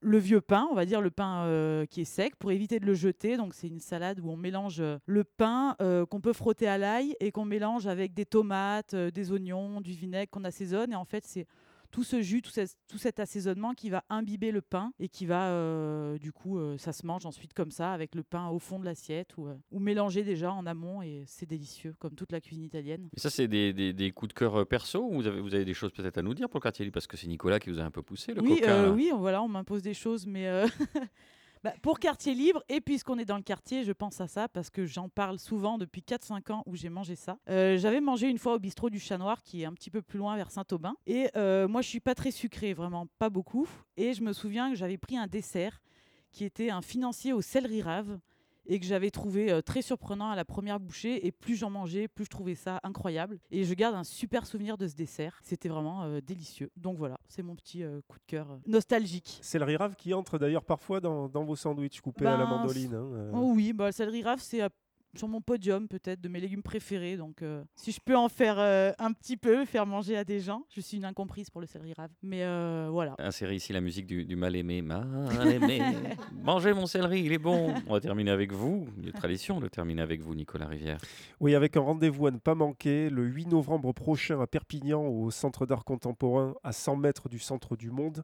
le 0.00 0.18
vieux 0.18 0.42
pain, 0.42 0.68
on 0.70 0.74
va 0.74 0.84
dire 0.84 1.00
le 1.00 1.10
pain 1.10 1.86
qui 1.90 2.02
est 2.02 2.04
sec, 2.04 2.36
pour 2.36 2.52
éviter 2.52 2.80
de 2.80 2.86
le 2.86 2.94
jeter. 2.94 3.38
Donc 3.38 3.54
c'est 3.54 3.68
une 3.68 3.80
salade 3.80 4.20
où 4.20 4.28
on 4.28 4.36
mélange 4.36 4.82
le 5.06 5.24
pain 5.24 5.76
qu'on 6.10 6.20
peut 6.20 6.32
frotter 6.32 6.68
à 6.68 6.76
l'ail 6.76 7.16
et 7.20 7.32
qu'on 7.32 7.44
mélange 7.44 7.86
avec 7.86 8.12
des 8.12 8.26
tomates, 8.26 8.94
des 8.94 9.32
oignons, 9.32 9.80
du 9.80 9.92
vinaigre 9.92 10.30
qu'on 10.30 10.44
assaisonne. 10.44 10.92
Et 10.92 10.96
en 10.96 11.04
fait 11.04 11.24
c'est 11.24 11.46
tout 11.90 12.04
ce 12.04 12.22
jus, 12.22 12.40
tout, 12.42 12.50
ce- 12.50 12.74
tout 12.88 12.98
cet 12.98 13.18
assaisonnement 13.20 13.74
qui 13.74 13.90
va 13.90 14.04
imbiber 14.10 14.52
le 14.52 14.60
pain 14.60 14.92
et 15.00 15.08
qui 15.08 15.26
va, 15.26 15.48
euh, 15.50 16.18
du 16.18 16.32
coup, 16.32 16.58
euh, 16.58 16.78
ça 16.78 16.92
se 16.92 17.04
mange 17.06 17.26
ensuite 17.26 17.52
comme 17.52 17.70
ça, 17.70 17.92
avec 17.92 18.14
le 18.14 18.22
pain 18.22 18.48
au 18.48 18.58
fond 18.58 18.78
de 18.78 18.84
l'assiette 18.84 19.36
ou, 19.36 19.48
euh, 19.48 19.54
ou 19.72 19.80
mélangé 19.80 20.22
déjà 20.22 20.52
en 20.52 20.66
amont 20.66 21.02
et 21.02 21.24
c'est 21.26 21.46
délicieux, 21.46 21.94
comme 21.98 22.14
toute 22.14 22.32
la 22.32 22.40
cuisine 22.40 22.64
italienne. 22.64 23.08
Et 23.16 23.20
ça, 23.20 23.28
c'est 23.30 23.48
des, 23.48 23.72
des- 23.72 23.92
des 23.92 24.10
coups 24.12 24.28
de 24.28 24.34
cœur 24.38 24.60
euh, 24.60 24.64
perso 24.64 25.02
ou 25.04 25.14
vous 25.14 25.26
avez, 25.26 25.40
vous 25.40 25.54
avez 25.54 25.64
des 25.64 25.74
choses 25.74 25.92
peut-être 25.92 26.18
à 26.18 26.22
nous 26.22 26.34
dire 26.34 26.48
pour 26.48 26.58
le 26.58 26.62
quartier 26.62 26.88
Parce 26.90 27.06
que 27.06 27.16
c'est 27.16 27.26
Nicolas 27.26 27.58
qui 27.58 27.70
vous 27.70 27.80
a 27.80 27.82
un 27.84 27.90
peu 27.90 28.02
poussé, 28.02 28.34
le 28.34 28.40
oui, 28.42 28.60
là. 28.60 28.90
oui, 28.92 29.10
voilà, 29.16 29.42
on 29.42 29.48
m'impose 29.48 29.82
des 29.82 29.94
choses, 29.94 30.26
mais 30.26 30.46
bah, 31.62 31.74
pour 31.82 31.98
quartier 31.98 32.34
libre, 32.34 32.62
et 32.70 32.80
puisqu'on 32.80 33.18
est 33.18 33.26
dans 33.26 33.36
le 33.36 33.42
quartier, 33.42 33.84
je 33.84 33.92
pense 33.92 34.20
à 34.20 34.26
ça 34.26 34.48
parce 34.48 34.70
que 34.70 34.86
j'en 34.86 35.08
parle 35.10 35.38
souvent 35.38 35.76
depuis 35.76 36.00
4-5 36.00 36.52
ans 36.52 36.62
où 36.66 36.74
j'ai 36.74 36.88
mangé 36.88 37.16
ça. 37.16 37.36
Euh, 37.50 37.76
J'avais 37.76 38.00
mangé 38.00 38.28
une 38.28 38.38
fois 38.38 38.54
au 38.54 38.58
bistrot 38.58 38.88
du 38.88 38.98
Chat 38.98 39.18
Noir, 39.18 39.42
qui 39.42 39.62
est 39.62 39.66
un 39.66 39.74
petit 39.74 39.90
peu 39.90 40.00
plus 40.00 40.18
loin 40.18 40.36
vers 40.36 40.50
Saint-Aubin, 40.50 40.94
et 41.06 41.28
euh, 41.36 41.68
moi 41.68 41.82
je 41.82 41.88
suis 41.88 42.00
pas 42.00 42.14
très 42.14 42.30
sucrée, 42.30 42.72
vraiment 42.72 43.06
pas 43.18 43.28
beaucoup, 43.28 43.68
et 43.98 44.14
je 44.14 44.22
me 44.22 44.32
souviens 44.32 44.70
que 44.70 44.76
j'avais 44.76 44.98
pris 44.98 45.18
un 45.18 45.26
dessert 45.26 45.82
qui 46.32 46.44
était 46.44 46.70
un 46.70 46.80
financier 46.80 47.32
au 47.32 47.42
céleri 47.42 47.82
rave 47.82 48.18
et 48.70 48.78
que 48.80 48.86
j'avais 48.86 49.10
trouvé 49.10 49.50
euh, 49.52 49.60
très 49.60 49.82
surprenant 49.82 50.30
à 50.30 50.36
la 50.36 50.44
première 50.46 50.78
bouchée. 50.80 51.26
Et 51.26 51.32
plus 51.32 51.56
j'en 51.56 51.68
mangeais, 51.70 52.08
plus 52.08 52.24
je 52.24 52.30
trouvais 52.30 52.54
ça 52.54 52.80
incroyable. 52.84 53.38
Et 53.50 53.64
je 53.64 53.74
garde 53.74 53.94
un 53.96 54.04
super 54.04 54.46
souvenir 54.46 54.78
de 54.78 54.86
ce 54.86 54.94
dessert. 54.94 55.38
C'était 55.42 55.68
vraiment 55.68 56.04
euh, 56.04 56.20
délicieux. 56.20 56.70
Donc 56.76 56.96
voilà, 56.96 57.18
c'est 57.28 57.42
mon 57.42 57.56
petit 57.56 57.82
euh, 57.82 58.00
coup 58.08 58.18
de 58.18 58.24
cœur 58.26 58.58
nostalgique. 58.66 59.38
C'est 59.42 59.58
le 59.58 59.64
rirave 59.64 59.96
qui 59.96 60.14
entre 60.14 60.38
d'ailleurs 60.38 60.64
parfois 60.64 61.00
dans, 61.00 61.28
dans 61.28 61.44
vos 61.44 61.56
sandwichs 61.56 62.00
coupés 62.00 62.26
à 62.26 62.36
la 62.36 62.44
Ben, 62.44 62.50
mandoline. 62.50 62.94
hein. 62.94 63.30
Oh 63.34 63.52
oui, 63.54 63.72
bah, 63.72 63.86
le 63.86 63.92
céleri 63.92 64.22
rave, 64.22 64.40
c'est 64.40 64.62
sur 65.16 65.28
mon 65.28 65.40
podium 65.40 65.88
peut-être 65.88 66.20
de 66.20 66.28
mes 66.28 66.40
légumes 66.40 66.62
préférés. 66.62 67.16
Donc 67.16 67.42
euh, 67.42 67.62
si 67.74 67.92
je 67.92 68.00
peux 68.00 68.16
en 68.16 68.28
faire 68.28 68.58
euh, 68.58 68.92
un 68.98 69.12
petit 69.12 69.36
peu, 69.36 69.64
faire 69.64 69.86
manger 69.86 70.16
à 70.16 70.24
des 70.24 70.40
gens, 70.40 70.64
je 70.70 70.80
suis 70.80 70.96
une 70.96 71.04
incomprise 71.04 71.50
pour 71.50 71.60
le 71.60 71.66
céleri 71.66 71.92
rave. 71.92 72.10
Mais 72.22 72.44
euh, 72.44 72.88
voilà. 72.90 73.14
Insérer 73.18 73.54
ici 73.54 73.72
la 73.72 73.80
musique 73.80 74.06
du, 74.06 74.24
du 74.24 74.36
mal 74.36 74.54
aimé. 74.56 74.82
Mal 74.82 75.52
aimé. 75.52 75.82
Mangez 76.42 76.72
mon 76.72 76.86
céleri, 76.86 77.22
il 77.22 77.32
est 77.32 77.38
bon. 77.38 77.74
On 77.86 77.92
va 77.92 78.00
terminer 78.00 78.30
avec 78.30 78.52
vous. 78.52 78.86
Il 78.98 79.08
est 79.08 79.12
tradition 79.12 79.60
de 79.60 79.68
terminer 79.68 80.02
avec 80.02 80.20
vous, 80.20 80.34
Nicolas 80.34 80.66
Rivière. 80.66 80.98
Oui, 81.40 81.54
avec 81.54 81.76
un 81.76 81.80
rendez-vous 81.80 82.26
à 82.26 82.30
ne 82.30 82.38
pas 82.38 82.54
manquer 82.54 83.10
le 83.10 83.24
8 83.24 83.48
novembre 83.48 83.92
prochain 83.92 84.40
à 84.40 84.46
Perpignan, 84.46 85.06
au 85.06 85.30
Centre 85.30 85.66
d'art 85.66 85.84
contemporain, 85.84 86.54
à 86.62 86.72
100 86.72 86.96
mètres 86.96 87.28
du 87.28 87.38
centre 87.38 87.76
du 87.76 87.90
monde, 87.90 88.22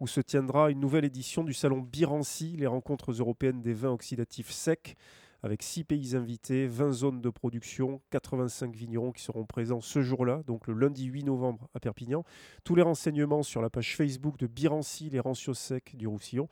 où 0.00 0.06
se 0.06 0.20
tiendra 0.20 0.70
une 0.70 0.80
nouvelle 0.80 1.04
édition 1.04 1.44
du 1.44 1.54
salon 1.54 1.80
Birancy, 1.80 2.56
les 2.58 2.66
rencontres 2.66 3.12
européennes 3.12 3.62
des 3.62 3.72
vins 3.72 3.90
oxydatifs 3.90 4.50
secs, 4.50 4.96
avec 5.42 5.62
6 5.62 5.84
pays 5.84 6.16
invités, 6.16 6.66
20 6.66 6.92
zones 6.92 7.20
de 7.20 7.30
production, 7.30 8.00
85 8.10 8.74
vignerons 8.74 9.12
qui 9.12 9.22
seront 9.22 9.44
présents 9.44 9.80
ce 9.80 10.02
jour-là, 10.02 10.42
donc 10.46 10.66
le 10.66 10.74
lundi 10.74 11.04
8 11.04 11.24
novembre 11.24 11.68
à 11.74 11.80
Perpignan. 11.80 12.24
Tous 12.64 12.74
les 12.74 12.82
renseignements 12.82 13.42
sur 13.42 13.62
la 13.62 13.70
page 13.70 13.96
Facebook 13.96 14.38
de 14.38 14.46
Birancy, 14.46 15.10
les 15.10 15.20
Rancios 15.20 15.54
secs 15.54 15.94
du 15.94 16.06
Roussillon. 16.06 16.48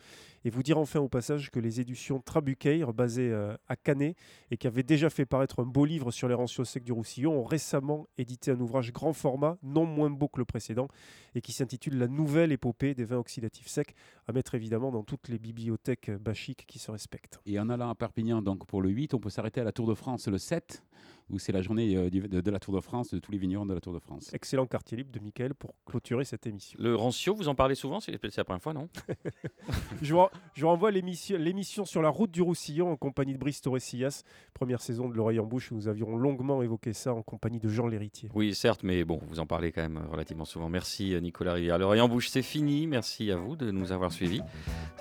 Et 0.47 0.51
vous 0.51 0.63
dire 0.63 0.77
enfin 0.77 1.01
au 1.01 1.09
passage 1.09 1.51
que 1.51 1.59
les 1.59 1.81
éditions 1.81 2.21
Trabucaire, 2.21 2.93
basées 2.93 3.31
euh, 3.31 3.57
à 3.67 3.77
Canet, 3.77 4.15
et 4.51 4.59
qui 4.59 4.67
avaient 4.67 4.83
déjà 4.83 5.09
fait 5.09 5.25
paraître 5.25 5.61
un 5.61 5.65
beau 5.65 5.87
livre 5.87 6.11
sur 6.11 6.29
les 6.29 6.35
rancios 6.35 6.67
secs 6.67 6.85
du 6.85 6.93
Roussillon, 6.93 7.41
ont 7.41 7.45
récemment 7.45 8.07
édité 8.19 8.51
un 8.51 8.61
ouvrage 8.61 8.93
grand 8.93 9.15
format, 9.15 9.57
non 9.63 9.87
moins 9.87 10.11
beau 10.11 10.29
que 10.29 10.39
le 10.39 10.45
précédent, 10.45 10.89
et 11.35 11.41
qui 11.41 11.53
s'intitule 11.53 11.99
La 11.99 12.09
nouvelle 12.09 12.53
épopée 12.53 12.95
des 12.95 13.05
vins 13.05 13.17
oxydatifs 13.17 13.69
secs, 13.69 13.95
à 14.29 14.33
mettre 14.33 14.55
évidemment 14.55 14.91
dans 14.91 15.03
toutes 15.03 15.29
les 15.29 15.39
bibliothèques 15.39 16.11
euh, 16.11 16.19
bachiques 16.19 16.67
qui 16.67 16.79
se 16.79 16.91
respectent. 16.91 17.41
Et 17.47 17.59
en 17.59 17.71
allant 17.71 17.89
à 17.89 17.95
Perpignan, 17.95 18.43
donc 18.43 18.67
le 18.81 18.91
8, 18.91 19.15
on 19.15 19.19
peut 19.19 19.31
s'arrêter 19.31 19.61
à 19.61 19.65
la 19.65 19.73
Tour 19.73 19.87
de 19.87 19.95
France 19.95 20.29
le 20.29 20.39
7, 20.39 20.83
où 21.31 21.39
c'est 21.39 21.53
la 21.53 21.63
journée 21.63 21.97
euh, 21.97 22.11
du- 22.11 22.21
de, 22.29 22.41
de 22.41 22.51
la 22.51 22.59
Tour 22.59 22.75
de 22.75 22.81
France, 22.81 23.13
de 23.15 23.19
tous 23.19 23.33
les 23.33 23.39
vignerons 23.39 23.67
de 23.67 23.75
la 23.75 23.81
Tour 23.81 23.93
de 23.95 23.99
France. 23.99 24.31
Excellent 24.35 24.67
quartier 24.67 24.97
libre 24.97 25.11
de 25.13 25.21
Michael 25.21 25.55
pour 25.55 25.75
clôturer 25.87 26.25
cette 26.25 26.47
émission. 26.47 26.79
Le 26.83 26.95
rancio, 26.95 27.35
vous 27.35 27.49
en 27.49 27.55
parlez 27.55 27.75
souvent 27.75 28.01
C'est 28.01 28.13
la 28.37 28.45
première 28.45 28.63
fois, 28.63 28.73
non 28.75 28.89
je, 30.03 30.15
vous, 30.15 30.21
je 30.55 30.63
vous 30.63 30.69
renvoie 30.69 30.89
à 30.89 30.93
l'émission 30.93 31.85
sur 31.85 32.03
la 32.03 32.09
route 32.09 32.31
du 32.31 32.43
Roussillon 32.43 32.91
en 32.91 32.97
compagnie 32.97 33.33
de 33.33 33.39
Brice 33.39 33.61
Torresillas, 33.61 34.23
première 34.53 34.81
saison 34.81 35.09
de 35.09 35.15
l'oreille 35.15 35.39
en 35.41 35.47
bouche, 35.47 35.73
où 35.73 35.75
nous 35.75 35.89
avions 35.89 36.17
longuement 36.17 36.63
évoqué 36.63 36.93
ça 36.93 37.15
en 37.15 37.23
compagnie 37.23 37.59
de 37.59 37.69
Jean 37.69 37.87
Lhéritier. 37.87 38.29
Oui, 38.35 38.55
certes, 38.55 38.83
mais 38.83 39.05
bon, 39.05 39.21
vous 39.29 39.41
en 39.41 39.47
parlez 39.47 39.73
quand 39.73 39.83
même 39.83 40.01
relativement 40.11 40.45
souvent. 40.45 40.69
Merci 40.69 41.15
euh, 41.15 41.21
Nicolas 41.21 41.55
Rivière. 41.55 41.79
L'oreille 41.79 42.01
en 42.01 42.09
bouche, 42.09 42.29
c'est 42.29 42.43
fini. 42.43 42.87
Merci 42.87 43.31
à 43.31 43.37
vous 43.37 43.57
de 43.57 43.71
nous 43.71 43.93
avoir 43.93 44.13
suivis. 44.13 44.41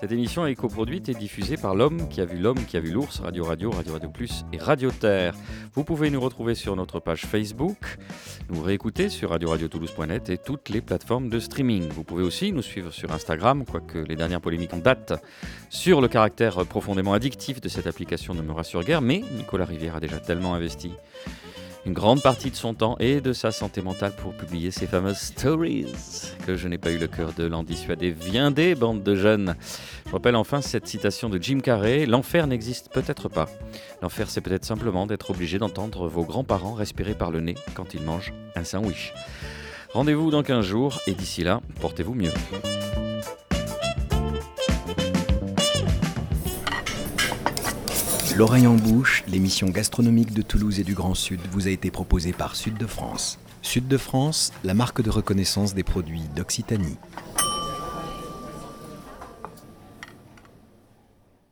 Cette 0.00 0.12
émission 0.12 0.46
est 0.46 0.54
coproduite 0.54 1.08
et 1.08 1.14
diffusée 1.14 1.56
par 1.56 1.74
l'homme 1.74 2.08
qui 2.08 2.20
a 2.20 2.24
vu 2.24 2.38
l'homme 2.38 2.64
qui 2.66 2.76
a 2.76 2.80
vu 2.80 2.90
l'ours, 2.92 3.20
Radio 3.20 3.44
Radio, 3.44 3.70
Radio 3.70 3.92
Radio 3.92 4.10
Plus 4.10 4.44
et 4.52 4.58
Radio 4.58 4.90
Terre. 4.90 5.34
Vous 5.74 5.84
pouvez 5.84 6.10
nous 6.14 6.20
retrouver 6.20 6.54
sur 6.54 6.76
notre 6.76 7.00
page 7.00 7.22
Facebook, 7.22 7.98
nous 8.48 8.62
réécouter 8.62 9.08
sur 9.08 9.30
radioradio-toulouse.net 9.30 10.30
et 10.30 10.38
toutes 10.38 10.68
les 10.68 10.80
plateformes 10.80 11.28
de 11.28 11.40
streaming. 11.40 11.88
Vous 11.88 12.04
pouvez 12.04 12.22
aussi 12.22 12.52
nous 12.52 12.62
suivre 12.62 12.92
sur 12.92 13.10
Instagram, 13.10 13.64
quoique 13.64 13.98
les 13.98 14.14
dernières 14.14 14.40
polémiques 14.40 14.72
en 14.72 14.78
date 14.78 15.12
sur 15.70 16.00
le 16.00 16.06
caractère 16.06 16.64
profondément 16.66 17.14
addictif 17.14 17.60
de 17.60 17.68
cette 17.68 17.88
application 17.88 18.32
ne 18.32 18.42
me 18.42 18.52
rassure 18.52 18.84
guère, 18.84 19.00
mais 19.00 19.24
Nicolas 19.36 19.64
Rivière 19.64 19.96
a 19.96 20.00
déjà 20.00 20.18
tellement 20.18 20.54
investi 20.54 20.92
une 21.86 21.92
grande 21.92 22.22
partie 22.22 22.50
de 22.50 22.56
son 22.56 22.74
temps 22.74 22.96
et 22.98 23.20
de 23.20 23.32
sa 23.32 23.52
santé 23.52 23.82
mentale 23.82 24.12
pour 24.16 24.32
publier 24.32 24.70
ces 24.70 24.86
fameuses 24.86 25.18
stories 25.18 25.86
que 26.46 26.56
je 26.56 26.68
n'ai 26.68 26.78
pas 26.78 26.90
eu 26.90 26.98
le 26.98 27.06
cœur 27.06 27.32
de 27.36 27.44
l'en 27.44 27.62
dissuader. 27.62 28.10
Viendez, 28.10 28.74
bande 28.74 29.02
de 29.02 29.14
jeunes. 29.14 29.54
Je 30.06 30.12
rappelle 30.12 30.36
enfin 30.36 30.60
cette 30.60 30.86
citation 30.86 31.28
de 31.28 31.38
Jim 31.40 31.60
Carrey 31.60 32.06
L'enfer 32.06 32.46
n'existe 32.46 32.90
peut-être 32.92 33.28
pas. 33.28 33.48
L'enfer, 34.02 34.30
c'est 34.30 34.40
peut-être 34.40 34.64
simplement 34.64 35.06
d'être 35.06 35.30
obligé 35.30 35.58
d'entendre 35.58 36.08
vos 36.08 36.24
grands-parents 36.24 36.74
respirer 36.74 37.14
par 37.14 37.30
le 37.30 37.40
nez 37.40 37.54
quand 37.74 37.94
ils 37.94 38.02
mangent 38.02 38.32
un 38.56 38.64
sandwich. 38.64 39.12
Rendez-vous 39.92 40.30
dans 40.30 40.42
15 40.42 40.64
jours 40.64 41.00
et 41.06 41.12
d'ici 41.12 41.44
là, 41.44 41.60
portez-vous 41.80 42.14
mieux. 42.14 42.32
L'oreille 48.36 48.66
en 48.66 48.74
bouche, 48.74 49.22
l'émission 49.28 49.68
gastronomique 49.68 50.34
de 50.34 50.42
Toulouse 50.42 50.80
et 50.80 50.82
du 50.82 50.94
Grand 50.94 51.14
Sud 51.14 51.38
vous 51.52 51.68
a 51.68 51.70
été 51.70 51.92
proposée 51.92 52.32
par 52.32 52.56
Sud 52.56 52.76
de 52.76 52.86
France. 52.86 53.38
Sud 53.62 53.86
de 53.86 53.96
France, 53.96 54.52
la 54.64 54.74
marque 54.74 55.02
de 55.02 55.10
reconnaissance 55.10 55.72
des 55.72 55.84
produits 55.84 56.24
d'Occitanie. 56.34 56.96